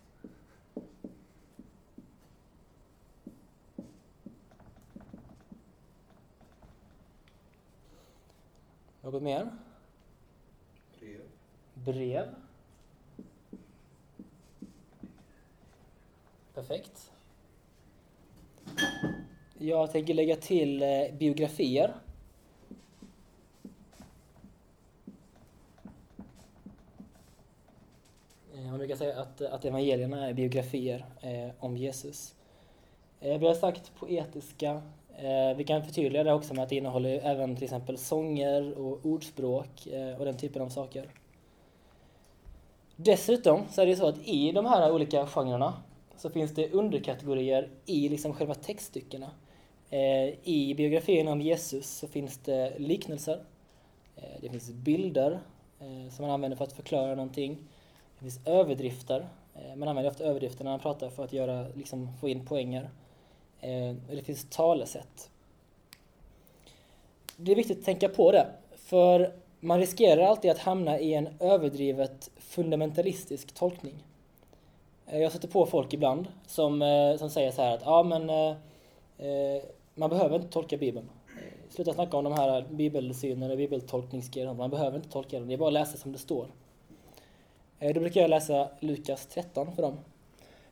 Något 9.02 9.22
mer? 9.22 9.50
Brev. 10.98 11.20
Brev. 11.74 12.47
Perfekt. 16.58 17.10
Jag 19.58 19.92
tänker 19.92 20.14
lägga 20.14 20.36
till 20.36 20.82
eh, 20.82 20.88
biografier. 21.18 21.94
Eh, 28.54 28.70
man 28.70 28.78
brukar 28.78 28.96
säga 28.96 29.20
att, 29.20 29.40
att 29.40 29.64
evangelierna 29.64 30.28
är 30.28 30.32
biografier 30.32 31.04
eh, 31.20 31.50
om 31.58 31.76
Jesus. 31.76 32.34
Eh, 33.20 33.38
vi 33.38 33.46
har 33.46 33.54
sagt 33.54 33.92
poetiska. 33.94 34.82
Eh, 35.16 35.56
vi 35.56 35.64
kan 35.64 35.84
förtydliga 35.84 36.24
det 36.24 36.32
också 36.32 36.54
med 36.54 36.62
att 36.62 36.68
det 36.68 36.76
innehåller 36.76 37.20
även 37.24 37.56
till 37.56 37.64
exempel 37.64 37.98
sånger 37.98 38.78
och 38.78 39.06
ordspråk 39.06 39.86
eh, 39.86 40.16
och 40.16 40.24
den 40.24 40.36
typen 40.36 40.62
av 40.62 40.68
saker. 40.68 41.10
Dessutom 42.96 43.62
så 43.70 43.82
är 43.82 43.86
det 43.86 43.96
så 43.96 44.06
att 44.06 44.18
i 44.18 44.52
de 44.52 44.66
här 44.66 44.92
olika 44.92 45.26
genrerna 45.26 45.74
så 46.18 46.30
finns 46.30 46.54
det 46.54 46.72
underkategorier 46.72 47.68
i 47.86 48.08
liksom 48.08 48.34
själva 48.34 48.54
textstyckena. 48.54 49.30
Eh, 49.90 50.48
I 50.48 50.74
biografin 50.76 51.28
om 51.28 51.40
Jesus 51.40 51.86
så 51.86 52.08
finns 52.08 52.38
det 52.38 52.78
liknelser. 52.78 53.44
Eh, 54.16 54.40
det 54.40 54.48
finns 54.48 54.70
bilder 54.70 55.40
eh, 55.80 56.10
som 56.10 56.22
man 56.22 56.30
använder 56.30 56.56
för 56.56 56.64
att 56.64 56.72
förklara 56.72 57.14
någonting. 57.14 57.58
Det 58.18 58.20
finns 58.20 58.46
överdrifter. 58.46 59.28
Man 59.76 59.88
använder 59.88 60.10
ofta 60.10 60.24
överdrifter 60.24 60.64
när 60.64 60.70
man 60.70 60.80
pratar 60.80 61.10
för 61.10 61.24
att 61.24 61.32
göra, 61.32 61.66
liksom, 61.74 62.08
få 62.20 62.28
in 62.28 62.46
poänger. 62.46 62.90
Och 64.08 64.16
det 64.16 64.22
finns 64.22 64.46
talesätt. 64.50 65.30
Det 67.36 67.52
är 67.52 67.56
viktigt 67.56 67.78
att 67.78 67.84
tänka 67.84 68.08
på 68.08 68.32
det, 68.32 68.46
för 68.76 69.32
man 69.60 69.78
riskerar 69.78 70.22
alltid 70.22 70.50
att 70.50 70.58
hamna 70.58 70.98
i 70.98 71.14
en 71.14 71.28
överdrivet 71.40 72.30
fundamentalistisk 72.36 73.54
tolkning. 73.54 73.94
Eh, 75.10 75.18
jag 75.18 75.32
sätter 75.32 75.48
på 75.48 75.66
folk 75.66 75.94
ibland 75.94 76.28
som, 76.46 76.82
eh, 76.82 77.16
som 77.16 77.30
säger 77.30 77.50
så 77.50 77.62
här 77.62 77.74
att 77.74 77.82
ja 77.84 78.02
men 78.02 78.30
eh, 78.30 78.56
eh 79.26 79.62
man 79.94 80.10
behöver 80.10 80.36
inte 80.36 80.48
tolka 80.48 80.76
Bibeln. 80.76 81.08
Sluta 81.68 81.92
snacka 81.92 82.16
om 82.16 82.24
de 82.24 82.32
här 82.32 82.64
bibelsynen 82.70 83.50
och 83.50 83.56
bibeltolkningsgrejerna. 83.56 84.54
Man 84.54 84.70
behöver 84.70 84.96
inte 84.96 85.08
tolka 85.08 85.38
den, 85.38 85.48
det 85.48 85.54
är 85.54 85.58
bara 85.58 85.68
att 85.68 85.72
läsa 85.72 85.98
som 85.98 86.12
det 86.12 86.18
står. 86.18 86.46
Eh, 87.78 87.94
Då 87.94 88.00
brukar 88.00 88.20
jag 88.20 88.30
läsa 88.30 88.68
Lukas 88.80 89.26
13 89.26 89.74
för 89.74 89.82
dem. 89.82 89.96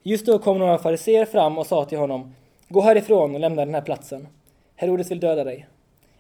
Just 0.03 0.27
då 0.27 0.39
kom 0.39 0.59
några 0.59 0.79
fariseer 0.79 1.25
fram 1.25 1.59
och 1.59 1.67
sa 1.67 1.85
till 1.85 1.99
honom 1.99 2.35
Gå 2.69 2.81
härifrån 2.81 3.35
och 3.35 3.41
lämna 3.41 3.65
den 3.65 3.75
här 3.75 3.83
platsen. 3.83 4.29
Herodes 4.77 5.11
vill 5.11 5.21
döda 5.21 5.45
dig. 5.45 5.67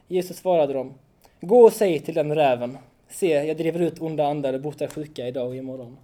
Jesus 0.08 0.36
svarade 0.36 0.72
dem 0.72 0.94
Gå 1.40 1.64
och 1.64 1.72
säg 1.72 2.00
till 2.00 2.14
den 2.14 2.34
räven 2.34 2.78
Se, 3.08 3.44
jag 3.44 3.56
driver 3.56 3.80
ut 3.80 4.00
onda 4.00 4.26
andar 4.26 4.52
och 4.52 4.60
botar 4.60 4.86
sjuka 4.86 5.26
idag 5.26 5.46
och 5.46 5.56
imorgon. 5.56 5.96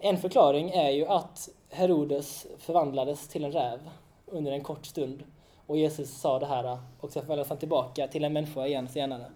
En 0.00 0.18
förklaring 0.18 0.70
är 0.70 0.90
ju 0.90 1.06
att 1.06 1.48
Herodes 1.70 2.46
förvandlades 2.58 3.28
till 3.28 3.44
en 3.44 3.52
räv 3.52 3.90
under 4.26 4.52
en 4.52 4.62
kort 4.62 4.86
stund 4.86 5.24
och 5.66 5.76
Jesus 5.76 6.20
sa 6.20 6.38
det 6.38 6.46
här 6.46 6.78
och 7.00 7.12
så 7.12 7.20
förvandlades 7.20 7.48
han 7.48 7.58
tillbaka 7.58 8.08
till 8.08 8.24
en 8.24 8.32
människa 8.32 8.66
igen 8.66 8.88
senare. 8.88 9.26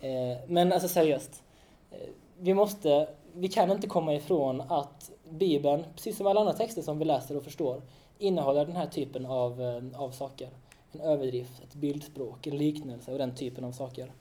Eh, 0.00 0.38
men 0.46 0.72
alltså 0.72 0.88
seriöst, 0.88 1.42
eh, 1.90 1.98
vi 2.38 2.54
måste, 2.54 3.08
vi 3.32 3.48
kan 3.48 3.70
inte 3.70 3.86
komma 3.86 4.14
ifrån 4.14 4.60
att 4.60 5.10
Bibeln, 5.30 5.84
precis 5.94 6.16
som 6.16 6.26
alla 6.26 6.40
andra 6.40 6.52
texter 6.52 6.82
som 6.82 6.98
vi 6.98 7.04
läser 7.04 7.36
och 7.36 7.44
förstår, 7.44 7.82
innehåller 8.18 8.66
den 8.66 8.76
här 8.76 8.86
typen 8.86 9.26
av, 9.26 9.62
eh, 9.62 10.00
av 10.00 10.10
saker. 10.10 10.48
En 10.92 11.00
överdrift, 11.00 11.62
ett 11.62 11.74
bildspråk, 11.74 12.46
en 12.46 12.56
liknelse 12.56 13.12
och 13.12 13.18
den 13.18 13.34
typen 13.34 13.64
av 13.64 13.72
saker. 13.72 14.12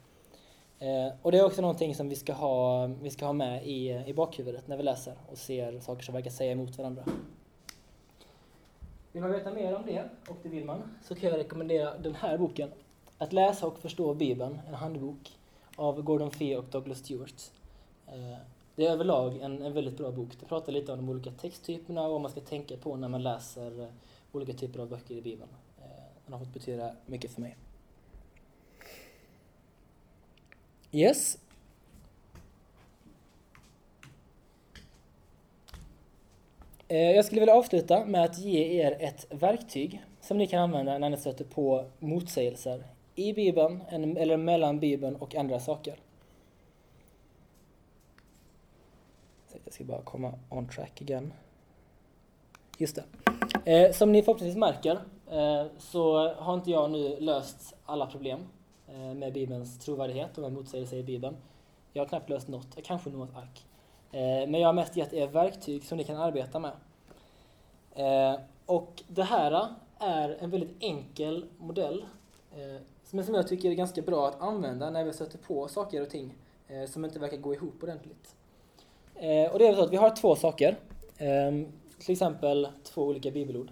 Eh, 0.81 1.13
och 1.21 1.31
det 1.31 1.37
är 1.37 1.45
också 1.45 1.61
någonting 1.61 1.95
som 1.95 2.09
vi 2.09 2.15
ska 2.15 2.33
ha, 2.33 2.87
vi 2.87 3.09
ska 3.09 3.25
ha 3.25 3.33
med 3.33 3.65
i, 3.65 4.03
i 4.07 4.13
bakhuvudet 4.13 4.67
när 4.67 4.77
vi 4.77 4.83
läser 4.83 5.13
och 5.31 5.37
ser 5.37 5.79
saker 5.79 6.03
som 6.03 6.13
verkar 6.13 6.29
säga 6.29 6.51
emot 6.51 6.77
varandra. 6.77 7.03
Vill 9.11 9.21
man 9.21 9.31
veta 9.31 9.51
mer 9.51 9.75
om 9.75 9.85
det, 9.85 10.09
och 10.29 10.37
det 10.43 10.49
vill 10.49 10.65
man, 10.65 10.81
så 11.03 11.15
kan 11.15 11.29
jag 11.29 11.39
rekommendera 11.39 11.97
den 11.97 12.15
här 12.15 12.37
boken. 12.37 12.69
Att 13.17 13.33
läsa 13.33 13.67
och 13.67 13.79
förstå 13.79 14.13
Bibeln, 14.13 14.59
en 14.67 14.73
handbok 14.73 15.37
av 15.75 16.01
Gordon 16.01 16.31
Fee 16.31 16.57
och 16.57 16.65
Douglas 16.65 16.97
Stewart. 16.97 17.51
Eh, 18.07 18.37
det 18.75 18.87
är 18.87 18.91
överlag 18.91 19.37
en, 19.37 19.61
en 19.61 19.73
väldigt 19.73 19.97
bra 19.97 20.11
bok. 20.11 20.29
Det 20.39 20.45
pratar 20.45 20.71
lite 20.71 20.91
om 20.91 20.97
de 20.97 21.09
olika 21.09 21.31
texttyperna 21.31 22.05
och 22.05 22.11
vad 22.11 22.21
man 22.21 22.31
ska 22.31 22.41
tänka 22.41 22.77
på 22.77 22.95
när 22.95 23.07
man 23.07 23.23
läser 23.23 23.81
eh, 23.81 23.87
olika 24.31 24.53
typer 24.53 24.79
av 24.79 24.89
böcker 24.89 25.15
i 25.15 25.21
Bibeln. 25.21 25.51
Eh, 25.79 26.03
den 26.25 26.33
har 26.33 26.39
fått 26.39 26.53
betyda 26.53 26.95
mycket 27.05 27.31
för 27.31 27.41
mig. 27.41 27.57
Yes. 30.91 31.37
Eh, 36.87 37.11
jag 37.11 37.25
skulle 37.25 37.41
vilja 37.41 37.55
avsluta 37.55 38.05
med 38.05 38.23
att 38.23 38.39
ge 38.39 38.81
er 38.81 38.97
ett 38.99 39.25
verktyg 39.29 40.01
som 40.21 40.37
ni 40.37 40.47
kan 40.47 40.59
använda 40.59 40.97
när 40.97 41.09
ni 41.09 41.17
stöter 41.17 41.45
på 41.45 41.85
motsägelser 41.99 42.83
i 43.15 43.33
Bibeln 43.33 43.81
eller 43.89 44.37
mellan 44.37 44.79
Bibeln 44.79 45.15
och 45.15 45.35
andra 45.35 45.59
saker. 45.59 45.99
Jag 49.63 49.73
ska 49.73 49.83
bara 49.83 50.01
komma 50.01 50.33
on 50.49 50.67
track 50.67 51.01
again. 51.01 51.33
Just 52.77 52.95
det. 52.95 53.03
Eh, 53.71 53.91
som 53.91 54.11
ni 54.11 54.21
förhoppningsvis 54.21 54.57
märker 54.57 54.99
eh, 55.31 55.65
så 55.77 56.33
har 56.33 56.53
inte 56.53 56.71
jag 56.71 56.91
nu 56.91 57.19
löst 57.19 57.75
alla 57.85 58.05
problem 58.05 58.47
Eh, 58.93 59.13
med 59.13 59.33
Bibelns 59.33 59.79
trovärdighet 59.79 60.37
och 60.37 60.43
med 60.43 60.53
motsägelser 60.53 60.97
i 60.97 61.03
Bibeln. 61.03 61.37
Jag 61.93 62.01
har 62.01 62.07
knappt 62.07 62.29
löst 62.29 62.47
något, 62.47 62.83
kanske 62.83 63.09
något 63.09 63.35
ark. 63.35 63.65
Eh, 64.11 64.49
men 64.49 64.53
jag 64.53 64.67
har 64.67 64.73
mest 64.73 64.97
gett 64.97 65.13
er 65.13 65.27
verktyg 65.27 65.85
som 65.85 65.97
ni 65.97 66.03
kan 66.03 66.17
arbeta 66.17 66.59
med. 66.59 66.71
Eh, 67.95 68.39
och 68.65 69.03
det 69.07 69.23
här 69.23 69.67
är 69.99 70.37
en 70.39 70.49
väldigt 70.49 70.75
enkel 70.79 71.45
modell 71.57 72.05
men 73.11 73.25
som 73.25 73.35
jag 73.35 73.47
tycker 73.47 73.69
är 73.69 73.73
ganska 73.73 74.01
bra 74.01 74.27
att 74.27 74.41
använda 74.41 74.89
när 74.89 75.03
vi 75.03 75.13
stöter 75.13 75.37
på 75.37 75.67
saker 75.67 76.01
och 76.01 76.09
ting 76.09 76.35
som 76.87 77.05
inte 77.05 77.19
verkar 77.19 77.37
gå 77.37 77.53
ihop 77.53 77.83
ordentligt. 77.83 78.35
Och 79.51 79.59
det 79.59 79.67
är 79.67 79.73
så 79.73 79.83
att 79.83 79.91
vi 79.91 79.97
har 79.97 80.15
två 80.15 80.35
saker, 80.35 80.77
ehm, 81.17 81.71
till 81.99 82.11
exempel 82.11 82.67
två 82.83 83.01
olika 83.01 83.31
bibelord. 83.31 83.71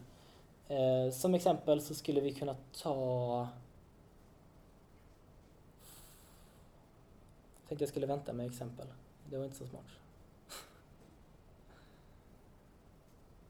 Som 1.13 1.33
exempel 1.35 1.81
så 1.81 1.93
skulle 1.93 2.21
vi 2.21 2.33
kunna 2.33 2.55
ta 2.83 3.47
tänkte 7.69 7.83
jag 7.83 7.89
skulle 7.89 8.05
vänta 8.05 8.33
med 8.33 8.45
exempel. 8.45 8.87
Det 9.29 9.37
var 9.37 9.45
inte 9.45 9.57
så 9.57 9.65
smart. 9.65 9.85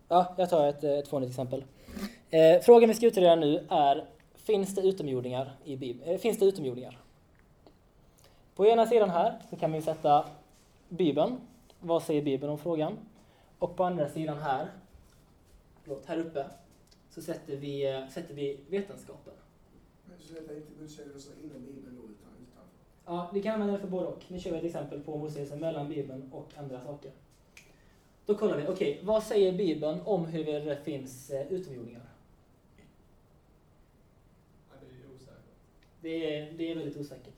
Ja, 0.08 0.36
jag 0.38 0.50
tar 0.50 0.68
ett, 0.68 0.84
eh, 0.84 0.92
ett 0.92 1.08
fånigt 1.08 1.30
exempel. 1.30 1.66
Eh, 2.30 2.62
frågan 2.62 2.90
vi 2.90 2.96
ska 2.96 3.08
utreda 3.08 3.36
nu 3.36 3.68
är, 3.70 4.06
finns 4.36 4.76
det 4.76 4.82
utomjordingar 4.82 5.58
i 5.64 5.76
Bibeln? 5.78 6.12
Eh, 6.12 6.20
finns 6.20 6.40
det 6.40 6.46
utomjordingar? 6.46 7.00
På 8.56 8.66
ena 8.66 8.86
sidan 8.86 9.10
här 9.10 9.42
så 9.50 9.56
kan 9.56 9.72
vi 9.72 9.82
sätta 9.82 10.26
Bibeln. 10.90 11.38
Vad 11.80 12.04
säger 12.04 12.22
Bibeln 12.22 12.52
om 12.52 12.58
frågan? 12.58 12.98
Och 13.60 13.76
på 13.76 13.84
andra 13.84 14.10
sidan 14.10 14.38
här, 14.38 14.68
förlåt, 15.84 16.06
här 16.06 16.18
uppe 16.18 16.46
så 17.10 17.22
sätter 17.22 17.56
vi, 17.56 17.94
eh, 17.94 18.08
sätter 18.08 18.34
vi 18.34 18.60
vetenskapen. 18.70 19.34
Men 20.06 20.20
så 20.20 20.34
detta 20.34 20.54
är 20.54 20.58
inte 20.58 20.82
motsägelser 20.82 21.34
inom 21.44 21.66
Bibeln 21.66 21.96
då, 22.02 22.04
utan? 22.04 22.29
Ja, 23.10 23.30
vi 23.34 23.42
kan 23.42 23.54
använda 23.54 23.74
det 23.74 23.80
för 23.80 23.88
både 23.88 24.08
och. 24.08 24.24
Nu 24.28 24.40
kör 24.40 24.52
vi 24.52 24.58
ett 24.58 24.64
exempel 24.64 25.00
på 25.00 25.18
motsägelser 25.18 25.56
mellan 25.56 25.90
Bibeln 25.90 26.32
och 26.32 26.52
andra 26.58 26.82
saker. 26.82 27.12
Då 28.26 28.36
kollar 28.36 28.58
vi, 28.58 28.68
okej, 28.68 29.00
vad 29.04 29.24
säger 29.24 29.54
Bibeln 29.54 30.02
om 30.06 30.26
huruvida 30.26 30.60
det 30.60 30.84
finns 30.84 31.30
eh, 31.30 31.52
utomjordingar? 31.52 32.02
Ja, 34.70 34.76
det 34.82 34.86
är 34.86 35.16
osäkert. 35.16 35.44
Det 36.02 36.38
är, 36.38 36.52
det 36.52 36.72
är 36.72 36.76
väldigt 36.76 36.98
osäkert. 36.98 37.34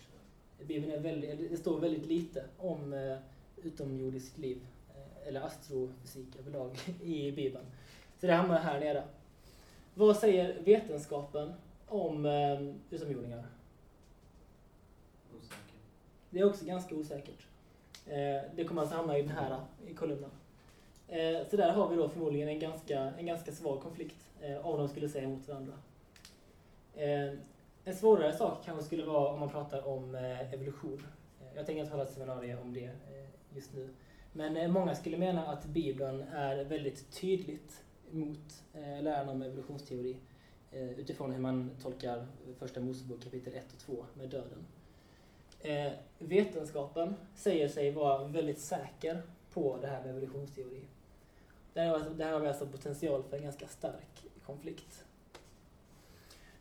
Bibeln 0.67 0.91
är 0.91 0.99
väldigt, 0.99 1.51
det 1.51 1.57
står 1.57 1.79
väldigt 1.79 2.05
lite 2.05 2.45
om 2.57 2.93
eh, 2.93 3.17
utomjordiskt 3.63 4.37
liv, 4.37 4.57
eh, 4.89 5.27
eller 5.27 5.41
astrofysik 5.41 6.35
överlag, 6.39 6.71
i 7.03 7.31
Bibeln. 7.31 7.65
Så 8.19 8.27
det 8.27 8.33
hamnar 8.33 8.59
här 8.59 8.79
nere. 8.79 9.03
Vad 9.93 10.17
säger 10.17 10.61
vetenskapen 10.63 11.53
om 11.87 12.25
eh, 12.25 12.61
utomjordingar? 12.89 13.45
Det 16.31 16.39
är 16.39 16.49
också 16.49 16.65
ganska 16.65 16.95
osäkert. 16.95 17.47
Eh, 18.05 18.41
det 18.55 18.63
kommer 18.67 18.81
alltså 18.81 18.95
hamna 18.95 19.17
i 19.17 19.21
den 19.21 19.31
här 19.31 19.59
i 19.87 19.93
kolumnen. 19.93 20.31
Eh, 21.07 21.47
så 21.49 21.57
där 21.57 21.71
har 21.71 21.89
vi 21.89 21.95
då 21.95 22.09
förmodligen 22.09 22.47
en 22.47 22.59
ganska, 22.59 22.99
en 22.99 23.25
ganska 23.25 23.51
svag 23.51 23.81
konflikt 23.81 24.29
eh, 24.41 24.65
om 24.67 24.77
de 24.77 24.89
skulle 24.89 25.09
säga 25.09 25.23
emot 25.23 25.47
varandra. 25.47 25.73
Eh, 26.95 27.33
en 27.83 27.95
svårare 27.95 28.33
sak 28.33 28.65
kanske 28.65 28.85
skulle 28.85 29.05
vara 29.05 29.33
om 29.33 29.39
man 29.39 29.49
pratar 29.49 29.87
om 29.87 30.15
eh, 30.15 30.53
evolution. 30.53 31.03
Eh, 31.41 31.47
jag 31.55 31.65
tänker 31.65 31.81
inte 31.81 31.91
hålla 31.91 32.03
ett 32.03 32.13
seminarium 32.13 32.59
om 32.59 32.73
det 32.73 32.85
eh, 32.85 33.55
just 33.55 33.73
nu. 33.73 33.89
Men 34.33 34.57
eh, 34.57 34.67
många 34.71 34.95
skulle 34.95 35.17
mena 35.17 35.45
att 35.45 35.65
Bibeln 35.65 36.21
är 36.21 36.63
väldigt 36.63 37.11
tydligt 37.21 37.83
mot 38.11 38.63
eh, 38.73 39.03
läran 39.03 39.29
om 39.29 39.41
evolutionsteori 39.41 40.17
eh, 40.71 40.99
utifrån 40.99 41.31
hur 41.31 41.39
man 41.39 41.69
tolkar 41.81 42.27
Första 42.59 42.79
Mosebok 42.79 43.23
kapitel 43.23 43.53
1 43.53 43.73
och 43.73 43.79
2 43.79 44.05
med 44.13 44.29
döden. 44.29 44.65
Eh, 45.63 45.91
vetenskapen 46.19 47.15
säger 47.35 47.67
sig 47.67 47.91
vara 47.91 48.23
väldigt 48.23 48.59
säker 48.59 49.21
på 49.53 49.77
det 49.81 49.87
här 49.87 50.01
med 50.01 50.09
evolutionsteori. 50.09 50.81
Där 51.73 51.87
har, 51.87 51.95
alltså- 51.95 52.13
där 52.13 52.31
har 52.31 52.39
vi 52.39 52.47
alltså 52.47 52.67
potential 52.67 53.23
för 53.23 53.37
en 53.37 53.43
ganska 53.43 53.67
stark 53.67 54.25
konflikt. 54.45 55.05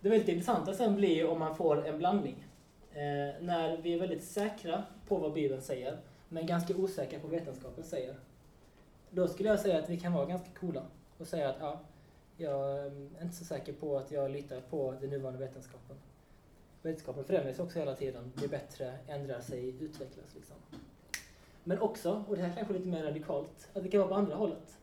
Det 0.00 0.08
väldigt 0.08 0.28
intressanta 0.28 0.74
sen 0.74 0.96
blir 0.96 1.26
om 1.26 1.38
man 1.38 1.56
får 1.56 1.86
en 1.86 1.98
blandning. 1.98 2.46
Eh, 2.92 3.40
när 3.40 3.76
vi 3.82 3.94
är 3.94 3.98
väldigt 3.98 4.24
säkra 4.24 4.84
på 5.08 5.16
vad 5.16 5.32
Bibeln 5.32 5.62
säger, 5.62 5.98
men 6.28 6.46
ganska 6.46 6.76
osäkra 6.76 7.18
på 7.20 7.26
vad 7.28 7.38
vetenskapen 7.38 7.84
säger. 7.84 8.14
Då 9.10 9.28
skulle 9.28 9.48
jag 9.48 9.60
säga 9.60 9.78
att 9.78 9.90
vi 9.90 10.00
kan 10.00 10.12
vara 10.12 10.26
ganska 10.26 10.48
coola 10.60 10.82
och 11.18 11.26
säga 11.26 11.48
att 11.48 11.56
ja, 11.60 11.80
jag 12.36 12.78
är 12.78 13.22
inte 13.22 13.36
så 13.36 13.44
säker 13.44 13.72
på 13.72 13.96
att 13.98 14.10
jag 14.10 14.30
litar 14.30 14.60
på 14.60 14.94
den 15.00 15.10
nuvarande 15.10 15.40
vetenskapen. 15.46 15.96
Vetenskapen 16.82 17.24
förändras 17.24 17.58
också 17.58 17.78
hela 17.78 17.96
tiden, 17.96 18.32
blir 18.34 18.48
bättre, 18.48 18.98
ändrar 19.08 19.40
sig, 19.40 19.68
utvecklas 19.68 20.34
liksom. 20.34 20.56
Men 21.64 21.78
också, 21.78 22.24
och 22.28 22.36
det 22.36 22.42
här 22.42 22.54
kanske 22.54 22.74
är 22.74 22.78
lite 22.78 22.90
mer 22.90 23.02
radikalt, 23.02 23.68
att 23.74 23.82
det 23.82 23.88
kan 23.88 24.00
vara 24.00 24.08
på 24.08 24.14
andra 24.14 24.34
hållet. 24.34 24.78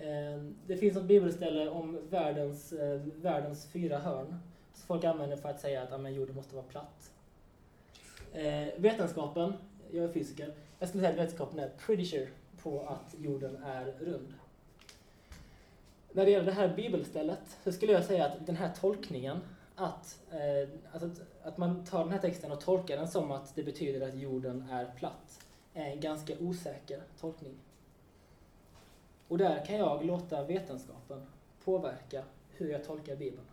Ehm, 0.00 0.56
det 0.66 0.76
finns 0.76 0.96
ett 0.96 1.04
bibelställe 1.04 1.68
om 1.68 1.98
världens, 2.10 2.72
eh, 2.72 3.00
världens 3.00 3.66
fyra 3.66 3.98
hörn 3.98 4.40
som 4.74 4.86
folk 4.86 5.04
använder 5.04 5.36
för 5.36 5.48
att 5.48 5.60
säga 5.60 5.82
att 5.82 5.90
ja, 5.90 6.08
jorden 6.08 6.36
måste 6.36 6.54
vara 6.54 6.64
platt. 6.64 7.10
Ehm, 8.34 8.70
vetenskapen, 8.76 9.52
jag 9.90 10.04
är 10.04 10.12
fysiker, 10.12 10.54
jag 10.78 10.88
skulle 10.88 11.02
säga 11.02 11.12
att 11.12 11.18
vetenskapen 11.18 11.58
är 11.58 11.70
pretty 11.86 12.04
sure 12.04 12.28
på 12.62 12.80
att 12.80 13.14
jorden 13.18 13.62
är 13.64 13.84
rund. 13.84 14.34
När 16.12 16.24
det 16.24 16.30
gäller 16.30 16.46
det 16.46 16.52
här 16.52 16.76
bibelstället 16.76 17.58
så 17.64 17.72
skulle 17.72 17.92
jag 17.92 18.04
säga 18.04 18.26
att 18.26 18.46
den 18.46 18.56
här 18.56 18.70
tolkningen, 18.80 19.40
att, 19.80 20.20
eh, 20.30 20.68
alltså 20.92 21.06
att, 21.06 21.46
att 21.46 21.58
man 21.58 21.84
tar 21.84 22.04
den 22.04 22.12
här 22.12 22.18
texten 22.18 22.52
och 22.52 22.60
tolkar 22.60 22.96
den 22.96 23.08
som 23.08 23.30
att 23.30 23.54
det 23.54 23.62
betyder 23.62 24.08
att 24.08 24.14
jorden 24.14 24.68
är 24.70 24.92
platt, 24.96 25.46
är 25.74 25.84
en 25.84 26.00
ganska 26.00 26.34
osäker 26.40 27.02
tolkning. 27.20 27.54
Och 29.28 29.38
där 29.38 29.64
kan 29.64 29.76
jag 29.76 30.04
låta 30.04 30.42
vetenskapen 30.44 31.26
påverka 31.64 32.24
hur 32.50 32.70
jag 32.70 32.84
tolkar 32.84 33.16
Bibeln. 33.16 33.46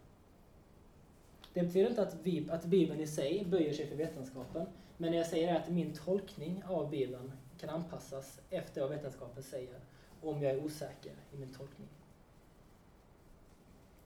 Det 1.53 1.63
betyder 1.63 1.89
inte 1.89 2.01
att, 2.01 2.23
Bib- 2.23 2.51
att 2.51 2.65
Bibeln 2.65 2.99
i 2.99 3.07
sig 3.07 3.45
böjer 3.45 3.73
sig 3.73 3.88
för 3.88 3.95
vetenskapen, 3.95 4.67
men 4.97 5.11
det 5.11 5.17
jag 5.17 5.28
säger 5.28 5.53
är 5.53 5.59
att 5.59 5.69
min 5.69 5.93
tolkning 5.93 6.63
av 6.67 6.89
Bibeln 6.89 7.32
kan 7.59 7.69
anpassas 7.69 8.39
efter 8.49 8.82
vad 8.82 8.89
vetenskapen 8.89 9.43
säger, 9.43 9.80
om 10.21 10.41
jag 10.41 10.51
är 10.51 10.65
osäker 10.65 11.11
i 11.34 11.38
min 11.38 11.53
tolkning. 11.53 11.88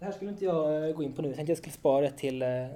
Det 0.02 0.06
här 0.06 0.14
skulle 0.14 0.32
inte 0.32 0.46
jag 0.46 0.90
eh, 0.90 0.96
gå 0.96 1.04
in 1.04 1.14
på 1.14 1.22
nu, 1.22 1.28
jag 1.28 1.36
tänkte 1.36 1.52
jag 1.52 1.58
skulle 1.58 1.74
spara 1.74 2.02
det 2.02 2.12
till, 2.12 2.42
eh, 2.42 2.68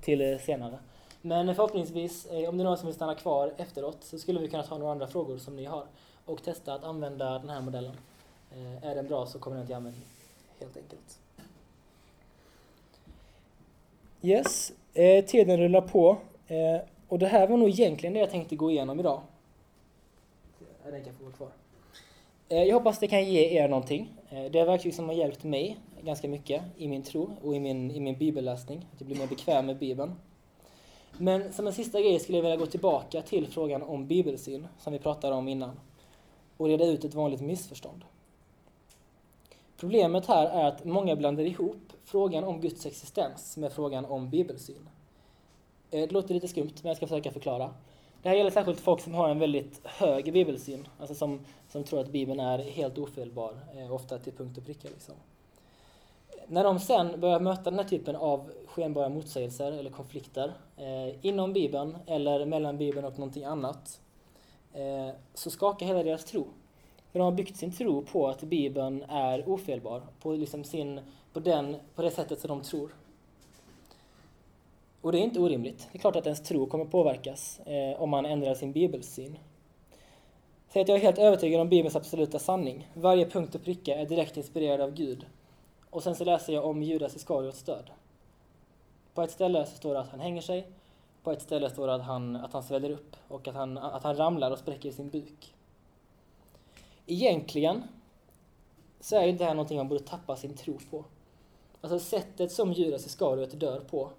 till 0.00 0.32
eh, 0.32 0.38
senare. 0.38 0.78
Men 1.20 1.54
förhoppningsvis, 1.54 2.26
om 2.26 2.56
det 2.56 2.62
är 2.62 2.64
någon 2.64 2.78
som 2.78 2.86
vill 2.86 2.94
stanna 2.94 3.14
kvar 3.14 3.52
efteråt, 3.56 3.98
så 4.00 4.18
skulle 4.18 4.40
vi 4.40 4.48
kunna 4.48 4.62
ta 4.62 4.78
några 4.78 4.92
andra 4.92 5.06
frågor 5.06 5.38
som 5.38 5.56
ni 5.56 5.64
har 5.64 5.84
och 6.24 6.42
testa 6.42 6.74
att 6.74 6.84
använda 6.84 7.38
den 7.38 7.50
här 7.50 7.60
modellen. 7.60 7.96
Är 8.82 8.94
den 8.94 9.06
bra 9.06 9.26
så 9.26 9.38
kommer 9.38 9.56
den 9.56 9.66
till 9.66 9.74
användning, 9.74 10.04
helt 10.60 10.76
enkelt. 10.76 11.18
Yes, 14.22 14.72
eh, 14.94 15.24
tiden 15.24 15.58
rullar 15.58 15.80
på. 15.80 16.16
Eh, 16.46 16.80
och 17.08 17.18
det 17.18 17.26
här 17.26 17.48
var 17.48 17.56
nog 17.56 17.68
egentligen 17.68 18.12
det 18.12 18.20
jag 18.20 18.30
tänkte 18.30 18.56
gå 18.56 18.70
igenom 18.70 19.00
idag. 19.00 19.20
Den 20.84 21.04
kan 21.04 21.14
få 21.14 21.24
vara 21.24 21.34
kvar. 21.34 21.48
Eh, 22.48 22.62
jag 22.62 22.74
hoppas 22.74 22.98
det 22.98 23.06
kan 23.06 23.24
ge 23.24 23.58
er 23.58 23.68
någonting. 23.68 24.08
Det 24.30 24.48
det 24.48 24.64
verktyg 24.64 24.94
som 24.94 25.08
har 25.08 25.14
hjälpt 25.14 25.44
mig 25.44 25.78
ganska 26.04 26.28
mycket 26.28 26.62
i 26.76 26.88
min 26.88 27.02
tro 27.02 27.30
och 27.42 27.56
i 27.56 27.60
min, 27.60 27.90
i 27.90 28.00
min 28.00 28.18
bibelläsning. 28.18 28.78
Att 28.92 29.00
jag 29.00 29.06
blir 29.06 29.18
mer 29.18 29.26
bekväm 29.26 29.66
med 29.66 29.78
Bibeln. 29.78 30.14
Men 31.18 31.52
som 31.52 31.66
en 31.66 31.72
sista 31.72 32.00
grej 32.00 32.18
skulle 32.18 32.38
jag 32.38 32.42
vilja 32.42 32.56
gå 32.56 32.66
tillbaka 32.66 33.22
till 33.22 33.46
frågan 33.46 33.82
om 33.82 34.06
bibelsyn, 34.06 34.68
som 34.78 34.92
vi 34.92 34.98
pratade 34.98 35.34
om 35.34 35.48
innan. 35.48 35.80
Och 36.56 36.66
reda 36.66 36.84
ut 36.84 37.04
ett 37.04 37.14
vanligt 37.14 37.40
missförstånd. 37.40 38.04
Problemet 39.76 40.26
här 40.26 40.46
är 40.46 40.64
att 40.64 40.84
många 40.84 41.16
blandar 41.16 41.44
ihop 41.44 41.92
frågan 42.04 42.44
om 42.44 42.60
Guds 42.60 42.86
existens 42.86 43.56
med 43.56 43.72
frågan 43.72 44.04
om 44.04 44.30
bibelsyn. 44.30 44.88
Eh, 45.90 46.00
det 46.00 46.12
låter 46.12 46.34
lite 46.34 46.48
skumt, 46.48 46.74
men 46.82 46.88
jag 46.88 46.96
ska 46.96 47.06
försöka 47.06 47.30
förklara. 47.30 47.74
Det 48.22 48.28
här 48.28 48.36
gäller 48.36 48.50
särskilt 48.50 48.80
folk 48.80 49.00
som 49.00 49.14
har 49.14 49.28
en 49.28 49.38
väldigt 49.38 49.86
hög 49.86 50.32
bibelsyn, 50.32 50.88
alltså 50.98 51.14
som, 51.14 51.40
som 51.68 51.84
tror 51.84 52.00
att 52.00 52.12
Bibeln 52.12 52.40
är 52.40 52.58
helt 52.58 52.98
ofelbar, 52.98 53.54
eh, 53.76 53.92
ofta 53.92 54.18
till 54.18 54.32
punkt 54.32 54.58
och 54.58 54.64
pricka. 54.64 54.88
Liksom. 54.88 55.14
När 56.52 56.64
de 56.64 56.78
sen 56.78 57.20
börjar 57.20 57.40
möta 57.40 57.70
den 57.70 57.78
här 57.78 57.86
typen 57.86 58.16
av 58.16 58.50
skenbara 58.66 59.08
motsägelser 59.08 59.72
eller 59.72 59.90
konflikter 59.90 60.52
eh, 60.76 61.26
inom 61.26 61.52
Bibeln 61.52 61.96
eller 62.06 62.46
mellan 62.46 62.78
Bibeln 62.78 63.06
och 63.06 63.18
någonting 63.18 63.44
annat, 63.44 64.00
eh, 64.72 65.08
så 65.34 65.50
skakar 65.50 65.86
hela 65.86 66.02
deras 66.02 66.24
tro. 66.24 66.46
För 67.12 67.18
de 67.18 67.24
har 67.24 67.32
byggt 67.32 67.56
sin 67.56 67.72
tro 67.72 68.02
på 68.02 68.28
att 68.28 68.42
Bibeln 68.42 69.02
är 69.08 69.48
ofelbar, 69.48 70.02
på, 70.20 70.32
liksom 70.32 70.64
sin, 70.64 71.00
på, 71.32 71.40
den, 71.40 71.76
på 71.94 72.02
det 72.02 72.10
sättet 72.10 72.40
som 72.40 72.48
de 72.48 72.60
tror. 72.62 72.94
Och 75.00 75.12
det 75.12 75.18
är 75.18 75.22
inte 75.22 75.40
orimligt. 75.40 75.88
Det 75.92 75.98
är 75.98 76.00
klart 76.00 76.16
att 76.16 76.26
ens 76.26 76.42
tro 76.42 76.66
kommer 76.66 76.84
påverkas 76.84 77.60
eh, 77.60 78.02
om 78.02 78.10
man 78.10 78.26
ändrar 78.26 78.54
sin 78.54 78.72
bibelsyn. 78.72 79.38
Säg 80.68 80.82
att 80.82 80.88
jag 80.88 80.98
är 80.98 81.02
helt 81.02 81.18
övertygad 81.18 81.60
om 81.60 81.68
Bibelns 81.68 81.96
absoluta 81.96 82.38
sanning. 82.38 82.88
Varje 82.94 83.26
punkt 83.26 83.54
och 83.54 83.64
pricka 83.64 83.94
är 83.94 84.06
direkt 84.06 84.36
inspirerad 84.36 84.80
av 84.80 84.94
Gud. 84.94 85.26
Och 85.92 86.02
sen 86.02 86.14
så 86.14 86.24
läser 86.24 86.52
jag 86.52 86.64
om 86.64 86.82
Judas 86.82 87.16
Iskariots 87.16 87.62
död. 87.62 87.90
På 89.14 89.22
ett 89.22 89.30
ställe 89.30 89.66
så 89.66 89.76
står 89.76 89.94
det 89.94 90.00
att 90.00 90.08
han 90.08 90.20
hänger 90.20 90.42
sig, 90.42 90.66
på 91.22 91.32
ett 91.32 91.42
ställe 91.42 91.70
står 91.70 91.86
det 91.86 91.94
att 91.94 92.02
han, 92.02 92.36
att 92.36 92.52
han 92.52 92.62
sväller 92.62 92.90
upp 92.90 93.16
och 93.28 93.48
att 93.48 93.54
han, 93.54 93.78
att 93.78 94.02
han 94.02 94.16
ramlar 94.16 94.50
och 94.50 94.58
spräcker 94.58 94.90
sin 94.90 95.08
buk. 95.08 95.54
Egentligen 97.06 97.82
så 99.00 99.16
är 99.16 99.26
ju 99.26 99.32
det 99.32 99.44
här 99.44 99.54
någonting 99.54 99.76
man 99.76 99.88
borde 99.88 100.04
tappa 100.04 100.36
sin 100.36 100.54
tro 100.54 100.78
på. 100.90 101.04
Alltså 101.80 101.98
sättet 101.98 102.52
som 102.52 102.72
Judas 102.72 103.06
Iskariot 103.06 103.60
dör 103.60 103.80
på 103.80 104.10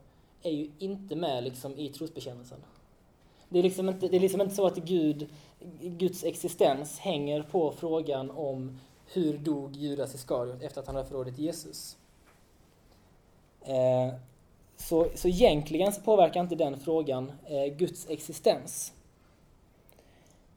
är 0.42 0.52
ju 0.52 0.72
inte 0.80 1.16
med 1.16 1.44
liksom 1.44 1.78
i 1.78 1.90
trosbekännelsen. 1.90 2.60
Det 3.50 3.60
är, 3.60 3.64
liksom 3.64 3.90
inte, 3.90 4.08
det 4.08 4.16
är 4.16 4.22
liksom 4.22 4.42
inte 4.42 4.56
så 4.56 4.66
att 4.66 4.78
Gud, 4.78 5.30
Guds 5.82 6.24
existens 6.24 7.00
hänger 7.00 7.42
på 7.42 7.72
frågan 7.72 8.32
om 8.32 8.80
hur 9.06 9.38
dog 9.38 9.76
Judas 9.76 10.16
Iskariot 10.16 10.62
efter 10.62 10.82
att 10.82 10.88
han 10.88 10.96
hade 10.96 11.08
förrådit 11.08 11.38
Jesus. 11.38 11.98
Eh, 13.62 14.14
så, 14.78 15.08
så 15.16 15.28
egentligen 15.28 15.94
så 15.94 16.02
påverkar 16.02 16.42
inte 16.42 16.56
den 16.56 16.80
frågan 16.80 17.32
eh, 17.46 17.66
Guds 17.66 18.10
existens. 18.10 18.94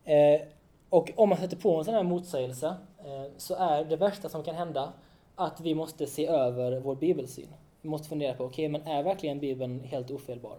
Eh, 0.05 0.41
och 0.89 1.13
om 1.17 1.29
man 1.29 1.39
sätter 1.39 1.57
på 1.57 1.79
en 1.79 1.85
sån 1.85 1.95
här 1.95 2.03
motsägelse 2.03 2.75
eh, 2.99 3.33
så 3.37 3.55
är 3.55 3.85
det 3.85 3.97
värsta 3.97 4.29
som 4.29 4.43
kan 4.43 4.55
hända 4.55 4.93
att 5.35 5.61
vi 5.61 5.75
måste 5.75 6.07
se 6.07 6.27
över 6.27 6.81
vår 6.81 6.95
bibelsyn. 6.95 7.49
Vi 7.83 7.89
måste 7.89 8.09
fundera 8.09 8.35
på, 8.35 8.45
okej, 8.45 8.69
men 8.69 8.83
är 8.83 9.03
verkligen 9.03 9.41
Bibeln 9.41 9.81
helt 9.81 10.11
ofelbar? 10.11 10.59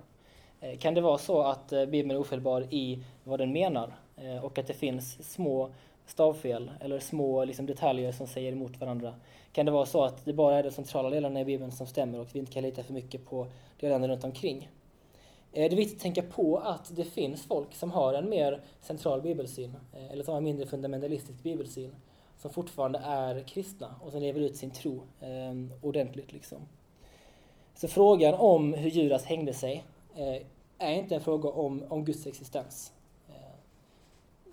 Eh, 0.60 0.78
Kan 0.78 0.94
det 0.94 1.02
vara 1.02 1.18
så 1.18 1.42
att 1.42 1.72
eh, 1.72 1.86
Bibeln 1.86 2.12
är 2.12 2.22
ofelbar 2.22 2.68
i 2.70 3.04
vad 3.24 3.40
den 3.40 3.52
menar 3.52 3.94
eh, 4.18 4.46
och 4.46 4.58
att 4.58 4.68
det 4.68 4.74
finns 4.74 5.34
små 5.34 5.70
stavfel 6.08 6.72
eller 6.80 7.00
små 7.00 7.46
liksom, 7.46 7.66
detaljer 7.66 8.12
som 8.12 8.28
säger 8.28 8.52
emot 8.52 8.80
varandra? 8.82 9.14
Kan 9.52 9.66
det 9.66 9.72
vara 9.72 9.86
så 9.86 10.04
att 10.04 10.26
det 10.26 10.34
bara 10.34 10.60
är 10.60 10.64
de 10.64 10.72
centrala 10.72 11.10
delarna 11.10 11.42
i 11.42 11.46
Bibeln 11.46 11.72
som 11.72 11.88
stämmer 11.88 12.20
och 12.20 12.28
vi 12.34 12.40
inte 12.40 12.52
kan 12.52 12.64
lita 12.64 12.84
för 12.84 12.94
mycket 12.94 13.26
på 13.26 13.48
delarna 13.80 14.08
runt 14.08 14.24
omkring? 14.24 14.70
Eh, 15.52 15.70
det 15.70 15.76
är 15.76 15.78
viktigt 15.78 15.98
att 15.98 16.02
tänka 16.02 16.22
på 16.22 16.58
att 16.58 16.96
det 16.96 17.04
finns 17.04 17.46
folk 17.46 17.76
som 17.76 17.92
har 17.92 18.14
en 18.14 18.30
mer 18.30 18.62
central 18.82 19.22
bibelsyn, 19.22 19.76
eh, 19.94 20.12
eller 20.12 20.24
som 20.24 20.32
har 20.32 20.38
en 20.38 20.44
mindre 20.44 20.66
fundamentalistisk 20.66 21.44
bibelsyn, 21.44 21.96
som 22.38 22.52
fortfarande 22.52 23.00
är 23.00 23.44
kristna 23.44 23.96
och 24.02 24.12
som 24.12 24.22
lever 24.22 24.42
ut 24.42 24.58
sin 24.58 24.72
tro 24.72 25.02
eh, 25.22 25.54
ordentligt. 25.82 26.34
Liksom. 26.34 26.58
Så 27.76 27.88
frågan 27.88 28.34
om 28.34 28.74
hur 28.74 28.90
Judas 28.90 29.26
hängde 29.26 29.54
sig 29.54 29.84
eh, 30.16 30.42
är 30.78 30.94
inte 30.94 31.16
en 31.16 31.22
fråga 31.22 31.50
om, 31.50 31.84
om 31.90 32.06
Guds 32.06 32.28
existens. 32.28 32.94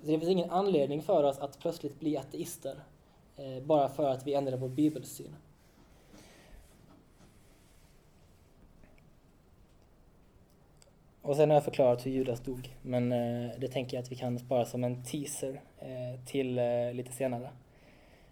Så 0.05 0.11
det 0.11 0.19
finns 0.19 0.31
ingen 0.31 0.51
anledning 0.51 1.03
för 1.03 1.25
oss 1.25 1.39
att 1.39 1.59
plötsligt 1.59 2.01
bli 2.01 2.17
ateister 2.17 2.77
eh, 3.37 3.63
bara 3.63 3.89
för 3.89 4.11
att 4.11 4.27
vi 4.27 4.35
ändrar 4.35 4.57
vår 4.57 4.69
bibelsyn. 4.69 5.35
Och 11.23 11.37
sen 11.37 11.51
har 11.51 11.57
jag 11.57 11.65
förklarat 11.65 12.07
hur 12.07 12.11
Judas 12.11 12.41
dog, 12.41 12.77
men 12.83 13.13
eh, 13.13 13.51
det 13.59 13.69
tänker 13.69 13.97
jag 13.97 14.03
att 14.03 14.13
vi 14.13 14.17
kan 14.17 14.39
spara 14.39 14.65
som 14.65 14.85
en 14.85 15.05
teaser 15.05 15.61
eh, 15.79 16.25
till 16.27 16.59
eh, 16.59 16.93
lite 16.93 17.13
senare. 17.13 17.51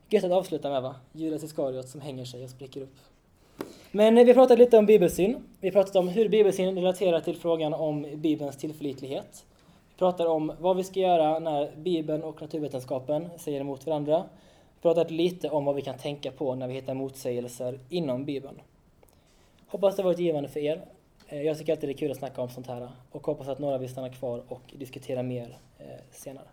Gött 0.09 0.25
att 0.25 0.33
avsluta 0.33 0.71
med 0.71 0.83
va? 0.83 0.97
Judas 1.13 1.45
Iskariot 1.45 1.89
som 1.89 2.01
hänger 2.01 2.25
sig 2.25 2.45
och 2.45 2.51
spricker 2.51 2.81
upp. 2.81 2.97
Men 3.91 4.19
eh, 4.19 4.25
vi 4.25 4.31
har 4.31 4.35
pratat 4.35 4.59
lite 4.59 4.79
om 4.79 4.87
bibelsyn. 4.87 5.49
Vi 5.61 5.69
har 5.69 5.73
pratat 5.73 5.97
om 5.97 6.09
hur 6.09 6.29
bibelsyn 6.29 6.75
relaterar 6.75 7.21
till 7.21 7.37
frågan 7.37 7.75
om 7.75 8.07
Bibelns 8.17 8.57
tillförlitlighet. 8.57 9.45
Vi 9.93 9.99
pratar 9.99 10.27
om 10.27 10.53
vad 10.61 10.77
vi 10.77 10.85
ska 10.85 11.01
göra 11.01 11.39
när 11.39 11.77
Bibeln 11.77 12.23
och 12.23 12.43
naturvetenskapen 12.43 13.29
säger 13.37 13.61
emot 13.61 13.87
varandra. 13.87 14.25
Vi 14.75 14.83
pratat 14.83 15.11
lite 15.11 15.51
om 15.51 15.65
vad 15.65 15.75
vi 15.75 15.83
kan 15.83 15.99
tänka 15.99 16.33
på 16.33 16.55
när 16.55 16.69
vi 16.69 16.75
hittar 16.75 16.95
motsägelser 16.95 17.79
inom 17.89 18.25
Bibeln. 18.25 18.61
Hoppas 19.67 19.97
det 19.97 20.03
har 20.03 20.11
varit 20.11 20.19
givande 20.19 20.49
för 20.49 20.61
er. 20.61 20.85
Eh, 21.29 21.43
jag 21.43 21.59
tycker 21.59 21.73
alltid 21.73 21.89
det 21.89 21.93
är 21.93 21.97
kul 21.97 22.11
att 22.11 22.17
snacka 22.17 22.43
om 22.43 22.49
sånt 22.49 22.67
här 22.67 22.89
och 23.11 23.27
hoppas 23.27 23.49
att 23.49 23.59
några 23.59 23.79
vill 23.79 23.89
stanna 23.89 24.09
kvar 24.09 24.43
och 24.49 24.75
diskutera 24.79 25.23
mer 25.23 25.59
eh, 25.79 25.87
senare. 26.11 26.47